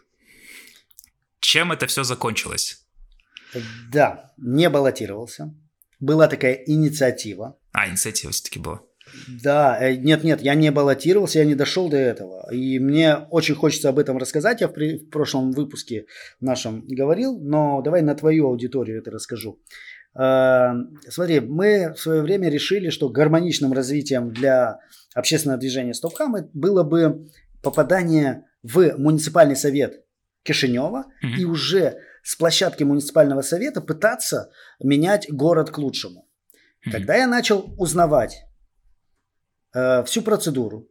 Чем 1.39 1.71
это 1.71 1.87
все 1.87 2.03
закончилось? 2.03 2.85
Да, 3.93 4.33
не 4.37 4.69
баллотировался. 4.69 5.55
Была 6.01 6.27
такая 6.27 6.55
инициатива. 6.55 7.57
А, 7.73 7.89
инициатива 7.89 8.33
все-таки 8.33 8.59
была. 8.59 8.81
Да, 9.29 9.79
э, 9.81 9.95
нет, 9.97 10.25
нет, 10.25 10.43
я 10.43 10.55
не 10.55 10.73
баллотировался, 10.73 11.39
я 11.39 11.45
не 11.45 11.55
дошел 11.55 11.89
до 11.89 11.97
этого. 11.97 12.53
И 12.53 12.81
мне 12.81 13.17
очень 13.31 13.55
хочется 13.55 13.91
об 13.91 13.99
этом 13.99 14.19
рассказать. 14.19 14.61
Я 14.61 14.69
в, 14.69 14.73
при, 14.73 14.99
в 14.99 15.11
прошлом 15.11 15.53
выпуске 15.53 16.07
нашем 16.41 16.85
говорил, 16.89 17.39
но 17.39 17.81
давай 17.83 18.03
на 18.03 18.15
твою 18.15 18.47
аудиторию 18.49 18.99
это 18.99 19.11
расскажу. 19.13 19.61
Э, 20.19 20.73
смотри, 21.09 21.41
мы 21.41 21.93
в 21.95 21.99
свое 21.99 22.23
время 22.23 22.49
решили, 22.49 22.91
что 22.91 23.09
гармоничным 23.09 23.73
развитием 23.73 24.33
для 24.33 24.79
общественного 25.15 25.61
движения 25.61 25.95
Стопхам 25.95 26.37
было 26.53 26.83
бы 26.83 27.29
попадание 27.63 28.45
в 28.63 28.97
муниципальный 28.99 29.57
совет 29.57 30.05
Кишинева 30.43 31.07
mm-hmm. 31.23 31.39
и 31.39 31.45
уже 31.45 31.99
с 32.23 32.37
площадки 32.37 32.85
муниципального 32.85 33.43
совета 33.43 33.81
пытаться 33.81 34.51
менять 34.83 35.31
город 35.31 35.71
к 35.71 35.79
лучшему. 35.79 36.29
Mm-hmm. 36.87 36.91
Когда 36.91 37.17
я 37.17 37.27
начал 37.27 37.75
узнавать 37.79 38.45
э, 39.75 40.05
всю 40.05 40.23
процедуру 40.23 40.89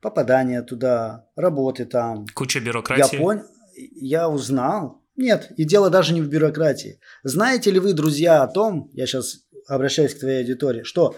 попадания 0.00 0.62
туда, 0.62 1.28
работы 1.36 1.84
там. 1.84 2.26
Куча 2.34 2.60
бюрократии. 2.60 3.16
Я 3.16 3.20
понял, 3.20 3.44
я 3.74 4.28
узнал. 4.28 5.02
Нет, 5.16 5.52
и 5.56 5.64
дело 5.64 5.90
даже 5.90 6.12
не 6.12 6.20
в 6.20 6.28
бюрократии. 6.28 7.00
Знаете 7.22 7.70
ли 7.70 7.78
вы, 7.78 7.92
друзья, 7.92 8.42
о 8.42 8.48
том, 8.48 8.90
я 8.92 9.06
сейчас 9.06 9.38
обращаюсь 9.66 10.14
к 10.14 10.20
твоей 10.20 10.40
аудитории, 10.40 10.82
что 10.82 11.16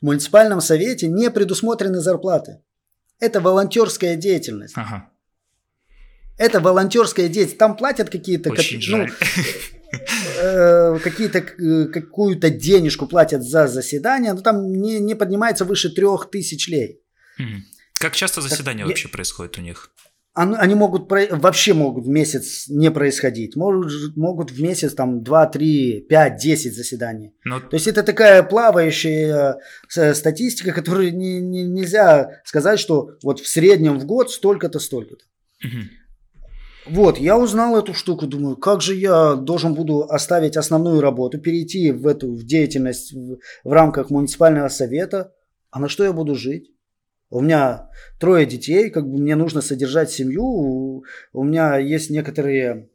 в 0.00 0.04
муниципальном 0.04 0.60
совете 0.60 1.06
не 1.06 1.30
предусмотрены 1.30 2.00
зарплаты. 2.00 2.62
Это 3.18 3.40
волонтерская 3.40 4.16
деятельность. 4.16 4.74
Ага. 4.76 5.10
Это 6.36 6.60
волонтерская 6.60 7.28
деятельность. 7.28 7.58
Там 7.58 7.76
платят 7.76 8.10
какие-то... 8.10 8.50
Очень 8.50 8.80
как, 8.80 8.90
ну, 8.90 9.06
Э, 10.38 10.98
какие-то, 10.98 11.38
э, 11.38 11.86
какую-то 11.86 12.50
денежку 12.50 13.06
платят 13.06 13.42
за 13.42 13.66
заседание, 13.66 14.32
но 14.32 14.40
там 14.40 14.70
не, 14.70 14.98
не 14.98 15.14
поднимается 15.14 15.64
выше 15.64 15.90
трех 15.90 16.30
тысяч 16.30 16.68
лей. 16.68 17.00
Как 17.94 18.14
часто 18.14 18.40
заседания 18.40 18.82
так, 18.82 18.88
вообще 18.88 19.08
я... 19.08 19.12
происходят 19.12 19.58
у 19.58 19.62
них? 19.62 19.90
Они 20.36 20.74
могут 20.74 21.10
вообще 21.10 21.72
могут 21.72 22.04
в 22.04 22.08
месяц 22.08 22.68
не 22.68 22.90
происходить. 22.90 23.56
Могут, 23.56 24.16
могут 24.16 24.50
в 24.50 24.62
месяц 24.62 24.92
там 24.92 25.22
2, 25.22 25.46
3, 25.46 26.00
5, 26.10 26.36
10 26.36 26.76
заседаний. 26.76 27.34
Но... 27.42 27.58
То 27.60 27.74
есть 27.74 27.86
это 27.86 28.02
такая 28.02 28.42
плавающая 28.42 29.56
э, 29.96 30.12
статистика, 30.12 30.72
которую 30.72 31.16
не, 31.16 31.40
не, 31.40 31.62
нельзя 31.62 32.42
сказать, 32.44 32.78
что 32.78 33.12
вот 33.22 33.40
в 33.40 33.48
среднем 33.48 33.98
в 33.98 34.04
год 34.04 34.30
столько-то, 34.30 34.78
столько-то. 34.78 35.24
Угу. 35.64 36.94
Вот, 36.96 37.18
я 37.18 37.38
узнал 37.38 37.78
эту 37.78 37.94
штуку, 37.94 38.26
думаю, 38.26 38.56
как 38.56 38.82
же 38.82 38.94
я 38.94 39.36
должен 39.36 39.72
буду 39.72 40.02
оставить 40.02 40.58
основную 40.58 41.00
работу, 41.00 41.38
перейти 41.38 41.92
в 41.92 42.06
эту 42.06 42.34
в 42.34 42.44
деятельность 42.44 43.14
в, 43.14 43.38
в 43.64 43.72
рамках 43.72 44.10
муниципального 44.10 44.68
совета, 44.68 45.32
а 45.70 45.80
на 45.80 45.88
что 45.88 46.04
я 46.04 46.12
буду 46.12 46.34
жить? 46.34 46.75
У 47.28 47.40
меня 47.40 47.90
трое 48.20 48.46
детей, 48.46 48.90
как 48.90 49.08
бы 49.08 49.18
мне 49.18 49.34
нужно 49.34 49.60
содержать 49.60 50.10
семью, 50.10 51.04
у, 51.32 51.44
меня 51.44 51.76
есть 51.76 52.10
некоторые 52.10 52.88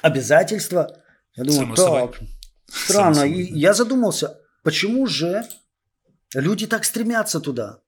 обязательства. 0.00 1.02
Я 1.34 1.44
думаю, 1.44 1.76
Само 1.76 2.06
так, 2.06 2.14
собой. 2.14 2.30
странно. 2.68 3.14
Само 3.14 3.34
И 3.34 3.42
я 3.58 3.74
задумался, 3.74 4.38
почему 4.62 5.06
же 5.06 5.44
люди 6.34 6.66
так 6.66 6.84
стремятся 6.84 7.40
туда? 7.40 7.80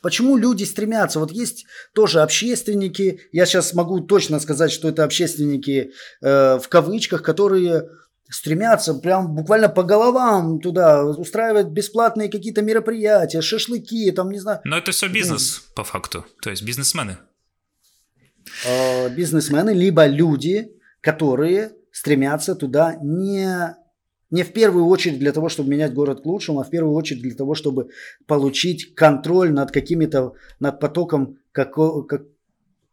Почему 0.00 0.36
люди 0.36 0.64
стремятся? 0.64 1.18
Вот 1.18 1.32
есть 1.32 1.64
тоже 1.94 2.20
общественники, 2.20 3.20
я 3.32 3.46
сейчас 3.46 3.72
могу 3.72 4.00
точно 4.00 4.38
сказать, 4.38 4.70
что 4.70 4.90
это 4.90 5.02
общественники 5.02 5.92
э, 6.20 6.58
в 6.58 6.68
кавычках, 6.68 7.22
которые 7.22 7.88
стремятся 8.34 8.94
прям 8.94 9.34
буквально 9.34 9.68
по 9.68 9.82
головам 9.82 10.60
туда, 10.60 11.04
устраивать 11.04 11.68
бесплатные 11.68 12.28
какие-то 12.28 12.62
мероприятия, 12.62 13.40
шашлыки, 13.40 14.10
там, 14.10 14.30
не 14.30 14.40
знаю. 14.40 14.60
Но 14.64 14.76
это 14.76 14.90
все 14.90 15.08
бизнес, 15.08 15.58
mm. 15.58 15.74
по 15.74 15.84
факту, 15.84 16.26
то 16.42 16.50
есть 16.50 16.62
бизнесмены. 16.62 17.18
Э, 18.66 19.08
бизнесмены, 19.08 19.70
либо 19.70 20.06
люди, 20.06 20.72
которые 21.00 21.72
стремятся 21.92 22.54
туда 22.54 22.96
не 23.02 23.76
не 24.30 24.42
в 24.42 24.52
первую 24.52 24.86
очередь 24.86 25.20
для 25.20 25.32
того, 25.32 25.48
чтобы 25.48 25.70
менять 25.70 25.94
город 25.94 26.22
к 26.22 26.26
лучшему, 26.26 26.58
а 26.58 26.64
в 26.64 26.70
первую 26.70 26.96
очередь 26.96 27.22
для 27.22 27.36
того, 27.36 27.54
чтобы 27.54 27.90
получить 28.26 28.96
контроль 28.96 29.52
над 29.52 29.70
какими-то, 29.70 30.32
над 30.58 30.80
потоком, 30.80 31.38
как, 31.52 31.74
как, 32.08 32.24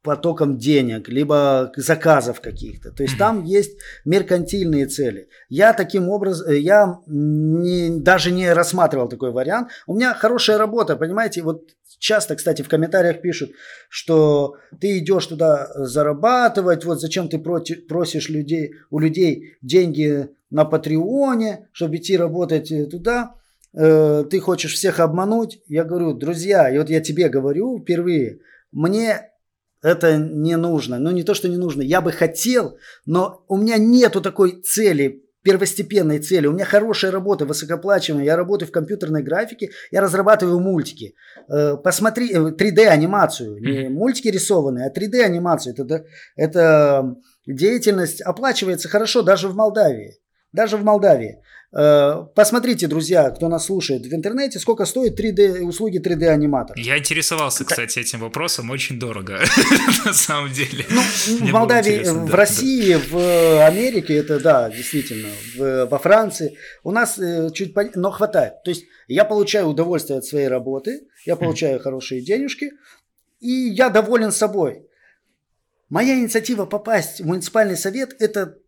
потоком 0.04 0.58
денег, 0.58 1.10
либо 1.10 1.72
заказов 1.76 2.42
каких-то. 2.42 2.92
То 2.92 3.04
есть 3.04 3.18
там 3.18 3.44
есть 3.44 3.78
меркантильные 4.04 4.88
цели. 4.88 5.28
Я 5.48 5.74
таким 5.74 6.10
образом, 6.10 6.50
э, 6.50 6.58
я 6.58 7.00
не, 7.06 8.00
даже 8.00 8.32
не 8.32 8.52
рассматривал 8.52 9.08
такой 9.10 9.32
вариант. 9.32 9.70
У 9.86 9.96
меня 9.96 10.14
хорошая 10.16 10.58
работа, 10.58 10.96
понимаете, 10.96 11.44
вот 11.44 11.70
часто, 12.00 12.36
кстати, 12.36 12.64
в 12.64 12.68
комментариях 12.68 13.22
пишут, 13.22 13.52
что 13.90 14.56
ты 14.80 14.98
идешь 14.98 15.28
туда 15.28 15.70
зарабатывать, 15.76 16.84
вот 16.84 17.00
зачем 17.00 17.30
ты 17.30 17.38
просишь 17.38 18.30
людей, 18.30 18.74
у 18.90 18.98
людей 18.98 19.58
деньги 19.62 20.30
на 20.50 20.66
Патреоне, 20.66 21.70
чтобы 21.72 21.98
идти 21.98 22.18
работать 22.18 22.72
э, 22.72 22.86
туда. 22.86 23.36
э, 23.74 24.26
ты 24.30 24.40
хочешь 24.40 24.74
всех 24.74 25.00
обмануть. 25.00 25.60
Я 25.68 25.84
говорю, 25.84 26.14
друзья, 26.14 26.74
и 26.74 26.78
вот 26.80 26.90
я 26.90 27.02
тебе 27.02 27.30
говорю 27.30 27.80
впервые, 27.80 28.40
мне 28.72 29.31
это 29.82 30.18
не 30.18 30.58
нужно. 30.58 31.00
Ну, 31.00 31.12
не 31.12 31.24
то, 31.24 31.34
что 31.34 31.50
не 31.50 31.58
нужно. 31.58 31.82
Я 31.82 32.02
бы 32.02 32.12
хотел, 32.12 32.78
но 33.06 33.44
у 33.48 33.58
меня 33.58 33.78
нету 33.78 34.22
такой 34.22 34.62
цели, 34.62 35.24
первостепенной 35.44 36.20
цели. 36.20 36.48
У 36.48 36.52
меня 36.52 36.66
хорошая 36.66 37.12
работа, 37.12 37.46
высокоплачиваемая. 37.46 38.26
Я 38.26 38.36
работаю 38.36 38.70
в 38.70 38.72
компьютерной 38.72 39.24
графике, 39.24 39.72
я 39.90 40.02
разрабатываю 40.02 40.60
мультики. 40.60 41.16
Э, 41.50 41.78
посмотри, 41.78 42.32
3D-анимацию. 42.34 43.56
Э, 43.56 43.60
не 43.60 43.90
мультики 43.90 44.28
рисованные, 44.28 44.88
а 44.88 44.94
3D-анимацию. 44.94 45.74
Это, 45.78 46.06
это 46.36 47.16
деятельность 47.48 48.22
оплачивается 48.22 48.88
хорошо 48.88 49.24
даже 49.24 49.48
в 49.48 49.56
Молдавии. 49.56 50.18
Даже 50.54 50.78
в 50.78 50.84
Молдавии. 50.84 51.40
Э, 51.74 52.26
посмотрите, 52.36 52.88
друзья, 52.88 53.30
кто 53.30 53.48
нас 53.48 53.66
слушает 53.66 54.06
в 54.06 54.14
интернете, 54.14 54.60
сколько 54.60 54.86
стоит 54.86 55.18
3D, 55.18 55.62
услуги 55.62 56.02
3D 56.02 56.28
аниматора. 56.28 56.78
Я 56.78 56.98
интересовался, 56.98 57.64
кстати, 57.64 58.00
этим 58.00 58.20
вопросом, 58.20 58.70
очень 58.72 59.00
дорого, 59.00 59.40
на 60.06 60.12
самом 60.12 60.52
деле. 60.52 60.86
Ну, 60.90 61.02
в 61.48 61.52
Молдавии, 61.52 62.04
в 62.04 62.36
России, 62.36 62.96
в 62.96 63.66
Америке, 63.66 64.18
это 64.18 64.42
да, 64.42 64.70
действительно, 64.70 65.30
во 65.86 65.98
Франции. 65.98 66.58
У 66.84 66.92
нас 66.92 67.18
э, 67.18 67.50
чуть, 67.54 67.74
но 67.96 68.12
хватает. 68.12 68.64
То 68.66 68.72
есть 68.72 68.86
я 69.08 69.24
получаю 69.24 69.68
удовольствие 69.68 70.20
от 70.20 70.26
своей 70.26 70.50
работы, 70.50 71.08
я 71.26 71.38
получаю 71.38 71.80
хорошие 71.80 72.22
денежки, 72.22 72.72
и 73.40 73.50
я 73.50 73.90
доволен 73.90 74.34
собой. 74.34 74.86
Моя 75.88 76.16
инициатива 76.20 76.66
попасть 76.66 77.22
в 77.22 77.26
муниципальный 77.26 77.78
совет– 77.78 78.14
это 78.20 78.61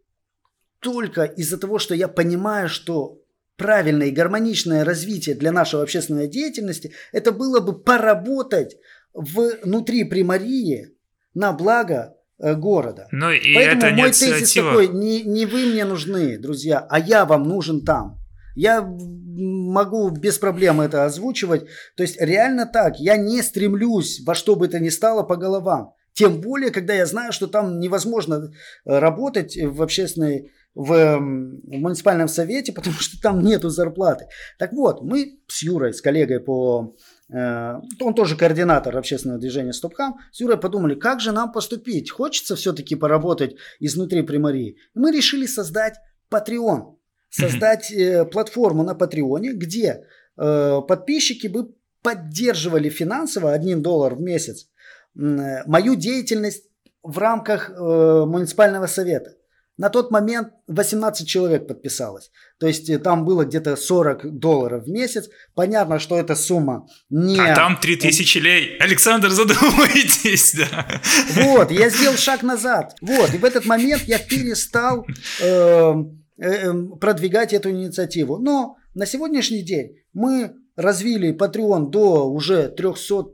только 0.83 1.23
из-за 1.23 1.57
того, 1.57 1.79
что 1.79 1.95
я 1.95 2.07
понимаю, 2.07 2.69
что 2.69 3.19
правильное 3.57 4.07
и 4.07 4.11
гармоничное 4.11 4.83
развитие 4.83 5.35
для 5.35 5.51
нашей 5.51 5.81
общественной 5.81 6.27
деятельности, 6.27 6.91
это 7.11 7.31
было 7.31 7.59
бы 7.59 7.79
поработать 7.79 8.77
внутри 9.13 10.03
примарии 10.03 10.95
на 11.33 11.53
благо 11.53 12.15
э, 12.39 12.55
города. 12.55 13.07
Ну 13.11 13.31
и 13.31 13.53
Поэтому 13.53 13.81
это 13.81 13.95
мой 13.95 14.07
инициатива... 14.09 14.39
тезис 14.39 14.53
такой, 14.53 14.87
не, 14.87 15.23
не 15.23 15.45
вы 15.45 15.65
мне 15.67 15.85
нужны, 15.85 16.37
друзья, 16.37 16.85
а 16.89 16.99
я 16.99 17.25
вам 17.25 17.43
нужен 17.43 17.85
там. 17.85 18.19
Я 18.55 18.81
могу 18.81 20.09
без 20.11 20.37
проблем 20.37 20.81
это 20.81 21.05
озвучивать. 21.05 21.65
То 21.95 22.03
есть 22.03 22.19
реально 22.19 22.65
так, 22.65 22.99
я 22.99 23.17
не 23.17 23.41
стремлюсь 23.41 24.21
во 24.25 24.35
что 24.35 24.55
бы 24.55 24.67
то 24.67 24.79
ни 24.79 24.89
стало 24.89 25.23
по 25.23 25.35
головам. 25.35 25.93
Тем 26.13 26.41
более, 26.41 26.69
когда 26.69 26.93
я 26.93 27.07
знаю, 27.07 27.31
что 27.31 27.47
там 27.47 27.79
невозможно 27.79 28.51
э, 28.85 28.99
работать 28.99 29.57
в 29.57 29.81
общественной 29.81 30.51
в, 30.75 31.19
муниципальном 31.19 32.27
совете, 32.27 32.71
потому 32.73 32.95
что 32.95 33.21
там 33.21 33.41
нету 33.41 33.69
зарплаты. 33.69 34.27
Так 34.57 34.73
вот, 34.73 35.03
мы 35.03 35.39
с 35.47 35.63
Юрой, 35.63 35.93
с 35.93 36.01
коллегой 36.01 36.39
по... 36.39 36.95
Э, 37.31 37.75
он 37.99 38.13
тоже 38.13 38.35
координатор 38.35 38.97
общественного 38.97 39.39
движения 39.39 39.73
Стопхам. 39.73 40.17
С 40.31 40.41
Юрой 40.41 40.57
подумали, 40.57 40.95
как 40.95 41.19
же 41.19 41.31
нам 41.31 41.51
поступить? 41.51 42.11
Хочется 42.11 42.55
все-таки 42.55 42.95
поработать 42.95 43.55
изнутри 43.79 44.21
Примарии. 44.23 44.77
И 44.95 44.99
мы 44.99 45.11
решили 45.11 45.45
создать 45.45 45.95
Patreon. 46.31 46.95
Создать 47.29 47.91
э, 47.91 48.25
платформу 48.25 48.83
на 48.83 48.93
Патреоне, 48.93 49.53
где 49.53 50.05
э, 50.37 50.81
подписчики 50.87 51.47
бы 51.47 51.73
поддерживали 52.03 52.89
финансово 52.89 53.53
1 53.53 53.81
доллар 53.81 54.13
в 54.15 54.21
месяц 54.21 54.67
э, 55.15 55.63
мою 55.65 55.95
деятельность 55.95 56.65
в 57.01 57.17
рамках 57.17 57.71
э, 57.71 58.25
муниципального 58.25 58.85
совета. 58.85 59.35
На 59.75 59.89
тот 59.89 60.11
момент 60.11 60.49
18 60.67 61.27
человек 61.27 61.67
подписалось. 61.67 62.29
То 62.59 62.67
есть 62.67 62.89
э, 62.89 62.99
там 62.99 63.25
было 63.25 63.43
где-то 63.43 63.75
40 63.75 64.37
долларов 64.37 64.83
в 64.83 64.89
месяц. 64.89 65.29
Понятно, 65.55 65.97
что 65.97 66.17
эта 66.17 66.35
сумма 66.35 66.85
не... 67.09 67.39
А 67.39 67.55
там 67.55 67.79
3000 67.79 68.37
лей. 68.37 68.77
Александр, 68.77 69.29
задумайтесь, 69.29 70.53
да. 70.53 71.01
Вот, 71.33 71.71
я 71.71 71.89
сделал 71.89 72.17
шаг 72.17 72.43
назад. 72.43 72.95
Вот, 73.01 73.33
и 73.33 73.37
в 73.37 73.45
этот 73.45 73.65
момент 73.65 74.03
я 74.03 74.19
перестал 74.19 75.07
э, 75.41 75.93
э, 76.37 76.73
продвигать 77.01 77.53
эту 77.53 77.71
инициативу. 77.71 78.37
Но 78.37 78.77
на 78.93 79.07
сегодняшний 79.07 79.63
день 79.63 79.95
мы 80.13 80.53
развили 80.75 81.35
Patreon 81.35 81.89
до 81.89 82.29
уже 82.29 82.67
300 82.67 83.25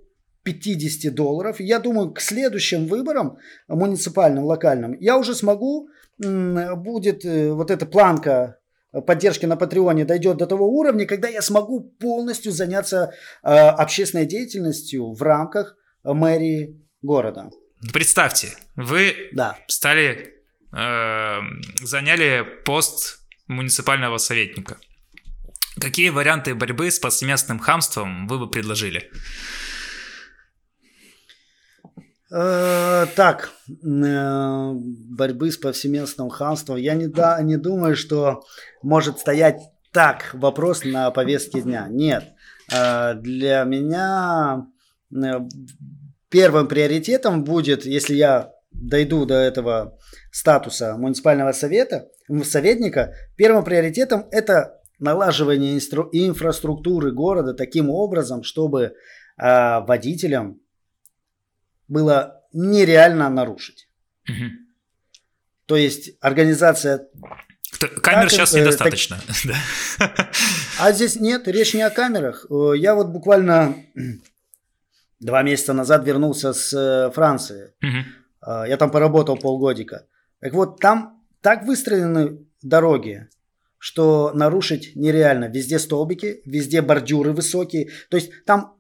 50 0.54 1.14
долларов. 1.14 1.60
Я 1.60 1.80
думаю, 1.80 2.12
к 2.12 2.22
следующим 2.22 2.88
выборам 2.88 3.38
муниципальным, 3.68 4.44
локальным, 4.44 4.94
я 5.00 5.18
уже 5.18 5.36
смогу 5.36 5.90
будет 6.18 7.24
э, 7.24 7.52
вот 7.54 7.72
эта 7.72 7.86
планка 7.86 8.60
поддержки 9.06 9.46
на 9.46 9.56
Патреоне 9.56 10.06
дойдет 10.06 10.38
до 10.38 10.48
того 10.48 10.68
уровня, 10.68 11.06
когда 11.06 11.28
я 11.30 11.42
смогу 11.42 11.82
полностью 12.00 12.52
заняться 12.52 13.14
э, 13.44 13.50
общественной 13.50 14.26
деятельностью 14.26 15.14
в 15.14 15.22
рамках 15.22 15.76
мэрии 16.04 16.82
города. 17.02 17.50
Представьте, 17.94 18.50
вы 18.76 19.14
да. 19.32 19.58
стали, 19.68 20.34
э, 20.76 21.40
заняли 21.82 22.46
пост 22.66 23.20
муниципального 23.48 24.18
советника. 24.18 24.78
Какие 25.80 26.10
варианты 26.10 26.56
борьбы 26.56 26.92
с 26.92 27.00
повсеместным 27.00 27.60
хамством 27.60 28.28
вы 28.28 28.40
бы 28.40 28.50
предложили? 28.50 29.10
Э, 32.32 33.08
так, 33.16 33.50
э, 33.68 34.72
борьбы 34.74 35.52
с 35.52 35.58
повсеместным 35.58 36.30
хамством. 36.30 36.78
Я 36.78 36.94
не, 36.94 37.08
да, 37.08 37.42
не 37.42 37.58
думаю, 37.58 37.96
что 37.96 38.44
может 38.84 39.20
стоять 39.20 39.60
так 39.92 40.30
вопрос 40.34 40.84
на 40.84 41.10
повестке 41.10 41.62
дня. 41.62 41.88
Нет. 41.90 42.26
Э, 42.72 43.16
для 43.16 43.64
меня 43.64 44.68
первым 46.30 46.68
приоритетом 46.68 47.44
будет, 47.44 47.86
если 47.86 48.14
я 48.14 48.52
дойду 48.72 49.26
до 49.26 49.34
этого 49.34 49.98
статуса 50.32 50.98
муниципального 50.98 51.52
совета, 51.52 52.10
советника, 52.44 53.16
первым 53.38 53.64
приоритетом 53.64 54.28
это 54.30 54.80
налаживание 55.00 55.76
инстру- 55.76 56.10
инфраструктуры 56.12 57.12
города 57.12 57.56
таким 57.56 57.90
образом, 57.90 58.44
чтобы 58.44 58.94
водителям 59.38 60.60
было 61.90 62.42
нереально 62.54 63.30
нарушить. 63.30 63.90
Угу. 64.28 64.46
То 65.66 65.76
есть 65.76 66.12
организация... 66.22 67.08
Камер 68.02 68.24
так, 68.24 68.32
сейчас 68.32 68.54
недостаточно. 68.54 69.20
Так... 69.98 70.32
А 70.80 70.92
здесь 70.92 71.18
нет, 71.18 71.48
речь 71.48 71.74
не 71.74 71.82
о 71.82 71.90
камерах. 71.90 72.46
Э, 72.50 72.72
я 72.76 72.96
вот 72.96 73.08
буквально 73.08 73.76
два 75.20 75.44
месяца 75.44 75.74
назад 75.74 76.06
вернулся 76.06 76.54
с 76.54 76.74
э, 76.74 77.12
Франции. 77.12 77.74
Угу. 77.84 78.66
Я 78.68 78.78
там 78.78 78.90
поработал 78.90 79.38
полгодика. 79.38 80.08
Так 80.40 80.54
вот, 80.54 80.80
там 80.80 81.22
так 81.42 81.66
выстроены 81.66 82.46
дороги, 82.62 83.28
что 83.78 84.32
нарушить 84.34 84.96
нереально. 84.96 85.46
Везде 85.46 85.78
столбики, 85.78 86.42
везде 86.46 86.82
бордюры 86.82 87.34
высокие. 87.34 87.90
То 88.10 88.18
есть 88.18 88.32
там 88.46 88.79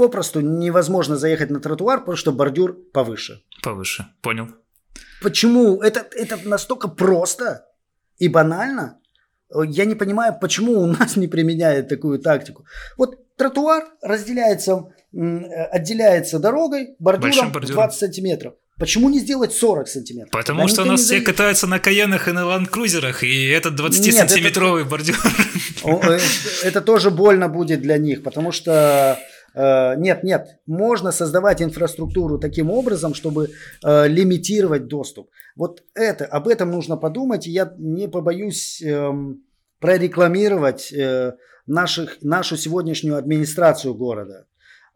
попросту 0.00 0.40
невозможно 0.40 1.16
заехать 1.16 1.50
на 1.50 1.60
тротуар, 1.60 2.00
потому 2.00 2.16
что 2.16 2.32
бордюр 2.32 2.76
повыше. 2.92 3.42
Повыше, 3.62 4.06
понял. 4.22 4.48
Почему? 5.22 5.82
Это, 5.82 6.06
это 6.12 6.38
настолько 6.44 6.88
просто 6.88 7.66
и 8.18 8.28
банально. 8.28 8.98
Я 9.66 9.84
не 9.84 9.94
понимаю, 9.94 10.36
почему 10.40 10.80
у 10.80 10.86
нас 10.86 11.16
не 11.16 11.28
применяют 11.28 11.88
такую 11.88 12.18
тактику. 12.18 12.64
Вот 12.96 13.18
тротуар 13.36 13.84
разделяется, 14.02 14.84
отделяется 15.12 16.38
дорогой 16.38 16.94
бордюром 16.98 17.52
20 17.52 17.98
сантиметров. 17.98 18.54
Почему 18.78 19.10
не 19.10 19.20
сделать 19.20 19.52
40 19.52 19.88
сантиметров? 19.88 20.30
Потому 20.30 20.60
Когда 20.60 20.72
что 20.72 20.82
у 20.82 20.86
нас 20.86 21.02
все 21.02 21.20
катаются 21.20 21.66
на 21.66 21.78
Каенах 21.78 22.28
и 22.28 22.32
на 22.32 22.46
Ланд-Крузерах, 22.46 23.22
и 23.22 23.48
этот 23.48 23.78
20-сантиметровый 23.78 24.82
это... 24.82 24.90
бордюр. 24.90 25.16
Э, 25.84 26.18
это 26.62 26.80
тоже 26.80 27.10
больно 27.10 27.48
будет 27.48 27.82
для 27.82 27.98
них, 27.98 28.22
потому 28.22 28.52
что 28.52 28.70
Э, 29.10 29.16
нет, 29.54 30.22
нет, 30.22 30.60
можно 30.66 31.12
создавать 31.12 31.62
инфраструктуру 31.62 32.38
таким 32.38 32.70
образом, 32.70 33.14
чтобы 33.14 33.50
э, 33.82 34.08
лимитировать 34.08 34.86
доступ. 34.86 35.30
Вот 35.56 35.82
это, 35.94 36.24
об 36.26 36.48
этом 36.48 36.70
нужно 36.70 36.96
подумать, 36.96 37.46
и 37.46 37.50
я 37.50 37.74
не 37.78 38.08
побоюсь 38.08 38.80
э, 38.82 39.10
прорекламировать 39.80 40.92
э, 40.92 41.32
наших, 41.66 42.18
нашу 42.22 42.56
сегодняшнюю 42.56 43.16
администрацию 43.16 43.94
города. 43.94 44.46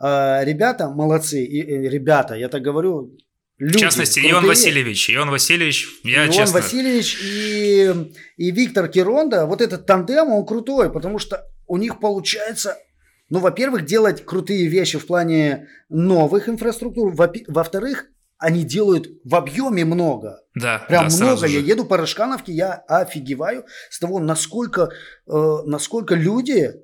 Э, 0.01 0.45
ребята 0.45 0.89
молодцы, 0.89 1.45
и, 1.45 1.61
и, 1.61 1.89
ребята, 1.89 2.35
я 2.35 2.49
так 2.49 2.63
говорю, 2.63 3.17
Люди, 3.57 3.77
в 3.77 3.81
частности, 3.81 4.19
крутые. 4.19 4.33
Ион 4.35 4.47
Васильевич. 4.47 5.11
Ион 5.11 5.31
Васильевич, 5.31 5.89
я 6.03 6.27
Ион 6.27 6.33
честно... 6.33 6.61
Васильевич 6.61 7.19
и, 7.23 8.13
и 8.37 8.51
Виктор 8.51 8.89
Киронда, 8.89 9.47
вот 9.47 9.61
этот 9.61 9.87
тандем, 9.87 10.31
он 10.31 10.45
крутой, 10.45 10.93
потому 10.93 11.19
что 11.21 11.47
у 11.67 11.77
них 11.77 12.01
получается 12.01 12.77
ну, 13.35 13.41
во-первых, 13.41 13.85
делать 13.85 14.25
крутые 14.25 14.69
вещи 14.69 14.97
в 14.97 15.09
плане 15.09 15.67
новых 15.89 16.49
инфраструктур. 16.49 17.13
Во-вторых, 17.49 18.07
они 18.39 18.63
делают 18.63 19.09
в 19.25 19.35
объеме 19.35 19.85
много. 19.85 20.39
Да, 20.55 20.85
Прям 20.87 21.09
да, 21.09 21.17
много. 21.17 21.47
Я 21.49 21.59
еду 21.59 21.85
по 21.85 21.97
Рожкановке, 21.97 22.53
я 22.53 22.75
офигеваю 22.75 23.65
с 23.91 23.99
того, 23.99 24.21
насколько, 24.21 24.91
э, 25.27 25.57
насколько 25.65 26.15
люди 26.15 26.75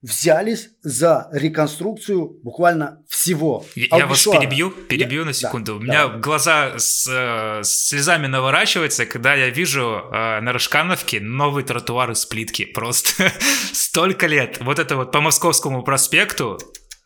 взялись 0.00 0.68
за 0.82 1.28
реконструкцию 1.32 2.38
буквально 2.42 3.02
всего. 3.08 3.64
Я, 3.74 3.98
я 3.98 4.06
вас 4.06 4.22
перебью, 4.24 4.70
перебью 4.70 5.20
Я- 5.20 5.26
на 5.26 5.32
секунду. 5.32 5.72
да, 5.74 5.78
У 5.78 5.80
меня 5.82 6.02
давай. 6.06 6.20
глаза 6.20 6.78
с, 6.78 7.06
э, 7.10 7.62
с 7.64 7.88
слезами 7.88 8.26
наворачиваются, 8.28 9.06
когда 9.06 9.34
я 9.34 9.50
вижу 9.50 10.02
э, 10.12 10.40
на 10.40 10.52
Рожкановке 10.52 11.20
новый 11.20 11.64
тротуар 11.64 12.10
из 12.12 12.24
плитки. 12.26 12.64
Просто 12.64 13.32
столько 13.72 14.26
лет. 14.26 14.58
Вот 14.60 14.78
это 14.78 14.96
вот 14.96 15.10
по 15.12 15.20
Московскому 15.20 15.82
проспекту. 15.82 16.58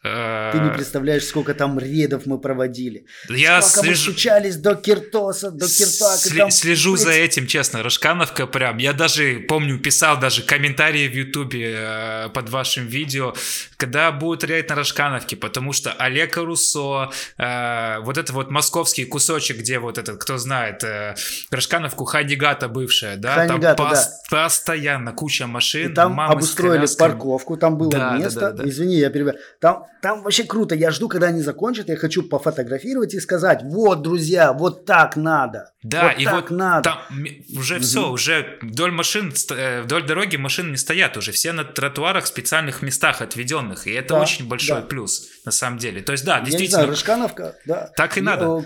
Э, 0.05 0.51
Ты 0.53 0.59
не 0.59 0.71
представляешь, 0.71 1.25
сколько 1.25 1.55
там 1.55 1.79
рейдов 1.79 2.27
мы 2.27 2.39
проводили. 2.39 3.05
я 3.29 3.63
сколько 3.63 3.87
мы 3.89 3.95
слежу, 3.95 4.11
стучались 4.13 4.57
до 4.57 4.75
Киртоса, 4.75 5.51
до 5.51 5.67
Киртака. 5.69 6.17
сли- 6.29 6.39
там, 6.39 6.51
слежу 6.51 6.97
за 6.97 7.11
этим, 7.11 7.47
честно. 7.47 7.83
Рожкановка 7.83 8.47
прям. 8.47 8.79
Я 8.79 8.93
даже, 8.93 9.41
помню, 9.49 9.79
писал 9.79 10.19
даже 10.19 10.43
комментарии 10.43 11.09
в 11.09 11.15
Ютубе 11.15 11.75
э, 11.77 12.29
под 12.35 12.49
вашим 12.51 12.87
видео, 12.87 13.35
когда 13.77 14.11
будет 14.13 14.45
рейд 14.45 14.69
на 14.71 14.77
Рожкановке, 14.77 15.37
потому 15.37 15.73
что 15.73 15.93
Олег 15.93 16.37
Руссо, 16.37 17.11
э, 17.39 17.99
вот 18.01 18.19
это 18.19 18.33
вот 18.33 18.51
московский 18.51 19.05
кусочек, 19.05 19.59
где 19.59 19.79
вот 19.79 19.99
этот, 19.99 20.19
кто 20.21 20.39
знает, 20.39 20.83
э, 20.85 21.15
Рожкановку 21.51 22.05
Ханигата 22.05 22.69
бывшая, 22.69 23.17
да, 23.17 23.35
Ханигата, 23.35 23.75
там 23.77 23.91
да. 23.91 23.95
пос- 23.95 24.09
постоянно 24.31 25.13
куча 25.13 25.47
машин, 25.47 25.91
И 25.93 25.95
там 25.95 26.21
обустроили 26.21 26.77
колясками. 26.79 27.09
парковку, 27.11 27.57
там 27.57 27.79
было 27.79 27.91
Да, 27.91 28.11
да, 28.11 28.17
место. 28.19 28.41
да, 28.41 28.51
да, 28.53 28.63
да. 28.63 28.69
Извини, 28.69 28.97
я 28.97 29.11
перебиваю. 29.11 29.39
Там, 29.61 29.87
там 30.01 30.23
вообще 30.23 30.45
круто. 30.45 30.75
Я 30.75 30.91
жду, 30.91 31.09
когда 31.09 31.29
они 31.29 31.43
закончат. 31.43 31.89
Я 31.89 31.97
хочу 31.97 32.23
пофотографировать 32.23 33.15
и 33.15 33.21
сказать: 33.21 33.61
вот, 33.65 34.03
друзья, 34.03 34.53
вот 34.53 34.85
так 34.85 35.17
надо. 35.17 35.73
Да, 35.83 36.09
вот 36.09 36.19
и 36.21 36.25
так 36.25 36.35
вот 36.35 36.51
надо. 36.51 36.83
там 36.83 37.27
уже 37.57 37.79
все, 37.81 38.11
уже 38.11 38.59
вдоль 38.63 38.93
машин, 38.93 39.33
э, 39.51 39.83
вдоль 39.83 40.07
дороги 40.07 40.37
машины 40.37 40.71
не 40.71 40.77
стоят 40.77 41.17
уже, 41.17 41.33
все 41.33 41.53
на 41.53 41.65
тротуарах 41.65 42.27
специальных 42.27 42.83
местах 42.83 43.21
отведенных, 43.21 43.87
и 43.87 43.93
это 43.93 44.15
Да, 44.15 44.21
очень 44.21 44.49
большой 44.49 44.81
да. 44.81 44.87
плюс 44.87 45.29
на 45.45 45.53
самом 45.53 45.79
деле. 45.79 46.03
То 46.03 46.13
есть 46.13 46.25
да, 46.25 46.35
Я 46.35 46.41
не 46.41 46.47
действительно, 46.47 46.79
знаю, 46.83 46.91
Рыжкановка, 46.91 47.57
да. 47.67 47.91
Так 47.97 48.17
и 48.19 48.21
надо. 48.21 48.65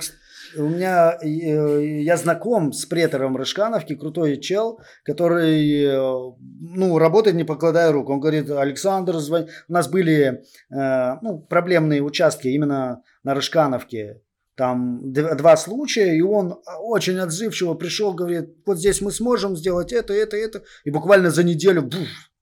У 0.57 0.69
меня, 0.69 1.19
э, 1.23 2.03
я 2.03 2.17
знаком 2.17 2.73
с 2.73 2.87
претором 2.87 3.37
Рыжкановки, 3.37 3.95
крутой 3.95 4.39
чел, 4.39 4.81
который, 5.03 5.85
э, 5.85 6.35
ну, 6.61 6.99
работает 6.99 7.37
не 7.37 7.45
покладая 7.45 7.93
рук. 7.93 8.11
Он 8.11 8.21
говорит, 8.21 8.51
Александр, 8.51 9.17
звони». 9.17 9.49
у 9.69 9.73
нас 9.73 9.89
были, 9.89 10.45
э, 10.71 11.15
ну, 11.23 11.39
проблемные 11.39 12.03
участки 12.03 12.49
именно 12.49 13.03
на 13.23 13.35
Рыжкановке. 13.35 14.23
Там 14.57 15.13
два 15.13 15.57
случая, 15.57 16.17
и 16.17 16.23
он 16.23 16.59
очень 16.81 17.19
отзывчиво 17.19 17.75
пришел, 17.75 18.15
говорит, 18.15 18.57
вот 18.65 18.79
здесь 18.79 19.03
мы 19.03 19.13
сможем 19.13 19.55
сделать 19.55 19.93
это, 19.93 20.15
это, 20.15 20.37
это. 20.37 20.63
И 20.85 20.91
буквально 20.91 21.31
за 21.31 21.45
неделю, 21.45 21.91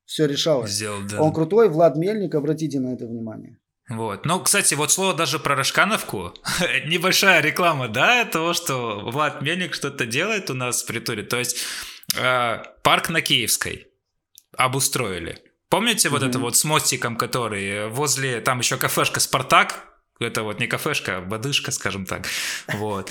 все 0.05 0.27
решалось. 0.27 0.71
сделал, 0.71 0.99
да. 1.11 1.21
Он 1.21 1.33
крутой, 1.33 1.69
Влад 1.69 1.97
Мельник, 1.97 2.35
обратите 2.35 2.79
на 2.79 2.93
это 2.93 3.07
внимание. 3.07 3.59
Вот. 3.89 4.25
Ну, 4.25 4.41
кстати, 4.41 4.75
вот 4.75 4.91
слово 4.91 5.13
даже 5.15 5.39
про 5.39 5.55
Рожкановку. 5.57 6.35
Небольшая 6.87 7.41
реклама, 7.43 7.89
да, 7.89 8.25
того, 8.25 8.55
что 8.55 9.01
Влад 9.01 9.43
Мельник 9.43 9.75
что-то 9.75 10.07
делает 10.07 10.49
у 10.51 10.55
нас 10.55 10.83
в 10.83 10.87
притуре. 10.87 11.23
То 11.23 11.39
есть 11.39 11.59
э, 12.17 12.63
парк 12.83 13.11
на 13.11 13.21
Киевской 13.21 13.89
обустроили. 14.57 15.39
Помните 15.69 16.09
вот 16.09 16.21
Мгм. 16.23 16.31
это 16.31 16.39
вот 16.39 16.57
с 16.57 16.65
мостиком, 16.65 17.17
который 17.17 17.89
возле, 17.89 18.41
там 18.41 18.61
еще 18.61 18.77
кафешка 18.77 19.21
«Спартак», 19.21 19.94
это 20.21 20.43
вот 20.43 20.61
не 20.61 20.67
кафешка, 20.67 21.19
а 21.19 21.21
бодышка, 21.21 21.71
скажем 21.73 22.07
так. 22.07 22.27
Вот. 22.75 23.11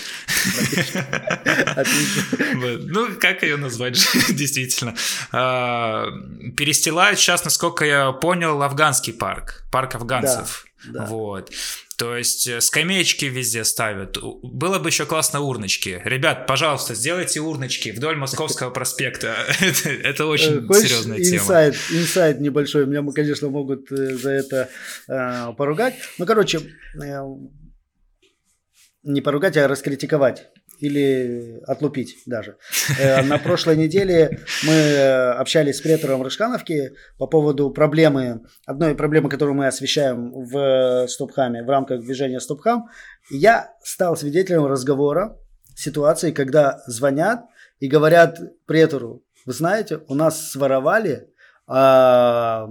Ну, 2.55 3.15
как 3.19 3.43
ее 3.43 3.57
назвать, 3.57 3.95
действительно. 4.29 4.95
А, 5.31 6.07
Перестилают 6.55 7.19
сейчас, 7.19 7.43
насколько 7.43 7.85
я 7.85 8.11
понял, 8.11 8.61
афганский 8.63 9.13
парк. 9.13 9.63
Парк 9.71 9.95
афганцев. 9.95 10.65
да. 10.85 11.05
Вот. 11.05 11.51
То 11.97 12.17
есть 12.17 12.47
э, 12.47 12.59
скамеечки 12.61 13.25
везде 13.25 13.63
ставят. 13.63 14.17
Было 14.41 14.79
бы 14.79 14.89
еще 14.89 15.05
классно 15.05 15.41
урночки. 15.41 16.01
Ребят, 16.05 16.47
пожалуйста, 16.47 16.95
сделайте 16.95 17.39
урночки 17.39 17.89
вдоль 17.89 18.15
Московского 18.15 18.69
проспекта. 18.71 19.35
Это, 19.59 20.23
Э, 20.23 20.25
очень 20.25 20.65
Хочешь 20.67 20.89
серьезная 20.89 21.21
тема. 21.23 21.69
инсайд 21.91 22.39
небольшой. 22.39 22.85
Меня, 22.85 23.03
конечно, 23.11 23.49
могут 23.49 23.91
э, 23.91 24.15
за 24.15 24.31
это 24.31 24.69
э, 25.07 25.53
поругать. 25.57 25.95
Ну, 26.17 26.25
короче, 26.25 26.61
э, 27.01 27.19
не 29.03 29.21
поругать, 29.21 29.57
а 29.57 29.67
раскритиковать. 29.67 30.47
Или 30.83 31.61
отлупить 31.65 32.17
даже. 32.25 32.57
Э, 32.99 33.21
На 33.21 33.37
прошлой 33.37 33.77
неделе 33.77 34.39
мы 34.67 34.73
э, 34.73 35.31
общались 35.31 35.77
с 35.77 35.81
претором 35.81 36.21
Рыжкановки 36.23 36.91
по 37.17 37.25
поводу 37.27 37.71
проблемы, 37.71 38.41
одной 38.65 38.93
проблемы, 38.93 39.29
которую 39.29 39.55
мы 39.55 39.67
освещаем 39.67 40.33
в 40.33 41.07
Стопхаме, 41.07 41.63
в 41.63 41.69
рамках 41.69 42.01
движения 42.01 42.41
Стопхам. 42.41 42.89
Я 43.31 43.69
стал 43.81 44.17
свидетелем 44.17 44.65
разговора, 44.65 45.37
ситуации, 45.75 46.31
когда 46.31 46.81
звонят 46.87 47.45
и 47.79 47.87
говорят 47.87 48.39
претору, 48.65 49.23
вы 49.45 49.53
знаете, 49.53 50.01
у 50.07 50.15
нас 50.15 50.51
своровали 50.51 51.29
а, 51.65 52.67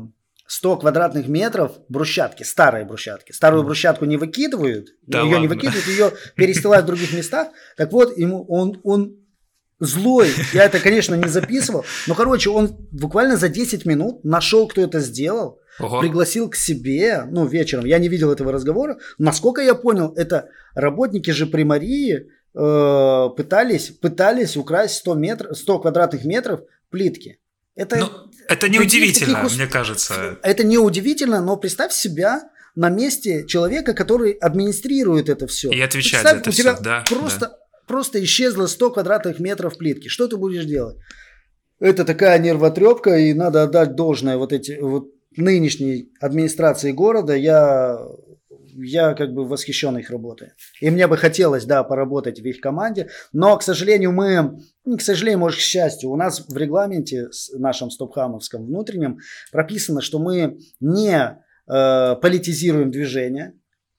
100 0.53 0.77
квадратных 0.77 1.29
метров 1.29 1.73
брусчатки, 1.89 2.43
старой 2.43 2.85
брусчатки. 2.85 3.33
Старую 3.33 3.65
брусчатку 3.65 4.05
не 4.05 4.19
выкидывают, 4.19 4.89
Да 5.07 5.21
ее 5.21 5.29
не 5.29 5.35
ладно. 5.35 5.49
выкидывают, 5.49 5.87
ее 5.87 6.13
перестилают 6.37 6.85
в 6.85 6.89
других 6.89 7.15
местах. 7.15 7.49
Так 7.79 7.91
вот, 7.91 8.19
ему 8.19 8.45
он, 8.45 8.79
он 8.85 9.17
злой, 9.81 10.29
я 10.53 10.65
это, 10.65 10.79
конечно, 10.79 11.15
не 11.15 11.27
записывал, 11.27 11.87
но, 12.07 12.15
короче, 12.15 12.51
он 12.51 12.77
буквально 12.91 13.39
за 13.39 13.49
10 13.49 13.87
минут 13.87 14.25
нашел, 14.25 14.69
кто 14.69 14.83
это 14.83 15.01
сделал, 15.01 15.59
Ого. 15.81 16.01
пригласил 16.01 16.51
к 16.51 16.55
себе, 16.55 17.25
ну, 17.31 17.47
вечером, 17.47 17.87
я 17.87 17.99
не 17.99 18.09
видел 18.09 18.31
этого 18.31 18.53
разговора, 18.53 18.99
насколько 19.17 19.63
я 19.63 19.75
понял, 19.75 20.13
это 20.17 20.51
работники 20.75 21.31
же 21.31 21.47
примарии 21.47 22.29
э, 22.55 23.29
пытались, 23.39 23.89
пытались 23.89 24.59
украсть 24.59 24.97
100, 24.97 25.15
метров, 25.15 25.57
100 25.57 25.79
квадратных 25.79 26.27
метров 26.27 26.61
плитки. 26.91 27.39
Это, 27.75 27.97
Ну, 27.97 28.09
это 28.49 28.69
не 28.69 28.79
Таких- 28.79 29.57
мне 29.57 29.67
кажется. 29.67 30.39
это 30.43 30.65
не 30.65 30.79
удивительно, 30.79 31.41
но 31.41 31.57
представь 31.57 31.93
себя 31.93 32.43
на 32.75 32.91
месте 32.91 33.47
человека, 33.47 33.95
который 33.95 34.33
администрирует 34.33 35.29
это 35.29 35.47
все. 35.47 35.71
И 35.71 35.81
отвечает 35.81 36.23
за 36.27 36.35
это 36.37 36.51
у 36.51 36.53
тебя 36.53 36.75
всё, 36.75 36.83
да, 36.83 37.05
просто, 37.09 37.59
просто 37.87 38.23
исчезло 38.23 38.67
100 38.67 38.91
квадратных 38.91 39.39
метров 39.41 39.79
плитки. 39.79 40.09
Что 40.09 40.29
ты 40.29 40.37
будешь 40.37 40.65
делать? 40.65 40.97
Это 41.81 42.05
такая 42.05 42.39
нервотрепка, 42.39 43.17
и 43.19 43.33
надо 43.35 43.63
отдать 43.63 43.95
должное 43.97 44.37
вот 44.37 44.53
эти 44.53 44.79
вот 44.81 45.09
нынешней 45.37 46.11
администрации 46.21 46.93
города. 46.93 47.35
Я, 47.35 47.99
я 48.75 49.15
как 49.15 49.33
бы 49.33 49.45
восхищен 49.45 49.97
их 49.99 50.11
работой. 50.11 50.51
И 50.81 50.91
мне 50.91 51.07
бы 51.07 51.17
хотелось, 51.17 51.65
да, 51.65 51.85
поработать 51.85 52.41
в 52.41 52.45
их 52.45 52.61
команде. 52.61 53.09
Но, 53.33 53.57
к 53.57 53.63
сожалению, 53.63 54.13
мы, 54.13 54.59
не 54.85 54.97
к 54.97 55.03
сожалению, 55.03 55.41
может, 55.41 55.59
к 55.59 55.63
счастью, 55.63 56.11
у 56.11 56.17
нас 56.17 56.47
в 56.47 56.57
регламенте 56.57 57.31
с 57.31 57.53
нашем 57.59 57.91
стопхамовском 57.91 58.65
внутреннем 58.65 59.19
прописано, 59.51 60.01
что 60.01 60.19
мы 60.19 60.59
не 60.81 61.39
э, 61.69 62.17
политизируем 62.17 62.91
движение, 62.91 63.55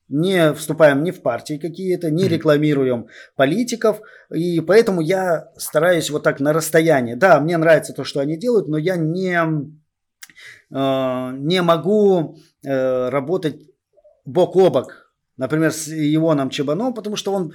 не 0.09 0.53
вступаем 0.53 1.03
ни 1.03 1.11
в 1.11 1.21
партии 1.21 1.57
какие-то, 1.57 2.11
не 2.11 2.27
рекламируем 2.27 3.07
политиков, 3.35 4.01
и 4.33 4.59
поэтому 4.59 5.01
я 5.01 5.51
стараюсь 5.57 6.09
вот 6.09 6.23
так 6.23 6.39
на 6.39 6.53
расстоянии. 6.53 7.15
Да, 7.15 7.39
мне 7.39 7.57
нравится 7.57 7.93
то, 7.93 8.03
что 8.03 8.19
они 8.19 8.37
делают, 8.37 8.67
но 8.67 8.77
я 8.77 8.95
не, 8.95 9.39
э, 10.71 11.37
не 11.37 11.61
могу 11.61 12.37
э, 12.63 13.09
работать 13.09 13.72
бок 14.25 14.55
о 14.55 14.69
бок, 14.69 15.11
например, 15.37 15.71
с 15.71 15.87
Ионом 15.89 16.49
Чебаном, 16.49 16.93
потому 16.93 17.15
что 17.15 17.33
он, 17.33 17.53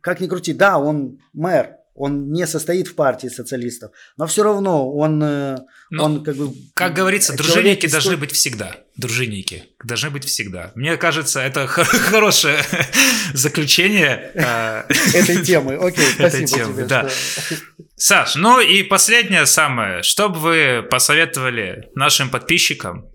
как 0.00 0.20
ни 0.20 0.26
крути, 0.26 0.52
да, 0.52 0.78
он 0.78 1.18
мэр, 1.32 1.76
он 1.94 2.30
не 2.32 2.46
состоит 2.46 2.88
в 2.88 2.94
партии 2.94 3.26
социалистов, 3.28 3.90
но 4.16 4.26
все 4.26 4.42
равно 4.42 4.90
он, 4.90 5.22
э, 5.22 5.58
Ну, 5.90 6.02
он 6.04 6.24
как 6.24 6.36
бы... 6.36 6.52
Как 6.74 6.94
говорится, 6.94 7.36
дружинники 7.36 7.86
из 7.86 7.92
должны 7.92 8.16
быть 8.16 8.32
всегда. 8.32 8.76
Дружинники 8.96 9.64
должны 9.84 10.08
быть 10.10 10.24
всегда. 10.24 10.72
Мне 10.74 10.96
кажется, 10.96 11.40
это 11.40 11.66
хор- 11.66 11.84
хорошее 12.10 12.62
заключение. 13.34 14.30
э, 14.34 14.82
этой 15.14 15.44
темы. 15.44 15.74
Окей, 15.74 16.04
спасибо 16.14 16.46
тебе. 16.46 16.84
да. 16.86 17.08
Саш, 17.96 18.36
ну 18.36 18.60
и 18.60 18.82
последнее 18.82 19.44
самое. 19.46 20.02
Что 20.02 20.28
бы 20.28 20.38
вы 20.38 20.82
посоветовали 20.88 21.90
нашим 21.94 22.30
подписчикам. 22.30 23.06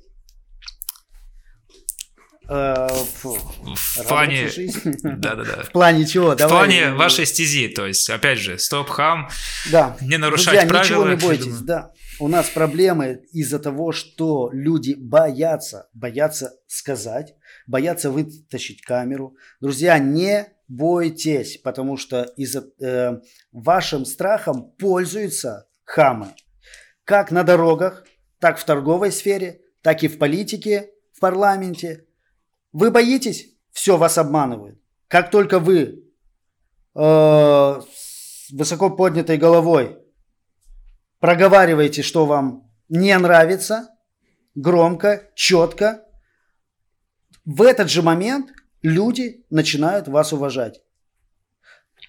В 2.47 4.07
плане... 4.07 4.41
Рабочая 4.41 4.49
жизнь. 4.49 4.93
Да-да-да. 5.03 5.63
В 5.63 5.71
плане 5.71 6.05
чего? 6.05 6.31
В 6.31 6.35
Давай. 6.35 6.49
плане 6.67 6.91
вашей 6.93 7.25
стези, 7.25 7.67
то 7.67 7.85
есть, 7.85 8.09
опять 8.09 8.39
же, 8.39 8.59
стоп-хам, 8.59 9.29
Да. 9.71 9.97
не 10.01 10.17
нарушать 10.17 10.53
Друзья, 10.53 10.67
правила. 10.67 10.83
ничего 10.83 11.07
не 11.09 11.15
бойтесь, 11.15 11.59
да. 11.59 11.91
У 12.19 12.27
нас 12.27 12.47
проблемы 12.49 13.25
из-за 13.33 13.59
того, 13.59 13.91
что 13.91 14.49
люди 14.53 14.95
боятся, 14.97 15.89
боятся 15.93 16.53
сказать, 16.67 17.35
боятся 17.67 18.09
вытащить 18.09 18.81
камеру. 18.81 19.35
Друзья, 19.59 19.97
не 19.99 20.47
бойтесь, 20.67 21.57
потому 21.57 21.97
что 21.97 22.23
из-за 22.37 22.65
э, 22.81 23.19
вашим 23.51 24.05
страхом 24.05 24.71
пользуются 24.79 25.67
хамы. 25.83 26.29
Как 27.03 27.31
на 27.31 27.43
дорогах, 27.43 28.05
так 28.39 28.57
в 28.59 28.63
торговой 28.63 29.11
сфере, 29.11 29.61
так 29.81 30.03
и 30.03 30.07
в 30.07 30.17
политике, 30.17 30.89
в 31.13 31.19
парламенте. 31.19 32.04
Вы 32.75 32.91
боитесь? 32.91 33.53
Все, 33.71 33.95
вас 33.95 34.17
обманывают. 34.17 34.77
Как 35.07 35.31
только 35.31 35.59
вы 35.59 36.03
э, 36.93 36.99
с 36.99 38.51
высоко 38.51 38.89
поднятой 38.89 39.37
головой 39.37 39.97
проговариваете, 41.21 42.01
что 42.01 42.25
вам 42.25 42.69
не 42.89 43.17
нравится, 43.17 43.87
громко, 44.55 45.29
четко, 45.35 46.03
в 47.45 47.61
этот 47.61 47.89
же 47.89 48.01
момент 48.01 48.51
люди 48.81 49.45
начинают 49.49 50.09
вас 50.09 50.33
уважать. 50.33 50.81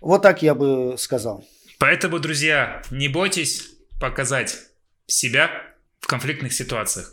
Вот 0.01 0.23
так 0.23 0.43
я 0.43 0.57
бы 0.57 0.97
сказал. 0.99 1.47
Поэтому, 1.79 2.19
друзья, 2.19 2.83
не 2.91 3.07
бойтесь 3.07 3.69
показать 4.01 4.59
себя 5.07 5.49
в 6.01 6.09
конфликтных 6.09 6.53
ситуациях. 6.53 7.13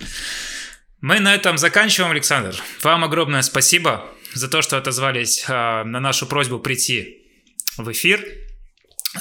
Мы 1.04 1.20
на 1.20 1.36
этом 1.36 1.58
заканчиваем, 1.58 2.14
Александр. 2.14 2.56
Вам 2.82 3.04
огромное 3.04 3.42
спасибо 3.42 4.06
за 4.34 4.48
то, 4.48 4.62
что 4.62 4.78
отозвались 4.78 5.44
э, 5.46 5.52
на 5.84 6.00
нашу 6.00 6.26
просьбу 6.28 6.60
прийти 6.60 7.28
в 7.76 7.92
эфир. 7.92 8.26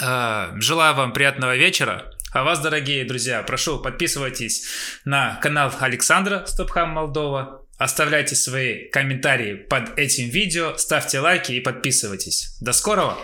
Э, 0.01 0.53
желаю 0.61 0.95
вам 0.95 1.13
приятного 1.13 1.57
вечера. 1.57 2.09
А 2.33 2.45
вас, 2.45 2.61
дорогие 2.61 3.05
друзья, 3.05 3.43
прошу, 3.43 3.81
подписывайтесь 3.81 4.65
на 5.05 5.41
канал 5.43 5.73
Александра 5.81 6.45
Стопхам 6.47 6.91
Молдова. 6.91 7.67
Оставляйте 7.79 8.37
свои 8.37 8.89
комментарии 8.91 9.55
под 9.55 9.99
этим 9.99 10.29
видео, 10.29 10.77
ставьте 10.77 11.19
лайки 11.19 11.51
и 11.51 11.59
подписывайтесь. 11.59 12.59
До 12.61 12.73
скорого! 12.73 13.19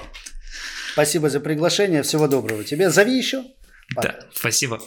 Спасибо 0.94 1.30
за 1.30 1.38
приглашение, 1.38 2.02
всего 2.02 2.26
доброго. 2.26 2.64
Тебе 2.64 2.90
зови 2.90 3.16
еще. 3.16 3.44
Пока. 3.94 4.08
Да, 4.08 4.18
спасибо. 4.34 4.80